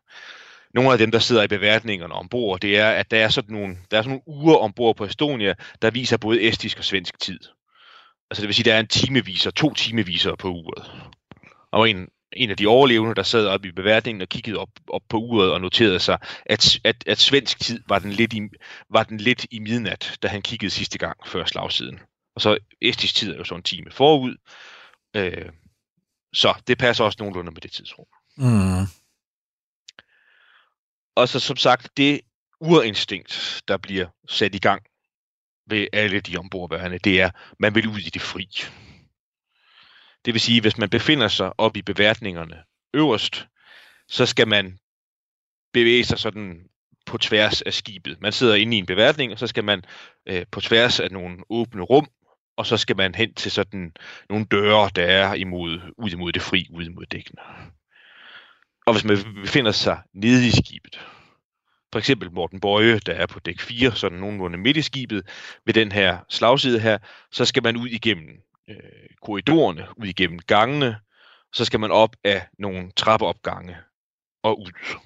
Nogle 0.75 0.93
af 0.93 0.99
dem, 0.99 1.11
der 1.11 1.19
sidder 1.19 1.43
i 1.43 1.49
beværtningerne 1.49 2.15
ombord, 2.15 2.61
det 2.61 2.79
er, 2.79 2.91
at 2.91 3.11
der 3.11 3.25
er 3.25 3.29
sådan 3.29 3.55
nogle, 3.55 3.77
der 3.91 3.99
er 3.99 4.03
sådan 4.03 4.11
nogle 4.11 4.41
uger 4.41 4.57
ombord 4.57 4.97
på 4.97 5.05
Estonia, 5.05 5.55
der 5.83 5.91
viser 5.91 6.17
både 6.17 6.43
estisk 6.43 6.79
og 6.79 6.85
svensk 6.85 7.21
tid. 7.21 7.41
Altså 8.31 8.43
det 8.43 8.47
vil 8.49 8.55
sige, 8.55 8.65
der 8.65 8.75
er 8.75 8.81
en 8.81 8.87
timeviser, 8.87 9.51
to 9.51 9.75
timeviser 9.75 10.35
på 10.35 10.49
uret. 10.49 10.93
Og 11.73 11.91
en, 11.91 12.09
en 12.33 12.51
af 12.51 12.57
de 12.57 12.67
overlevende, 12.67 13.15
der 13.15 13.23
sad 13.23 13.47
oppe 13.47 13.69
i 13.69 13.73
beværtningen 13.73 14.23
og 14.23 14.29
kiggede 14.29 14.59
op, 14.59 14.69
op 14.89 15.03
på 15.09 15.17
uret 15.17 15.53
og 15.53 15.61
noterede 15.61 16.01
sig, 16.01 16.19
at, 16.47 16.79
at, 16.85 17.05
at 17.07 17.19
svensk 17.19 17.61
tid 17.61 17.83
var 17.89 17.99
den, 17.99 18.13
lidt 18.13 18.33
i, 18.33 18.41
var 18.91 19.03
den 19.03 19.19
lidt 19.19 19.47
i 19.51 19.59
midnat, 19.59 20.19
da 20.23 20.29
han 20.29 20.43
kiggede 20.43 20.71
sidste 20.71 20.99
gang 20.99 21.17
før 21.27 21.45
slagsiden. 21.45 22.01
Og 22.41 22.43
så 22.43 22.59
estisk 22.81 23.15
tid 23.15 23.33
er 23.33 23.37
jo 23.37 23.45
så 23.45 23.55
en 23.55 23.63
time 23.63 23.91
forud. 23.91 24.37
Øh, 25.17 25.49
så 26.33 26.55
det 26.67 26.79
passer 26.79 27.05
også 27.05 27.17
nogenlunde 27.21 27.51
med 27.51 27.61
det 27.61 27.73
tidsrum. 27.73 28.07
Mm. 28.37 28.87
Og 31.15 31.29
så 31.29 31.41
som 31.41 31.57
sagt, 31.57 31.97
det 31.97 32.21
urinstinkt, 32.61 33.63
der 33.69 33.77
bliver 33.77 34.07
sat 34.29 34.55
i 34.55 34.59
gang 34.59 34.83
ved 35.67 35.87
alle 35.93 36.21
de 36.21 36.37
ombordværende, 36.37 36.99
det 36.99 37.21
er, 37.21 37.31
man 37.59 37.75
vil 37.75 37.89
ud 37.89 37.99
i 37.99 38.11
det 38.11 38.23
fri. 38.23 38.49
Det 40.25 40.35
vil 40.35 40.41
sige, 40.41 40.61
hvis 40.61 40.79
man 40.79 40.91
befinder 40.91 41.29
sig 41.29 41.61
oppe 41.61 41.79
i 41.79 41.83
beværtningerne 41.83 42.65
øverst, 42.95 43.47
så 44.09 44.27
skal 44.27 44.49
man 44.49 44.79
bevæge 45.73 46.05
sig 46.05 46.19
sådan 46.19 46.69
på 47.07 47.19
tværs 47.19 47.63
af 47.63 47.75
skibet. 47.75 48.21
Man 48.21 48.33
sidder 48.33 48.55
inde 48.55 48.77
i 48.77 48.79
en 48.79 48.87
beværtning, 48.87 49.33
og 49.33 49.39
så 49.39 49.47
skal 49.47 49.65
man 49.65 49.85
øh, 50.27 50.47
på 50.51 50.61
tværs 50.61 51.01
af 51.01 51.11
nogle 51.11 51.39
åbne 51.51 51.83
rum, 51.83 52.09
og 52.61 52.67
så 52.67 52.77
skal 52.77 52.97
man 52.97 53.15
hen 53.15 53.35
til 53.35 53.51
sådan 53.51 53.93
nogle 54.31 54.45
døre, 54.45 54.91
der 54.97 55.05
er 55.05 55.35
imod, 55.35 55.81
ud 55.99 56.11
imod 56.11 56.33
det 56.33 56.43
fri, 56.43 56.67
ud 56.71 56.85
imod 56.85 57.07
dækkene. 57.07 57.43
Og 58.87 58.93
hvis 58.93 59.05
man 59.05 59.35
befinder 59.43 59.73
sig 59.73 59.99
nede 60.15 60.47
i 60.47 60.51
skibet, 60.51 61.07
for 61.93 61.99
eksempel 61.99 62.33
Morten 62.33 62.61
Bøje, 62.61 62.99
der 62.99 63.13
er 63.13 63.27
på 63.27 63.41
dæk 63.41 63.61
4, 63.61 63.93
sådan 63.93 64.19
nogenlunde 64.19 64.59
midt 64.59 64.77
i 64.77 64.83
skibet, 64.83 65.29
ved 65.67 65.75
den 65.75 65.93
her 65.93 66.19
slagside 66.29 66.81
her, 66.81 66.99
så 67.33 67.45
skal 67.45 67.63
man 67.63 67.77
ud 67.77 67.89
igennem 67.89 68.43
øh, 68.71 68.77
korridorerne, 69.23 69.87
ud 69.97 70.07
igennem 70.07 70.39
gangene, 70.39 70.99
så 71.53 71.65
skal 71.65 71.81
man 71.81 71.91
op 71.91 72.17
af 72.25 72.47
nogle 72.59 72.91
trappeopgange 72.97 73.77
og 74.43 74.61
ud. 74.61 74.97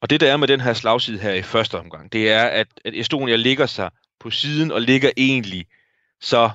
Og 0.00 0.10
det 0.10 0.20
der 0.20 0.32
er 0.32 0.36
med 0.36 0.48
den 0.48 0.60
her 0.60 0.74
slagside 0.74 1.18
her 1.18 1.32
i 1.32 1.42
første 1.42 1.78
omgang, 1.78 2.12
det 2.12 2.30
er, 2.30 2.44
at, 2.44 2.66
at 2.84 2.94
Estonia 2.94 3.36
ligger 3.36 3.66
sig 3.66 3.90
på 4.22 4.30
siden 4.30 4.70
og 4.70 4.82
ligger 4.82 5.10
egentlig 5.16 5.66
så 6.20 6.50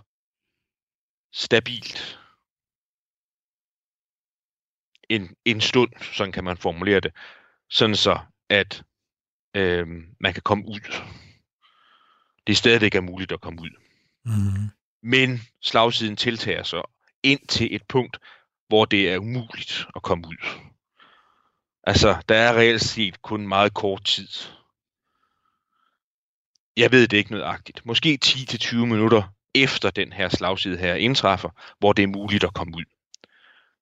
stabilt 1.34 2.20
en, 5.10 5.36
en 5.46 5.62
stund, 5.62 5.92
sådan 6.02 6.32
kan 6.32 6.44
man 6.44 6.58
formulere 6.58 7.00
det, 7.00 7.12
sådan 7.70 7.96
så, 7.96 8.20
at 8.50 8.84
øh, 9.56 9.88
man 10.20 10.34
kan 10.34 10.42
komme 10.42 10.66
ud. 10.68 10.80
Det 12.48 12.54
er 12.54 12.58
stadigvæk 12.58 12.96
er 12.96 13.02
muligt 13.02 13.32
at 13.32 13.42
komme 13.42 13.62
ud. 13.62 13.70
Mm. 14.26 14.70
Men 15.04 15.42
slagsiden 15.62 16.16
tiltager 16.16 16.64
sig 16.64 16.82
ind 17.24 17.48
til 17.48 17.76
et 17.76 17.84
punkt, 17.90 18.18
hvor 18.68 18.86
det 18.86 19.10
er 19.10 19.18
umuligt 19.18 19.86
at 19.96 20.02
komme 20.02 20.28
ud. 20.28 20.48
Altså, 21.84 22.24
der 22.30 22.36
er 22.36 22.54
reelt 22.54 22.82
set 22.82 23.22
kun 23.22 23.48
meget 23.48 23.74
kort 23.74 24.06
tid. 24.06 24.28
Jeg 26.78 26.92
ved 26.92 27.08
det 27.08 27.18
ikke 27.18 27.32
nødagtigt. 27.32 27.86
Måske 27.86 28.20
10-20 28.26 28.76
minutter 28.76 29.24
efter 29.56 29.90
den 29.90 30.14
her 30.14 30.30
slagside 30.30 30.78
her 30.78 30.96
indtræffer, 30.96 31.50
hvor 31.80 31.94
det 31.94 32.04
er 32.04 32.08
muligt 32.08 32.44
at 32.44 32.54
komme 32.54 32.78
ud. 32.78 32.84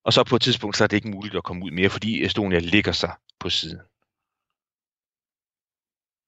Og 0.04 0.14
så 0.14 0.24
på 0.24 0.36
et 0.36 0.42
tidspunkt, 0.42 0.78
så 0.78 0.84
er 0.84 0.88
det 0.88 0.96
ikke 0.98 1.10
muligt 1.10 1.36
at 1.36 1.44
komme 1.44 1.66
ud 1.66 1.72
mere, 1.72 1.90
fordi 1.90 2.26
Estonia 2.26 2.60
ligger 2.60 2.92
sig 2.92 3.14
på 3.40 3.50
siden. 3.50 3.80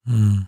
Mm. 0.06 0.44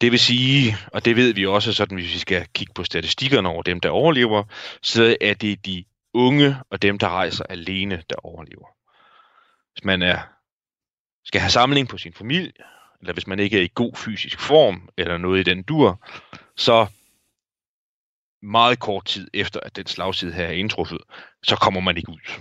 Det 0.00 0.12
vil 0.12 0.18
sige, 0.18 0.76
og 0.92 1.04
det 1.04 1.16
ved 1.16 1.34
vi 1.34 1.46
også, 1.46 1.72
sådan 1.72 1.96
hvis 1.96 2.14
vi 2.14 2.18
skal 2.18 2.46
kigge 2.54 2.72
på 2.74 2.84
statistikkerne 2.84 3.48
over 3.48 3.62
dem, 3.62 3.80
der 3.80 3.90
overlever, 3.90 4.44
så 4.82 5.16
er 5.20 5.34
det 5.34 5.66
de 5.66 5.84
unge 6.14 6.56
og 6.70 6.82
dem, 6.82 6.98
der 6.98 7.08
rejser 7.08 7.44
alene, 7.44 8.02
der 8.10 8.16
overlever. 8.16 8.68
Hvis 9.72 9.84
man 9.84 10.02
er, 10.02 10.18
skal 11.24 11.40
have 11.40 11.50
samling 11.50 11.88
på 11.88 11.98
sin 11.98 12.12
familie, 12.14 12.52
eller 13.00 13.12
hvis 13.12 13.26
man 13.26 13.38
ikke 13.38 13.58
er 13.58 13.62
i 13.62 13.70
god 13.74 13.92
fysisk 13.96 14.40
form, 14.40 14.88
eller 14.96 15.18
noget 15.18 15.40
i 15.40 15.50
den 15.50 15.62
dur, 15.62 16.00
så 16.56 16.86
meget 18.42 18.78
kort 18.78 19.04
tid 19.04 19.28
efter, 19.34 19.60
at 19.60 19.76
den 19.76 19.86
slagside 19.86 20.32
her 20.32 20.46
er 20.46 20.52
indtruffet, 20.52 20.98
så 21.42 21.56
kommer 21.56 21.80
man 21.80 21.96
ikke 21.96 22.10
ud. 22.10 22.40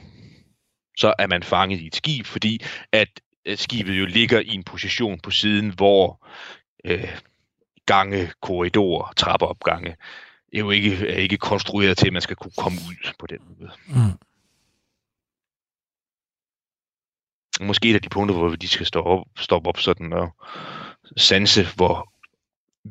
Så 0.98 1.14
er 1.20 1.28
man 1.28 1.44
fanget 1.44 1.80
i 1.80 1.88
et 1.88 1.96
skib, 1.96 2.26
fordi 2.26 2.66
at 2.92 3.10
øh, 3.46 3.58
skibet 3.58 4.00
jo 4.00 4.06
ligger 4.06 4.40
i 4.40 4.50
en 4.50 4.64
position 4.64 5.20
på 5.20 5.32
siden, 5.32 5.70
hvor 5.70 6.28
øh, 6.86 7.18
gange, 7.86 8.32
korridorer, 8.42 9.14
trappeopgange 9.18 9.96
er 10.54 10.60
jo 10.60 10.72
ikke, 10.72 11.08
er 11.08 11.18
ikke 11.18 11.38
konstrueret 11.38 11.98
til, 11.98 12.08
at 12.08 12.14
man 12.14 12.22
skal 12.22 12.36
kunne 12.36 12.54
komme 12.58 12.78
ud 12.90 13.12
på 13.20 13.28
den 13.28 13.40
måde. 13.50 13.72
Mm. 13.88 14.20
Måske 17.62 17.90
et 17.90 17.96
af 17.96 18.02
de 18.02 18.10
punkter, 18.10 18.36
hvor 18.36 18.50
de 18.50 18.68
skal 18.68 18.86
stoppe 18.86 19.10
op, 19.10 19.26
stoppe 19.38 19.70
op 19.70 19.78
sådan 19.80 20.14
og 20.14 20.36
sanse, 21.18 21.66
hvor 21.76 22.14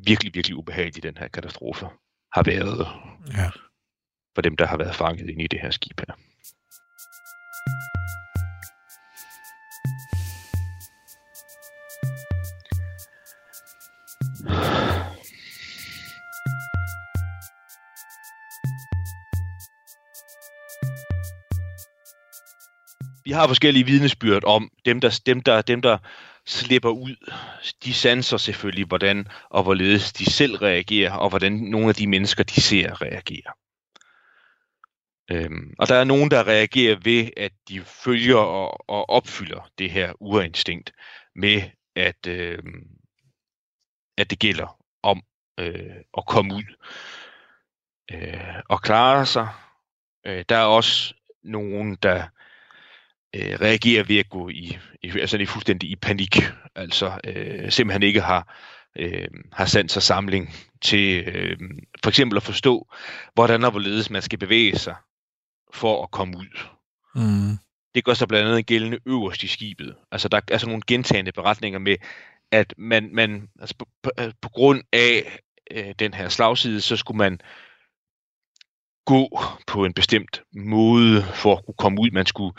virkelig, 0.07 0.35
virkelig 0.35 0.57
ubehagelig 0.57 1.03
den 1.03 1.17
her 1.17 1.29
katastrofe 1.29 1.87
har 2.33 2.43
været 2.43 2.89
Ja. 3.37 3.51
for 4.35 4.43
dem, 4.43 4.57
der 4.57 4.67
har 4.67 4.77
været 4.77 4.95
fanget 4.95 5.31
inde 5.31 5.45
i 5.45 5.47
det 5.47 5.61
her 5.61 5.71
skib 5.71 6.01
her. 6.01 6.15
Har 23.35 23.47
forskellige 23.47 23.87
vidnesbyrd 23.87 24.45
om 24.45 24.70
dem, 24.85 25.01
der, 25.01 25.20
dem, 25.26 25.41
der, 25.41 25.62
dem, 25.62 25.82
der 25.82 25.99
slipper 26.47 26.91
ud. 26.91 27.16
De 27.85 27.95
sanser 27.95 28.37
selvfølgelig, 28.37 28.87
hvordan 28.87 29.28
og 29.51 29.62
hvorledes 29.62 30.12
de 30.12 30.24
selv 30.32 30.57
reagerer, 30.57 31.12
og 31.12 31.28
hvordan 31.28 31.53
nogle 31.53 31.89
af 31.89 31.95
de 31.95 32.07
mennesker, 32.07 32.45
de 32.45 32.61
ser, 32.61 33.03
reagerer. 33.03 33.53
Øhm, 35.30 35.74
og 35.78 35.89
der 35.89 35.95
er 35.95 36.05
nogen, 36.05 36.30
der 36.30 36.47
reagerer 36.47 36.97
ved, 37.05 37.30
at 37.37 37.53
de 37.68 37.80
følger 37.80 38.37
og, 38.37 38.91
og 38.91 39.11
opfylder 39.11 39.70
det 39.78 39.91
her 39.91 40.12
urinstinkt 40.20 40.93
med, 41.35 41.62
at, 41.97 42.26
øh, 42.26 42.62
at 44.18 44.30
det 44.30 44.39
gælder 44.39 44.80
om 45.03 45.22
øh, 45.59 45.97
at 46.16 46.26
komme 46.26 46.55
ud 46.55 46.74
øh, 48.12 48.62
og 48.68 48.82
klare 48.82 49.26
sig. 49.26 49.49
Øh, 50.26 50.45
der 50.49 50.57
er 50.57 50.64
også 50.64 51.14
nogen, 51.43 51.97
der 52.03 52.28
øh, 53.35 53.61
reagerer 53.61 54.03
ved 54.03 54.18
at 54.18 54.28
gå 54.28 54.49
i, 54.49 54.78
i, 55.03 55.11
altså 55.20 55.39
i 55.39 55.47
fuldstændig 55.47 55.91
i 55.91 55.97
panik, 55.97 56.37
altså 56.74 57.20
øh, 57.24 57.70
simpelthen 57.70 58.03
ikke 58.03 58.20
har, 58.20 58.55
øh, 58.99 59.28
har 59.53 59.66
sandt 59.66 59.93
sig 59.93 60.03
samling 60.03 60.55
til 60.82 61.24
øh, 61.28 61.59
for 62.05 62.09
eksempel 62.09 62.37
at 62.37 62.43
forstå, 62.43 62.89
hvordan 63.35 63.64
og 63.64 63.70
hvorledes 63.70 64.11
man 64.11 64.22
skal 64.22 64.39
bevæge 64.39 64.78
sig 64.78 64.95
for 65.72 66.03
at 66.03 66.11
komme 66.11 66.39
ud. 66.39 66.59
Mm. 67.14 67.59
Det 67.95 68.05
gør 68.05 68.14
sig 68.14 68.28
blandt 68.28 68.49
andet 68.49 68.66
gældende 68.66 68.99
øverst 69.07 69.43
i 69.43 69.49
skibet. 69.49 69.95
Altså 70.12 70.28
der 70.28 70.37
er 70.37 70.43
altså 70.51 70.66
nogle 70.66 70.82
gentagende 70.87 71.32
beretninger 71.32 71.78
med, 71.78 71.97
at 72.51 72.74
man, 72.78 73.11
man 73.12 73.49
altså 73.61 73.74
på, 73.78 73.87
på, 74.03 74.11
på 74.41 74.49
grund 74.49 74.82
af 74.93 75.39
øh, 75.70 75.95
den 75.99 76.14
her 76.14 76.28
slagside, 76.28 76.80
så 76.80 76.97
skulle 76.97 77.18
man 77.18 77.41
gå 79.05 79.41
på 79.66 79.85
en 79.85 79.95
bestemt 79.95 80.43
måde 80.53 81.22
for 81.22 81.57
at 81.57 81.64
kunne 81.64 81.74
komme 81.78 82.01
ud. 82.01 82.11
Man 82.11 82.26
skulle 82.26 82.55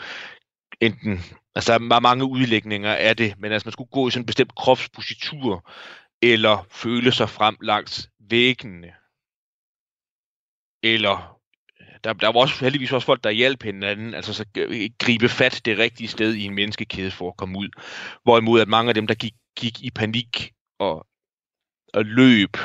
enten, 0.80 1.20
altså 1.54 1.78
der 1.78 1.96
er 1.96 2.00
mange 2.00 2.24
udlægninger 2.24 2.94
af 2.94 3.16
det, 3.16 3.34
men 3.38 3.52
altså 3.52 3.66
man 3.66 3.72
skulle 3.72 3.90
gå 3.90 4.08
i 4.08 4.10
sådan 4.10 4.22
en 4.22 4.26
bestemt 4.26 4.54
kropspositur, 4.54 5.70
eller 6.22 6.66
føle 6.70 7.12
sig 7.12 7.28
frem 7.28 7.56
langs 7.60 8.10
væggene, 8.18 8.92
eller 10.82 11.36
der, 12.04 12.12
der 12.12 12.32
var 12.32 12.40
også 12.40 12.64
heldigvis 12.64 12.92
også 12.92 13.06
folk, 13.06 13.24
der 13.24 13.30
hjalp 13.30 13.62
hinanden, 13.62 14.14
altså 14.14 14.34
så 14.34 14.44
gribe 14.98 15.28
fat 15.28 15.60
det 15.64 15.78
rigtige 15.78 16.08
sted 16.08 16.34
i 16.34 16.44
en 16.44 16.54
menneskekæde 16.54 17.10
for 17.10 17.28
at 17.28 17.36
komme 17.36 17.58
ud. 17.58 17.68
Hvorimod 18.22 18.60
at 18.60 18.68
mange 18.68 18.88
af 18.88 18.94
dem, 18.94 19.06
der 19.06 19.14
gik, 19.14 19.34
gik 19.56 19.82
i 19.82 19.90
panik 19.90 20.52
og, 20.78 21.06
og 21.94 22.04
løb 22.04 22.56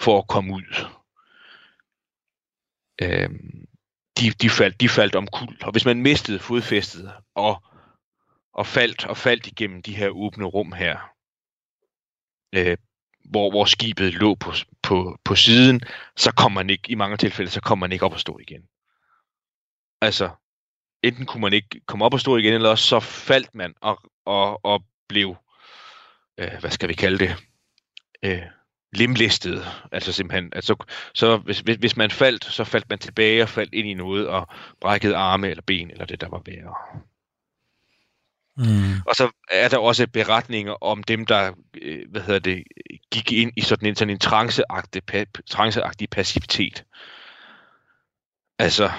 for 0.00 0.18
at 0.18 0.28
komme 0.28 0.54
ud, 0.54 0.86
øhm, 3.02 3.66
de, 4.20 4.30
de, 4.30 4.50
faldt, 4.50 4.80
de 4.80 4.88
faldt 4.88 5.14
omkuld. 5.14 5.62
Og 5.62 5.72
hvis 5.72 5.84
man 5.84 6.02
mistede 6.02 6.38
fodfæstet 6.38 7.12
og, 7.34 7.62
og 8.52 8.66
faldt 8.66 9.06
og 9.06 9.16
faldt 9.16 9.46
igennem 9.46 9.82
de 9.82 9.96
her 9.96 10.08
åbne 10.08 10.44
rum 10.44 10.72
her, 10.72 10.98
øh, 12.54 12.76
hvor, 13.24 13.50
hvor 13.50 13.64
skibet 13.64 14.14
lå 14.14 14.34
på, 14.34 14.52
på, 14.82 15.18
på 15.24 15.34
siden, 15.34 15.80
så 16.16 16.32
kom 16.32 16.52
man 16.52 16.70
ikke, 16.70 16.90
i 16.92 16.94
mange 16.94 17.16
tilfælde, 17.16 17.50
så 17.50 17.60
kom 17.60 17.78
man 17.78 17.92
ikke 17.92 18.04
op 18.04 18.12
og 18.12 18.20
stå 18.20 18.38
igen. 18.38 18.62
Altså, 20.00 20.30
enten 21.02 21.26
kunne 21.26 21.40
man 21.40 21.52
ikke 21.52 21.80
komme 21.86 22.04
op 22.04 22.14
og 22.14 22.20
stå 22.20 22.36
igen, 22.36 22.54
eller 22.54 22.68
også 22.68 22.86
så 22.86 23.00
faldt 23.00 23.54
man 23.54 23.74
og, 23.80 23.98
og, 24.24 24.64
og 24.64 24.84
blev, 25.08 25.36
øh, 26.38 26.60
hvad 26.60 26.70
skal 26.70 26.88
vi 26.88 26.94
kalde 26.94 27.18
det, 27.18 27.36
øh, 28.24 28.59
limlistet. 28.92 29.64
Altså 29.92 30.12
simpelthen, 30.12 30.52
altså, 30.52 30.84
så 31.14 31.36
hvis, 31.36 31.60
hvis, 31.60 31.76
hvis 31.76 31.96
man 31.96 32.10
faldt, 32.10 32.44
så 32.44 32.64
faldt 32.64 32.90
man 32.90 32.98
tilbage 32.98 33.42
og 33.42 33.48
faldt 33.48 33.74
ind 33.74 33.88
i 33.88 33.94
noget 33.94 34.28
og 34.28 34.48
brækkede 34.80 35.16
arme 35.16 35.48
eller 35.48 35.62
ben, 35.66 35.90
eller 35.90 36.04
det 36.04 36.20
der 36.20 36.28
var 36.28 36.42
værre. 36.46 37.02
Mm. 38.56 39.00
Og 39.06 39.14
så 39.14 39.30
er 39.50 39.68
der 39.68 39.78
også 39.78 40.06
beretninger 40.06 40.72
om 40.72 41.02
dem, 41.02 41.26
der 41.26 41.52
øh, 41.82 42.10
hvad 42.10 42.20
hedder 42.20 42.40
det, 42.40 42.64
gik 43.12 43.32
ind 43.32 43.52
i 43.56 43.60
sådan 43.60 43.88
en, 43.88 43.96
sådan 43.96 44.10
en 44.10 44.18
tranceagtig, 44.18 45.02
pa- 45.12 45.42
tranceagtig 45.50 46.10
passivitet. 46.10 46.84
Altså, 48.58 48.90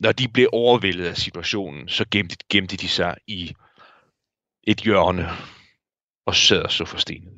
når 0.00 0.12
de 0.12 0.28
blev 0.28 0.48
overvældet 0.52 1.06
af 1.06 1.16
situationen, 1.16 1.88
så 1.88 2.04
gemte, 2.10 2.36
gemte 2.50 2.76
de 2.76 2.88
sig 2.88 3.16
i 3.26 3.54
et 4.62 4.80
hjørne 4.80 5.28
og 6.26 6.34
sad 6.34 6.62
og 6.62 6.72
så 6.72 6.84
forstenet 6.84 7.32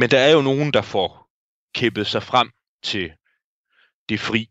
Men 0.00 0.10
der 0.10 0.18
er 0.18 0.32
jo 0.32 0.42
nogen, 0.42 0.72
der 0.72 0.82
får 0.82 1.30
kæppet 1.74 2.06
sig 2.06 2.22
frem 2.22 2.50
til 2.82 3.12
det 4.08 4.20
fri, 4.20 4.48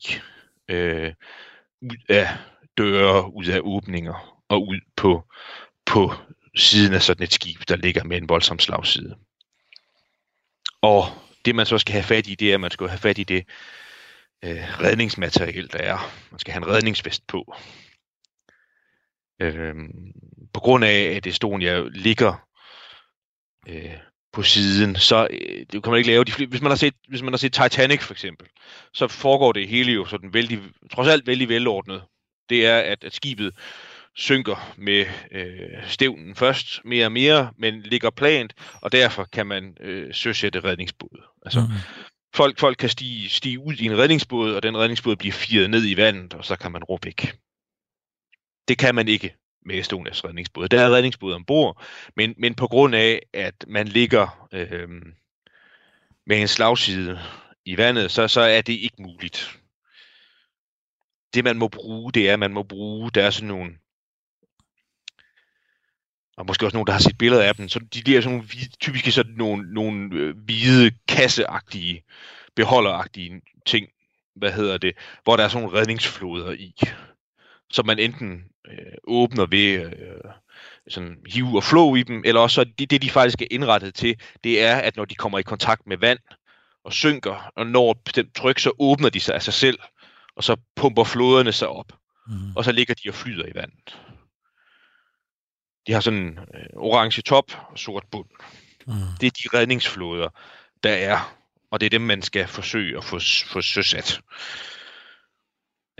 øh, 0.67 1.13
ud 1.81 1.97
af 2.09 2.27
døre, 2.77 3.33
ud 3.33 3.45
af 3.45 3.59
åbninger 3.63 4.43
og 4.49 4.67
ud 4.67 4.79
på, 4.95 5.23
på 5.85 6.13
siden 6.55 6.93
af 6.93 7.01
sådan 7.01 7.23
et 7.23 7.33
skib, 7.33 7.59
der 7.67 7.75
ligger 7.75 8.03
med 8.03 8.17
en 8.17 8.29
voldsom 8.29 8.59
slagside. 8.59 9.17
Og 10.81 11.03
det 11.45 11.55
man 11.55 11.65
så 11.65 11.77
skal 11.77 11.93
have 11.93 12.03
fat 12.03 12.27
i, 12.27 12.35
det 12.35 12.49
er, 12.49 12.53
at 12.53 12.61
man 12.61 12.71
skal 12.71 12.87
have 12.87 12.99
fat 12.99 13.17
i 13.17 13.23
det 13.23 13.47
øh, 14.43 14.81
redningsmateriel, 14.81 15.71
der 15.71 15.79
er. 15.79 15.97
Man 16.31 16.39
skal 16.39 16.53
have 16.53 16.63
en 16.63 16.73
redningsvest 16.73 17.27
på. 17.27 17.53
Øh, 19.41 19.75
på 20.53 20.59
grund 20.59 20.83
af, 20.83 21.15
at 21.15 21.27
Estonia 21.27 21.79
ligger 21.79 22.47
øh, 23.67 24.08
på 24.33 24.43
siden, 24.43 24.95
så 24.95 25.27
øh, 25.31 25.65
det 25.71 25.83
kan 25.83 25.91
man 25.91 25.97
ikke 25.97 26.09
lave. 26.09 26.23
De, 26.23 26.45
hvis, 26.45 26.61
man 26.61 26.71
har 26.71 26.75
set, 26.75 26.93
hvis 27.07 27.21
man 27.21 27.33
har 27.33 27.37
set 27.37 27.53
Titanic 27.53 28.01
for 28.01 28.13
eksempel, 28.13 28.47
så 28.93 29.07
foregår 29.07 29.51
det 29.51 29.67
hele 29.67 29.91
jo 29.91 30.05
sådan 30.05 30.33
vældig, 30.33 30.59
trods 30.91 31.07
alt 31.07 31.27
vældig 31.27 31.49
velordnet. 31.49 32.03
Det 32.49 32.65
er, 32.65 32.77
at, 32.77 33.03
at 33.03 33.15
skibet 33.15 33.53
synker 34.15 34.73
med 34.77 35.05
øh, 35.31 35.87
stævnen 35.87 36.35
først 36.35 36.81
mere 36.85 37.05
og 37.05 37.11
mere, 37.11 37.51
men 37.57 37.81
ligger 37.81 38.09
plant, 38.09 38.53
og 38.81 38.91
derfor 38.91 39.23
kan 39.23 39.47
man 39.47 39.77
øh, 39.79 40.13
søsætte 40.13 40.59
redningsbåd. 40.59 41.23
Altså, 41.45 41.59
mm. 41.59 41.67
folk, 42.35 42.59
folk 42.59 42.77
kan 42.77 42.89
stige, 42.89 43.29
stige 43.29 43.59
ud 43.59 43.73
i 43.73 43.85
en 43.85 43.97
redningsbåd, 43.97 44.53
og 44.53 44.63
den 44.63 44.77
redningsbåd 44.77 45.15
bliver 45.15 45.33
firet 45.33 45.69
ned 45.69 45.87
i 45.87 45.97
vandet, 45.97 46.33
og 46.33 46.45
så 46.45 46.55
kan 46.55 46.71
man 46.71 46.83
råbe 46.83 47.05
væk. 47.05 47.35
Det 48.67 48.77
kan 48.77 48.95
man 48.95 49.07
ikke 49.07 49.35
med 49.65 49.79
Estonias 49.79 50.25
redningsbåd. 50.25 50.67
Der 50.67 50.81
er 50.81 50.95
redningsbåd 50.95 51.33
ombord, 51.33 51.83
men, 52.15 52.33
men 52.37 52.55
på 52.55 52.67
grund 52.67 52.95
af, 52.95 53.21
at 53.33 53.65
man 53.67 53.87
ligger 53.87 54.47
øh, 54.51 54.89
med 56.25 56.41
en 56.41 56.47
slagside 56.47 57.19
i 57.65 57.77
vandet, 57.77 58.11
så, 58.11 58.27
så 58.27 58.41
er 58.41 58.61
det 58.61 58.73
ikke 58.73 59.01
muligt. 59.01 59.59
Det 61.33 61.43
man 61.43 61.57
må 61.57 61.67
bruge, 61.67 62.11
det 62.11 62.29
er, 62.29 62.33
at 62.33 62.39
man 62.39 62.53
må 62.53 62.63
bruge, 62.63 63.11
der 63.11 63.23
er 63.23 63.29
sådan 63.29 63.47
nogle 63.47 63.75
og 66.39 66.45
måske 66.45 66.65
også 66.65 66.75
nogen, 66.75 66.87
der 66.87 66.93
har 66.93 66.99
set 66.99 67.17
billeder 67.17 67.43
af 67.43 67.55
dem, 67.55 67.69
så 67.69 67.79
de, 67.79 68.01
der 68.01 68.17
er 68.17 68.21
sådan 68.21 68.37
nogle, 68.37 68.49
typisk 68.79 69.11
sådan 69.11 69.33
nogle, 69.33 69.73
nogle 69.73 70.15
øh, 70.15 70.37
hvide, 70.37 70.91
kasseagtige, 71.07 72.03
beholderagtige 72.55 73.41
ting, 73.65 73.87
hvad 74.35 74.51
hedder 74.51 74.77
det, 74.77 74.97
hvor 75.23 75.35
der 75.35 75.43
er 75.43 75.47
sådan 75.47 75.63
nogle 75.63 75.79
redningsfloder 75.79 76.51
i, 76.51 76.75
som 77.71 77.85
man 77.85 77.99
enten 77.99 78.43
øh, 78.67 78.93
åbner 79.03 79.45
ved 79.45 79.85
øh, 79.85 80.31
sådan 80.87 81.17
hive 81.27 81.57
og 81.57 81.63
flå 81.63 81.95
i 81.95 82.03
dem, 82.03 82.21
eller 82.25 82.41
også 82.41 82.55
så 82.55 82.63
det, 82.63 82.91
det, 82.91 83.01
de 83.01 83.09
faktisk 83.09 83.41
er 83.41 83.47
indrettet 83.51 83.95
til, 83.95 84.15
det 84.43 84.61
er, 84.63 84.75
at 84.75 84.97
når 84.97 85.05
de 85.05 85.15
kommer 85.15 85.39
i 85.39 85.43
kontakt 85.43 85.87
med 85.87 85.97
vand 85.97 86.19
og 86.83 86.93
synker, 86.93 87.51
og 87.55 87.67
når 87.67 87.91
et 87.91 87.97
bestemt 88.05 88.35
tryk, 88.35 88.59
så 88.59 88.71
åbner 88.79 89.09
de 89.09 89.19
sig 89.19 89.35
af 89.35 89.41
sig 89.41 89.53
selv, 89.53 89.79
og 90.35 90.43
så 90.43 90.55
pumper 90.75 91.03
floderne 91.03 91.51
sig 91.51 91.67
op, 91.67 91.93
mm. 92.27 92.55
og 92.55 92.65
så 92.65 92.71
ligger 92.71 92.93
de 92.93 93.09
og 93.09 93.15
flyder 93.15 93.45
i 93.45 93.55
vandet. 93.55 93.99
De 95.87 95.93
har 95.93 95.99
sådan 95.99 96.19
en 96.19 96.39
øh, 96.39 96.65
orange 96.75 97.21
top 97.21 97.51
og 97.71 97.79
sort 97.79 98.03
bund. 98.11 98.29
Mm. 98.87 98.93
Det 99.21 99.27
er 99.27 99.31
de 99.31 99.57
redningsflåder, 99.57 100.29
der 100.83 100.93
er, 100.93 101.35
og 101.71 101.79
det 101.79 101.85
er 101.85 101.89
dem, 101.89 102.01
man 102.01 102.21
skal 102.21 102.47
forsøge 102.47 102.97
at 102.97 103.03
få, 103.03 103.19
få 103.45 103.61
søsat. 103.61 104.21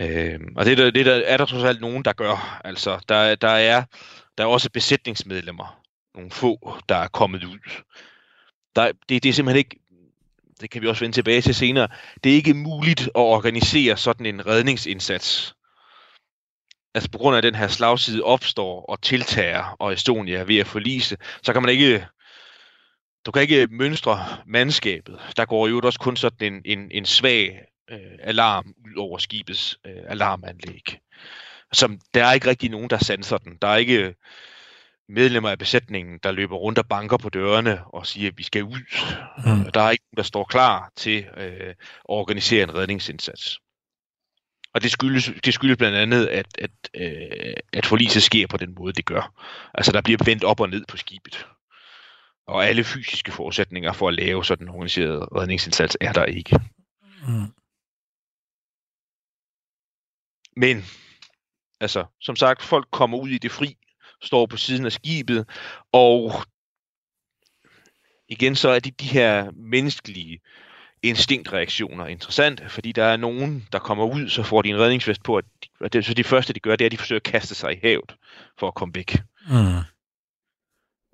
Øh, 0.00 0.40
og 0.56 0.64
det, 0.64 0.78
det 0.94 1.06
der, 1.06 1.14
er 1.14 1.36
der 1.36 1.44
trods 1.44 1.64
alt 1.64 1.80
nogen, 1.80 2.04
der 2.04 2.12
gør. 2.12 2.60
Altså, 2.64 3.00
der, 3.08 3.34
der, 3.34 3.48
er, 3.48 3.84
der 4.38 4.44
er 4.44 4.48
også 4.48 4.70
besætningsmedlemmer, 4.70 5.80
nogle 6.14 6.30
få, 6.30 6.74
der 6.88 6.96
er 6.96 7.08
kommet 7.08 7.44
ud. 7.44 7.82
Der, 8.76 8.92
det, 9.08 9.22
det 9.22 9.28
er 9.28 9.32
simpelthen 9.32 9.58
ikke, 9.58 9.76
det 10.60 10.70
kan 10.70 10.82
vi 10.82 10.88
også 10.88 11.00
vende 11.04 11.16
tilbage 11.16 11.40
til 11.40 11.54
senere, 11.54 11.88
det 12.24 12.32
er 12.32 12.36
ikke 12.36 12.54
muligt 12.54 13.00
at 13.00 13.10
organisere 13.14 13.96
sådan 13.96 14.26
en 14.26 14.46
redningsindsats 14.46 15.54
altså 16.94 17.10
på 17.10 17.18
grund 17.18 17.36
af, 17.36 17.42
den 17.42 17.54
her 17.54 17.68
slagside 17.68 18.22
opstår 18.22 18.84
og 18.84 19.02
tiltager, 19.02 19.76
og 19.78 19.92
Estonia 19.92 20.38
er 20.38 20.44
ved 20.44 20.58
at 20.58 20.66
forlise, 20.66 21.16
så 21.42 21.52
kan 21.52 21.62
man 21.62 21.70
ikke, 21.70 22.06
du 23.26 23.30
kan 23.30 23.42
ikke 23.42 23.66
mønstre 23.70 24.26
mandskabet. 24.46 25.20
Der 25.36 25.44
går 25.44 25.68
jo 25.68 25.80
også 25.84 26.00
kun 26.00 26.16
sådan 26.16 26.54
en, 26.54 26.78
en, 26.78 26.88
en 26.90 27.04
svag 27.04 27.69
øh, 27.90 28.18
alarm 28.20 28.74
ud 28.84 28.96
over 28.96 29.18
skibets 29.18 29.78
øh, 29.86 30.02
alarmanlæg. 30.06 30.98
Som, 31.72 32.00
der 32.14 32.24
er 32.24 32.32
ikke 32.32 32.48
rigtig 32.48 32.70
nogen, 32.70 32.90
der 32.90 32.98
sanser 32.98 33.38
den. 33.38 33.58
Der 33.62 33.68
er 33.68 33.76
ikke 33.76 34.14
medlemmer 35.08 35.50
af 35.50 35.58
besætningen, 35.58 36.18
der 36.22 36.32
løber 36.32 36.56
rundt 36.56 36.78
og 36.78 36.88
banker 36.88 37.16
på 37.16 37.28
dørene 37.28 37.84
og 37.84 38.06
siger, 38.06 38.28
at 38.28 38.38
vi 38.38 38.42
skal 38.42 38.64
ud. 38.64 38.80
Mm. 39.46 39.72
Der 39.72 39.80
er 39.80 39.90
ikke 39.90 40.04
nogen, 40.04 40.16
der 40.16 40.22
står 40.22 40.44
klar 40.44 40.90
til 40.96 41.26
øh, 41.36 41.68
at 41.68 41.76
organisere 42.08 42.62
en 42.62 42.74
redningsindsats. 42.74 43.60
Og 44.74 44.82
det 44.82 44.90
skyldes, 44.90 45.30
det 45.44 45.54
skyldes 45.54 45.76
blandt 45.76 45.96
andet, 45.96 46.26
at, 46.26 46.46
at, 46.58 46.70
øh, 46.94 47.54
at 47.72 47.86
forliset 47.86 48.22
sker 48.22 48.46
på 48.46 48.56
den 48.56 48.74
måde, 48.78 48.92
det 48.92 49.04
gør. 49.04 49.42
Altså, 49.74 49.92
der 49.92 50.00
bliver 50.00 50.24
vendt 50.24 50.44
op 50.44 50.60
og 50.60 50.68
ned 50.68 50.84
på 50.88 50.96
skibet. 50.96 51.46
Og 52.46 52.66
alle 52.66 52.84
fysiske 52.84 53.32
forudsætninger 53.32 53.92
for 53.92 54.08
at 54.08 54.14
lave 54.14 54.44
sådan 54.44 54.66
en 54.66 54.74
organiseret 54.74 55.28
redningsindsats 55.36 55.96
er 56.00 56.12
der 56.12 56.24
ikke. 56.24 56.60
Mm. 57.28 57.46
Men, 60.56 60.84
altså, 61.80 62.04
som 62.20 62.36
sagt, 62.36 62.62
folk 62.62 62.88
kommer 62.90 63.18
ud 63.18 63.28
i 63.28 63.38
det 63.38 63.52
fri, 63.52 63.76
står 64.22 64.46
på 64.46 64.56
siden 64.56 64.86
af 64.86 64.92
skibet, 64.92 65.48
og 65.92 66.32
igen 68.28 68.56
så 68.56 68.68
er 68.68 68.80
det 68.80 69.00
de 69.00 69.06
her 69.06 69.50
menneskelige 69.50 70.40
instinktreaktioner 71.02 72.06
interessant, 72.06 72.70
fordi 72.70 72.92
der 72.92 73.04
er 73.04 73.16
nogen, 73.16 73.68
der 73.72 73.78
kommer 73.78 74.04
ud, 74.04 74.28
så 74.28 74.42
får 74.42 74.62
de 74.62 74.68
en 74.68 74.78
redningsvest 74.78 75.22
på, 75.22 75.40
og 75.80 75.92
det, 75.92 76.04
så 76.04 76.14
det 76.14 76.26
første, 76.26 76.52
de 76.52 76.60
gør, 76.60 76.76
det 76.76 76.84
er, 76.84 76.86
at 76.86 76.92
de 76.92 76.98
forsøger 76.98 77.18
at 77.18 77.32
kaste 77.32 77.54
sig 77.54 77.72
i 77.72 77.80
havet 77.82 78.16
for 78.58 78.68
at 78.68 78.74
komme 78.74 78.94
væk. 78.94 79.22
Mm. 79.48 79.78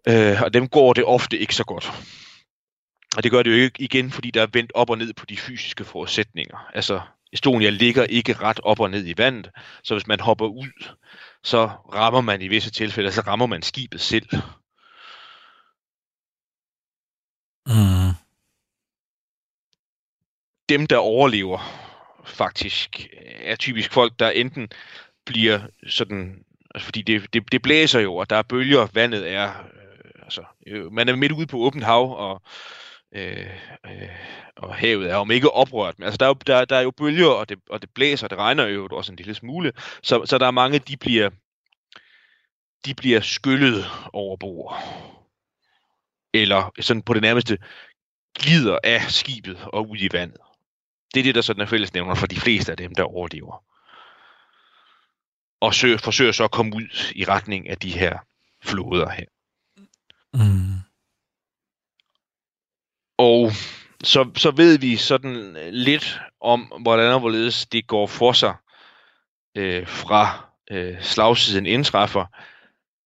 Øh, 0.08 0.42
og 0.42 0.54
dem 0.54 0.68
går 0.68 0.92
det 0.92 1.04
ofte 1.04 1.38
ikke 1.38 1.54
så 1.54 1.64
godt. 1.64 1.92
Og 3.16 3.22
det 3.22 3.30
gør 3.30 3.42
det 3.42 3.50
jo 3.50 3.56
ikke 3.56 3.82
igen, 3.82 4.10
fordi 4.10 4.30
der 4.30 4.42
er 4.42 4.46
vendt 4.52 4.72
op 4.74 4.90
og 4.90 4.98
ned 4.98 5.12
på 5.14 5.26
de 5.26 5.36
fysiske 5.36 5.84
forudsætninger. 5.84 6.70
Altså, 6.74 7.00
Estonia 7.32 7.70
ligger 7.70 8.04
ikke 8.04 8.32
ret 8.32 8.60
op 8.62 8.80
og 8.80 8.90
ned 8.90 9.06
i 9.06 9.14
vandet, 9.16 9.50
så 9.82 9.94
hvis 9.94 10.06
man 10.06 10.20
hopper 10.20 10.46
ud, 10.46 10.94
så 11.44 11.66
rammer 11.94 12.20
man 12.20 12.42
i 12.42 12.48
visse 12.48 12.70
tilfælde, 12.70 13.12
så 13.12 13.20
rammer 13.20 13.46
man 13.46 13.62
skibet 13.62 14.00
selv. 14.00 14.28
Mm 17.66 17.96
dem, 20.68 20.86
der 20.86 20.96
overlever, 20.96 21.58
faktisk, 22.24 23.08
er 23.40 23.56
typisk 23.56 23.92
folk, 23.92 24.12
der 24.18 24.30
enten 24.30 24.68
bliver 25.26 25.60
sådan, 25.86 26.44
altså 26.74 26.84
fordi 26.84 27.02
det, 27.02 27.32
det, 27.32 27.52
det 27.52 27.62
blæser 27.62 28.00
jo, 28.00 28.16
og 28.16 28.30
der 28.30 28.36
er 28.36 28.42
bølger, 28.42 28.88
vandet 28.92 29.30
er, 29.30 29.48
øh, 29.48 30.22
altså, 30.22 30.44
øh, 30.66 30.92
man 30.92 31.08
er 31.08 31.16
midt 31.16 31.32
ude 31.32 31.46
på 31.46 31.58
åbent 31.58 31.84
hav, 31.84 32.18
og, 32.18 32.42
øh, 33.14 33.50
øh, 33.86 34.08
og 34.56 34.74
havet 34.74 35.10
er 35.10 35.16
om 35.16 35.30
ikke 35.30 35.50
oprørt, 35.50 35.98
men 35.98 36.04
altså, 36.04 36.16
der, 36.16 36.26
er 36.26 36.30
jo, 36.30 36.34
der, 36.46 36.64
der 36.64 36.76
er 36.76 36.80
jo 36.80 36.90
bølger, 36.90 37.26
og 37.26 37.48
det, 37.48 37.58
og 37.70 37.82
det 37.82 37.90
blæser, 37.94 38.28
det 38.28 38.38
regner 38.38 38.66
jo 38.66 38.88
også 38.90 39.12
en 39.12 39.16
lille 39.16 39.34
smule, 39.34 39.72
så, 40.02 40.26
så 40.26 40.38
der 40.38 40.46
er 40.46 40.50
mange, 40.50 40.78
de 40.78 40.96
bliver, 40.96 41.30
de 42.84 42.94
bliver 42.94 43.20
skyllet 43.20 43.84
over 44.12 44.36
bord. 44.36 44.82
Eller 46.34 46.72
sådan 46.80 47.02
på 47.02 47.14
det 47.14 47.22
nærmeste 47.22 47.58
glider 48.38 48.78
af 48.84 49.02
skibet 49.02 49.66
og 49.72 49.90
ud 49.90 49.96
i 49.98 50.08
vandet. 50.12 50.40
Det 51.14 51.20
er 51.20 51.24
det, 51.24 51.34
der 51.34 51.40
sådan 51.40 51.62
er 51.62 51.66
fællesnævner 51.66 52.14
for 52.14 52.26
de 52.26 52.40
fleste 52.40 52.72
af 52.72 52.76
dem, 52.76 52.94
der 52.94 53.02
overlever. 53.02 53.64
Og 55.60 55.74
søger, 55.74 55.98
forsøger 55.98 56.32
så 56.32 56.44
at 56.44 56.50
komme 56.50 56.76
ud 56.76 57.12
i 57.14 57.24
retning 57.24 57.68
af 57.68 57.76
de 57.76 57.90
her 57.90 58.18
floder 58.64 59.10
her. 59.10 59.24
Mm. 60.34 60.85
Og 63.18 63.50
så, 64.04 64.30
så 64.36 64.50
ved 64.50 64.78
vi 64.78 64.96
sådan 64.96 65.56
lidt 65.72 66.20
om, 66.40 66.72
hvordan 66.80 67.12
og 67.12 67.20
hvorledes 67.20 67.66
det 67.66 67.86
går 67.86 68.06
for 68.06 68.32
sig 68.32 68.54
øh, 69.56 69.88
fra 69.88 70.50
øh, 70.70 71.02
slagsiden 71.02 71.66
indtræffer 71.66 72.26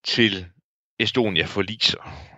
til 0.05 0.47
Estonia 0.99 1.45
forliser 1.45 2.31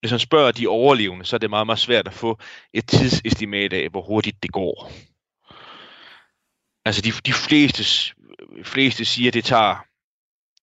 hvis 0.00 0.10
man 0.10 0.20
spørger 0.20 0.52
de 0.52 0.66
overlevende, 0.66 1.24
så 1.24 1.36
er 1.36 1.38
det 1.38 1.50
meget, 1.50 1.66
meget 1.66 1.78
svært 1.78 2.08
at 2.08 2.14
få 2.14 2.40
et 2.72 2.88
tidsestimat 2.88 3.72
af, 3.72 3.88
hvor 3.88 4.02
hurtigt 4.02 4.42
det 4.42 4.52
går. 4.52 4.92
Altså 6.84 7.02
de, 7.02 7.10
de 7.10 7.32
fleste, 7.32 8.14
fleste 8.62 9.04
siger, 9.04 9.30
at 9.30 9.34
det 9.34 9.44
tager 9.44 9.76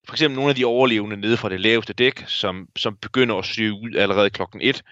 for 0.07 0.13
eksempel 0.13 0.35
nogle 0.35 0.49
af 0.49 0.55
de 0.55 0.65
overlevende 0.65 1.17
nede 1.17 1.37
fra 1.37 1.49
det 1.49 1.61
laveste 1.61 1.93
dæk, 1.93 2.23
som, 2.27 2.67
som 2.75 2.97
begynder 2.97 3.35
at 3.35 3.45
søge 3.45 3.73
ud 3.73 3.95
allerede 3.95 4.29
klokken 4.29 4.61
1 4.61 4.83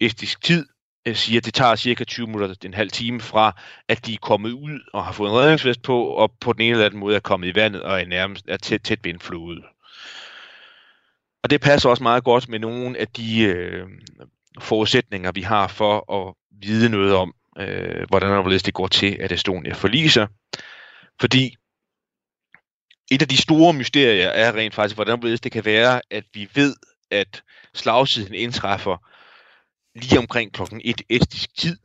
estisk 0.00 0.42
tid, 0.42 0.66
øh, 1.06 1.16
siger, 1.16 1.40
at 1.40 1.44
det 1.44 1.54
tager 1.54 1.76
cirka 1.76 2.04
20 2.04 2.26
minutter 2.26 2.54
en 2.64 2.74
halv 2.74 2.90
time 2.90 3.20
fra, 3.20 3.60
at 3.88 4.06
de 4.06 4.14
er 4.14 4.18
kommet 4.22 4.52
ud 4.52 4.80
og 4.92 5.04
har 5.04 5.12
fået 5.12 5.30
en 5.30 5.36
redningsvest 5.36 5.82
på, 5.82 6.04
og 6.04 6.32
på 6.40 6.52
den 6.52 6.62
ene 6.62 6.70
eller 6.70 6.86
anden 6.86 7.00
måde 7.00 7.16
er 7.16 7.20
kommet 7.20 7.48
i 7.48 7.54
vandet 7.54 7.82
og 7.82 8.00
er 8.00 8.06
nærmest 8.06 8.44
er 8.48 8.56
tæt, 8.56 8.80
tæt 8.82 9.04
ved 9.04 9.14
en 9.14 9.20
flod. 9.20 9.62
Og 11.42 11.50
det 11.50 11.60
passer 11.60 11.90
også 11.90 12.02
meget 12.02 12.24
godt 12.24 12.48
med 12.48 12.58
nogle 12.58 12.98
af 12.98 13.08
de 13.08 13.42
øh, 13.42 13.86
forudsætninger, 14.60 15.32
vi 15.32 15.42
har 15.42 15.68
for 15.68 16.12
at 16.12 16.34
vide 16.62 16.88
noget 16.88 17.14
om, 17.14 17.34
øh, 17.58 18.06
hvordan 18.08 18.30
og 18.30 18.40
hvorledes 18.40 18.62
det 18.62 18.74
går 18.74 18.86
til, 18.86 19.16
at 19.20 19.32
Estonia 19.32 19.72
forliser. 19.72 20.26
Fordi 21.20 21.56
et 23.10 23.22
af 23.22 23.28
de 23.28 23.36
store 23.36 23.72
mysterier 23.72 24.28
er 24.28 24.56
rent 24.56 24.74
faktisk, 24.74 24.96
hvordan 24.96 25.24
og 25.24 25.44
det 25.44 25.52
kan 25.52 25.64
være, 25.64 26.00
at 26.10 26.24
vi 26.34 26.48
ved, 26.54 26.76
at 27.10 27.42
slagsiden 27.74 28.34
indtræffer 28.34 28.96
lige 29.96 30.18
omkring 30.18 30.52
klokken 30.52 30.80
1 30.84 31.02
estisk 31.08 31.56
tid, 31.56 31.78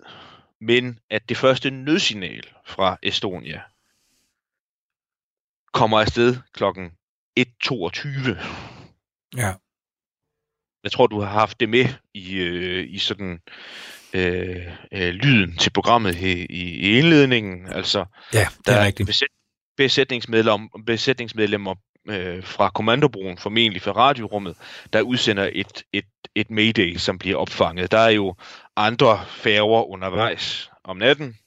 men 0.61 0.99
at 1.09 1.29
det 1.29 1.37
første 1.37 1.71
nødsignal 1.71 2.43
fra 2.65 2.97
Estonia 3.03 3.61
kommer 5.73 5.99
afsted 5.99 6.35
klokken 6.53 6.91
1.22. 7.39 8.29
Ja. 9.37 9.53
Jeg 10.83 10.91
tror, 10.91 11.07
du 11.07 11.19
har 11.19 11.29
haft 11.29 11.59
det 11.59 11.69
med 11.69 11.85
i, 12.13 12.33
øh, 12.35 12.93
i 12.93 12.97
sådan 12.97 13.39
øh, 14.13 14.67
øh, 14.91 15.09
lyden 15.09 15.57
til 15.57 15.69
programmet 15.69 16.15
i, 16.15 16.45
i, 16.45 16.97
indledningen. 16.97 17.67
Altså, 17.67 18.05
Ja, 18.33 18.47
det 18.57 18.65
der 18.65 18.73
er 18.73 18.79
er 18.81 18.85
rigtigt. 18.85 19.07
besæt, 19.07 19.27
besætningsmedlemmer, 19.77 20.67
besætningsmedlemmer 20.85 21.75
øh, 22.09 22.43
fra 22.43 22.69
kommandobroen, 22.69 23.37
formentlig 23.37 23.81
fra 23.81 23.91
radiorummet, 23.91 24.55
der 24.93 25.01
udsender 25.01 25.49
et, 25.53 25.83
et, 25.93 26.05
et 26.35 26.51
mayday, 26.51 26.95
som 26.97 27.19
bliver 27.19 27.37
opfanget. 27.37 27.91
Der 27.91 27.97
er 27.97 28.09
jo 28.09 28.35
andre 28.75 29.25
færger 29.27 29.89
undervejs 29.89 30.71
om 30.83 30.97
natten, 30.97 31.37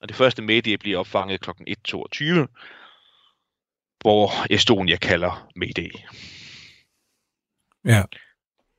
og 0.00 0.08
det 0.08 0.16
første 0.16 0.42
mayday 0.42 0.74
bliver 0.74 0.98
opfanget 0.98 1.40
kl. 1.40 1.50
1.22, 1.50 2.24
hvor 4.00 4.52
Estonia 4.54 4.96
kalder 4.96 5.48
mayday, 5.56 5.90
Ja. 7.84 8.02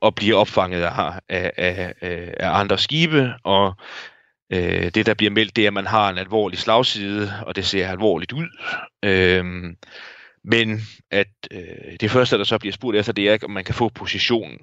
og 0.02 0.16
bliver 0.16 0.38
opfanget 0.38 0.84
af, 0.84 1.20
af, 1.30 1.52
af, 1.58 1.94
af 2.40 2.50
andre 2.60 2.78
skibe, 2.78 3.34
og 3.44 3.76
Øh, 4.54 4.92
det, 4.96 5.06
der 5.06 5.14
bliver 5.14 5.32
meldt, 5.32 5.56
det 5.56 5.64
er, 5.64 5.68
at 5.68 5.74
man 5.74 5.88
har 5.88 6.10
en 6.10 6.18
alvorlig 6.18 6.60
slagside, 6.60 7.34
og 7.46 7.56
det 7.56 7.66
ser 7.66 7.88
alvorligt 7.88 8.32
ud. 8.32 8.48
Øhm, 9.04 9.78
men 10.44 10.82
at 11.12 11.28
øh, 11.52 11.98
det 12.00 12.12
første, 12.12 12.38
der 12.38 12.44
så 12.44 12.58
bliver 12.58 12.74
spurgt 12.74 12.98
efter, 12.98 13.14
det 13.14 13.30
er, 13.30 13.38
om 13.44 13.52
man 13.52 13.64
kan 13.64 13.76
få 13.76 13.90
positionen. 13.90 14.60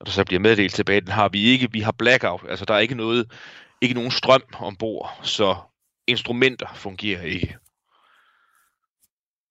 Og 0.00 0.06
der 0.06 0.12
så 0.12 0.24
bliver 0.24 0.40
meddelt 0.40 0.74
tilbage, 0.74 1.00
den 1.00 1.08
har 1.08 1.28
vi 1.28 1.44
ikke. 1.44 1.72
Vi 1.72 1.80
har 1.80 1.92
blackout. 1.92 2.44
Altså, 2.48 2.64
der 2.64 2.74
er 2.74 2.78
ikke 2.78 2.94
noget, 2.94 3.32
ikke 3.80 3.94
nogen 3.94 4.10
strøm 4.10 4.42
ombord, 4.54 5.20
så 5.22 5.56
instrumenter 6.06 6.74
fungerer 6.74 7.22
ikke. 7.22 7.56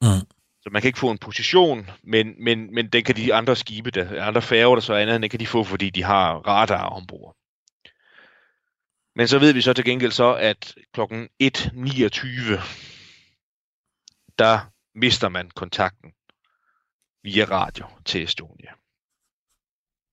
Mm. 0.01 0.27
Så 0.61 0.69
man 0.71 0.81
kan 0.81 0.89
ikke 0.89 0.99
få 0.99 1.11
en 1.11 1.17
position, 1.17 1.89
men, 2.03 2.35
men, 2.43 2.73
men 2.73 2.89
den 2.89 3.03
kan 3.03 3.15
de 3.15 3.33
andre 3.33 3.55
skibe, 3.55 3.91
der, 3.91 4.23
andre 4.23 4.41
færger, 4.41 4.75
der 4.75 4.81
så 4.81 4.93
er 4.93 4.99
andet, 4.99 5.21
den 5.21 5.29
kan 5.29 5.39
de 5.39 5.47
få, 5.47 5.63
fordi 5.63 5.89
de 5.89 6.03
har 6.03 6.33
radar 6.35 6.89
ombord. 6.89 7.35
Men 9.15 9.27
så 9.27 9.39
ved 9.39 9.53
vi 9.53 9.61
så 9.61 9.73
til 9.73 9.85
gengæld 9.85 10.11
så, 10.11 10.33
at 10.33 10.75
klokken 10.93 11.29
1.29, 11.43 11.49
der 14.39 14.72
mister 14.95 15.29
man 15.29 15.49
kontakten 15.49 16.13
via 17.23 17.45
radio 17.45 17.85
til 18.05 18.23
Estonia. 18.23 18.71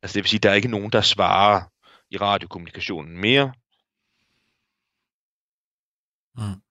Altså 0.03 0.15
det 0.15 0.23
vil 0.23 0.29
sige, 0.29 0.39
at 0.39 0.43
der 0.43 0.51
er 0.51 0.55
ikke 0.55 0.69
nogen, 0.69 0.93
der 0.93 1.01
svarer 1.01 1.63
i 2.11 2.17
radiokommunikationen 2.17 3.19
mere. 3.19 3.53
Mm. 6.37 6.63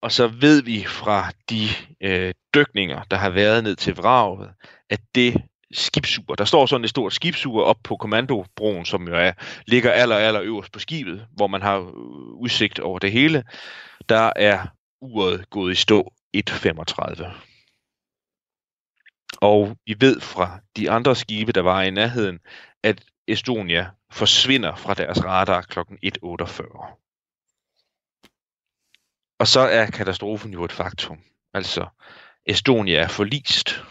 Og 0.00 0.12
så 0.12 0.28
ved 0.28 0.62
vi 0.62 0.84
fra 0.84 1.30
de 1.50 1.68
øh, 2.00 2.34
dykninger, 2.54 3.04
der 3.04 3.16
har 3.16 3.30
været 3.30 3.64
ned 3.64 3.76
til 3.76 3.96
vraget, 3.96 4.54
at 4.90 5.00
det 5.14 5.42
skibsur, 5.72 6.34
der 6.34 6.44
står 6.44 6.66
sådan 6.66 6.84
et 6.84 6.90
stort 6.90 7.12
skibsur 7.12 7.64
op 7.64 7.78
på 7.84 7.96
kommandobroen, 7.96 8.84
som 8.84 9.08
jo 9.08 9.14
er, 9.14 9.32
ligger 9.66 9.92
aller, 9.92 10.16
aller 10.16 10.42
øverst 10.42 10.72
på 10.72 10.78
skibet, 10.78 11.26
hvor 11.32 11.46
man 11.46 11.62
har 11.62 11.78
øh, 11.78 12.42
udsigt 12.42 12.78
over 12.78 12.98
det 12.98 13.12
hele, 13.12 13.44
der 14.08 14.32
er 14.36 14.66
uret 15.00 15.50
gået 15.50 15.72
i 15.72 15.74
stå 15.74 16.12
1.35. 16.36 17.24
Og 19.40 19.76
vi 19.86 19.96
ved 20.00 20.20
fra 20.20 20.60
de 20.76 20.90
andre 20.90 21.16
skibe, 21.16 21.52
der 21.52 21.60
var 21.60 21.82
i 21.82 21.90
nærheden, 21.90 22.40
at 22.82 23.04
Estonia 23.26 23.90
forsvinder 24.10 24.74
fra 24.76 24.94
deres 24.94 25.24
radar 25.24 25.62
kl. 25.62 25.78
1.48. 25.78 27.02
Og 29.38 29.46
så 29.46 29.60
er 29.60 29.90
katastrofen 29.90 30.52
jo 30.52 30.64
et 30.64 30.72
faktum. 30.72 31.24
Altså, 31.54 31.88
Estonia 32.46 33.00
er 33.00 33.08
forlist. 33.08 33.84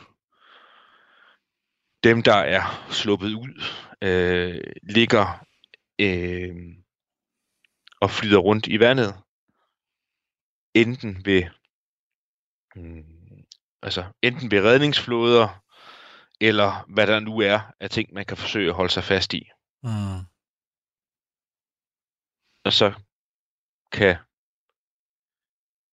Dem, 2.04 2.24
der 2.24 2.36
er 2.36 2.88
sluppet 2.92 3.34
ud, 3.34 3.64
øh, 4.02 4.74
ligger 4.84 5.46
øh, 6.00 6.56
og 8.02 8.12
flyder 8.12 8.38
rundt 8.38 8.68
i 8.68 8.80
vandet. 8.80 9.16
Enten 10.74 11.26
ved, 11.26 11.44
mm, 12.76 13.44
altså, 13.82 14.06
enten 14.22 14.52
ved 14.52 14.64
redningsflåder, 14.64 15.64
eller 16.42 16.86
hvad 16.88 17.08
der 17.08 17.20
nu 17.20 17.40
er 17.40 17.60
af 17.80 17.90
ting, 17.90 18.14
man 18.14 18.26
kan 18.26 18.38
forsøge 18.38 18.70
at 18.70 18.76
holde 18.76 18.92
sig 18.94 19.04
fast 19.04 19.34
i. 19.34 19.50
Mm. 19.84 20.20
Og 22.66 22.74
så 22.74 22.94
kan 23.92 24.16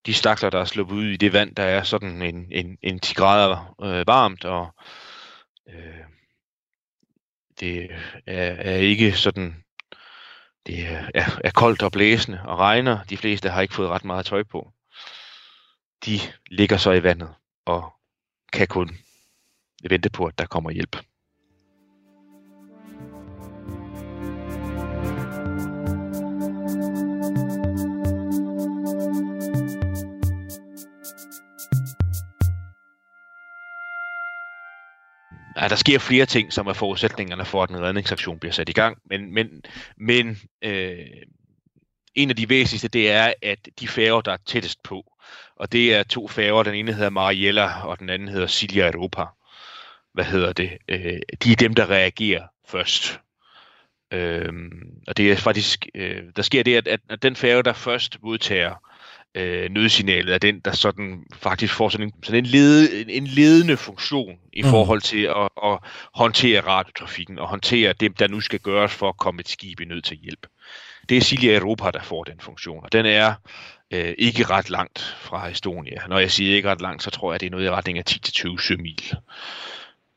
de 0.05 0.13
stakler, 0.13 0.49
der 0.49 0.59
er 0.59 0.65
sluppet 0.65 0.95
ud 0.95 1.05
i 1.05 1.17
det 1.17 1.33
vand, 1.33 1.55
der 1.55 1.63
er 1.63 1.83
sådan 1.83 2.21
en, 2.21 2.51
en, 2.51 2.77
en 2.81 2.99
10 2.99 3.13
grader 3.13 3.75
øh, 3.81 4.07
varmt, 4.07 4.45
og 4.45 4.75
øh, 5.69 6.03
det 7.59 7.91
er, 8.27 8.51
er 8.51 8.75
ikke 8.75 9.13
sådan, 9.13 9.63
det 10.65 10.87
er, 10.87 11.09
er, 11.15 11.39
er 11.43 11.51
koldt 11.55 11.83
og 11.83 11.91
blæsende 11.91 12.41
og 12.45 12.59
regner. 12.59 13.03
De 13.03 13.17
fleste 13.17 13.49
har 13.49 13.61
ikke 13.61 13.73
fået 13.73 13.89
ret 13.89 14.05
meget 14.05 14.25
tøj 14.25 14.43
på. 14.43 14.73
De 16.05 16.19
ligger 16.47 16.77
så 16.77 16.91
i 16.91 17.03
vandet 17.03 17.29
og 17.65 17.93
kan 18.53 18.67
kun 18.67 18.89
vente 19.89 20.09
på, 20.09 20.25
at 20.25 20.37
der 20.37 20.45
kommer 20.45 20.71
hjælp. 20.71 20.95
Ja, 35.61 35.67
der 35.67 35.75
sker 35.75 35.99
flere 35.99 36.25
ting, 36.25 36.53
som 36.53 36.67
er 36.67 36.73
forudsætningerne 36.73 37.45
for, 37.45 37.63
at 37.63 37.69
en 37.69 37.81
redningsaktion 37.81 38.39
bliver 38.39 38.53
sat 38.53 38.69
i 38.69 38.73
gang. 38.73 38.97
Men, 39.05 39.33
men, 39.33 39.63
men 39.97 40.37
øh, 40.61 41.07
en 42.15 42.29
af 42.29 42.35
de 42.35 42.49
væsentligste, 42.49 42.87
det 42.87 43.11
er, 43.11 43.33
at 43.41 43.69
de 43.79 43.87
færger, 43.87 44.21
der 44.21 44.31
er 44.31 44.37
tættest 44.45 44.83
på, 44.83 45.13
og 45.55 45.71
det 45.71 45.95
er 45.95 46.03
to 46.03 46.27
færger, 46.27 46.63
den 46.63 46.73
ene 46.75 46.93
hedder 46.93 47.09
Mariella, 47.09 47.81
og 47.83 47.99
den 47.99 48.09
anden 48.09 48.27
hedder 48.27 48.47
Silja 48.47 48.91
Europa. 48.91 49.23
Hvad 50.13 50.25
hedder 50.25 50.53
det? 50.53 50.77
Øh, 50.87 51.19
de 51.43 51.51
er 51.51 51.55
dem, 51.55 51.73
der 51.73 51.89
reagerer 51.89 52.43
først. 52.67 53.19
Øhm, 54.13 54.71
og 55.07 55.17
det 55.17 55.31
er 55.31 55.35
faktisk, 55.35 55.87
øh, 55.95 56.23
der 56.35 56.41
sker 56.41 56.63
det, 56.63 56.75
at, 56.75 56.87
at, 56.87 56.99
at 57.09 57.23
den 57.23 57.35
færge, 57.35 57.63
der 57.63 57.73
først 57.73 58.17
modtager 58.23 58.75
øh, 59.35 59.69
nødsignalet, 59.71 60.33
er 60.33 60.37
den, 60.37 60.59
der 60.59 60.71
sådan 60.71 61.23
faktisk 61.33 61.73
får 61.73 61.89
sådan 61.89 62.07
en, 62.07 62.13
sådan 62.23 62.39
en, 62.39 62.45
lede, 62.45 63.01
en, 63.01 63.09
en 63.09 63.27
ledende 63.27 63.77
funktion 63.77 64.37
i 64.53 64.61
Mm. 64.61 64.69
forhold 64.69 65.01
til 65.01 65.23
at, 65.23 65.49
at 65.63 65.79
håndtere 66.13 66.61
radiotrafikken 66.61 67.39
og 67.39 67.47
håndtere 67.47 67.93
det, 67.93 68.19
der 68.19 68.27
nu 68.27 68.41
skal 68.41 68.59
gøres 68.59 68.91
for 68.93 69.09
at 69.09 69.17
komme 69.17 69.39
et 69.39 69.49
skib 69.49 69.79
i 69.79 69.85
nød 69.85 70.01
til 70.01 70.17
hjælp. 70.17 70.47
Det 71.09 71.17
er 71.17 71.21
Silja 71.21 71.57
Europa, 71.57 71.91
der 71.91 72.01
får 72.01 72.23
den 72.23 72.39
funktion, 72.39 72.83
og 72.83 72.91
den 72.91 73.05
er 73.05 73.33
øh, 73.91 74.13
ikke 74.17 74.43
ret 74.43 74.69
langt 74.69 75.17
fra 75.19 75.47
Estonia. 75.47 76.07
Når 76.07 76.19
jeg 76.19 76.31
siger 76.31 76.55
ikke 76.55 76.71
ret 76.71 76.81
langt, 76.81 77.03
så 77.03 77.09
tror 77.09 77.33
jeg, 77.33 77.39
det 77.39 77.45
er 77.45 77.51
noget 77.51 77.65
i 77.65 77.69
retning 77.69 77.97
af 77.97 78.03
10-20 78.09 78.61
sømil. 78.67 79.13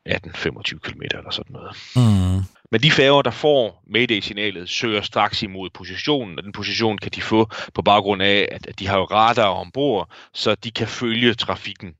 18-25 0.09 0.79
km 0.79 1.01
eller 1.01 1.31
sådan 1.31 1.53
noget. 1.53 1.75
Mm. 1.95 2.43
Men 2.71 2.83
de 2.83 2.91
færger, 2.91 3.21
der 3.21 3.31
får 3.31 3.83
Mayday-signalet, 3.87 4.69
søger 4.69 5.01
straks 5.01 5.43
imod 5.43 5.69
positionen, 5.69 6.37
og 6.37 6.43
den 6.43 6.51
position 6.51 6.97
kan 6.97 7.11
de 7.11 7.21
få 7.21 7.49
på 7.73 7.81
baggrund 7.81 8.21
af, 8.21 8.47
at 8.51 8.79
de 8.79 8.87
har 8.87 8.97
jo 8.97 9.03
radar 9.03 9.47
ombord, 9.47 10.11
så 10.33 10.55
de 10.55 10.71
kan 10.71 10.87
følge 10.87 11.33
trafikken, 11.33 11.93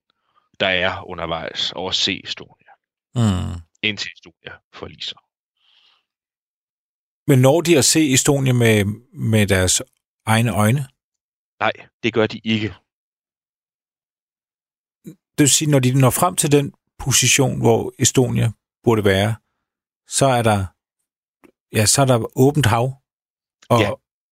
der 0.60 0.68
er 0.68 1.10
undervejs, 1.10 1.72
og 1.76 1.94
se 1.94 2.22
Estonia, 2.24 2.72
Mm. 3.16 3.60
indtil 3.82 4.10
Estonia 4.16 4.54
forliser. 4.74 5.18
Men 7.28 7.40
når 7.40 7.62
de 7.62 7.78
at 7.78 7.86
se 7.86 8.14
Estonia 8.14 8.54
med, 8.54 8.86
med 9.14 9.48
deres 9.48 9.82
egne 10.26 10.52
øjne, 10.54 10.88
Nej, 11.64 11.72
det 12.04 12.14
gør 12.14 12.28
de 12.28 12.42
ikke. 12.44 12.74
det 15.06 15.40
vil 15.44 15.50
sige, 15.50 15.72
når 15.72 15.80
de 15.80 16.00
når 16.00 16.10
frem 16.10 16.36
til 16.36 16.52
den 16.52 16.74
position, 17.00 17.62
hvor 17.62 17.94
Estonia 18.00 18.52
burde 18.84 19.04
være, 19.06 19.36
så 20.08 20.26
er 20.26 20.42
der, 20.42 20.66
ja, 21.76 21.86
så 21.86 22.02
er 22.02 22.06
der 22.06 22.38
åbent 22.38 22.66
hav. 22.66 22.86
Og, 23.70 23.80
Ja. 23.80 23.92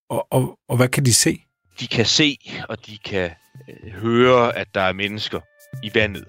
og, 0.10 0.28
og, 0.32 0.60
og 0.70 0.78
hvad 0.78 0.90
kan 0.90 1.06
de 1.06 1.14
se? 1.14 1.44
De 1.80 1.88
kan 1.88 2.06
se, 2.06 2.38
og 2.70 2.86
de 2.86 2.98
kan 2.98 3.32
øh, 3.70 3.92
høre, 3.92 4.56
at 4.58 4.68
der 4.76 4.82
er 4.82 4.94
mennesker 4.94 5.40
i 5.84 5.92
vandet. 5.94 6.28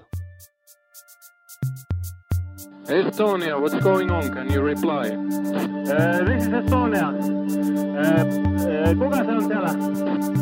Estonia, 2.88 3.55
what's 3.57 3.80
going 3.82 4.11
on? 4.11 4.22
Can 4.34 4.46
you 4.55 4.61
reply? 4.72 5.05
Uh, 5.94 6.24
this 6.28 6.42
is 6.46 6.53
Estonia. 6.53 7.09
Uh, 8.03 8.24
uh, 8.68 8.94
kuka 8.98 9.24
se 9.24 9.32
on 9.36 9.42
siellä? 9.50 10.41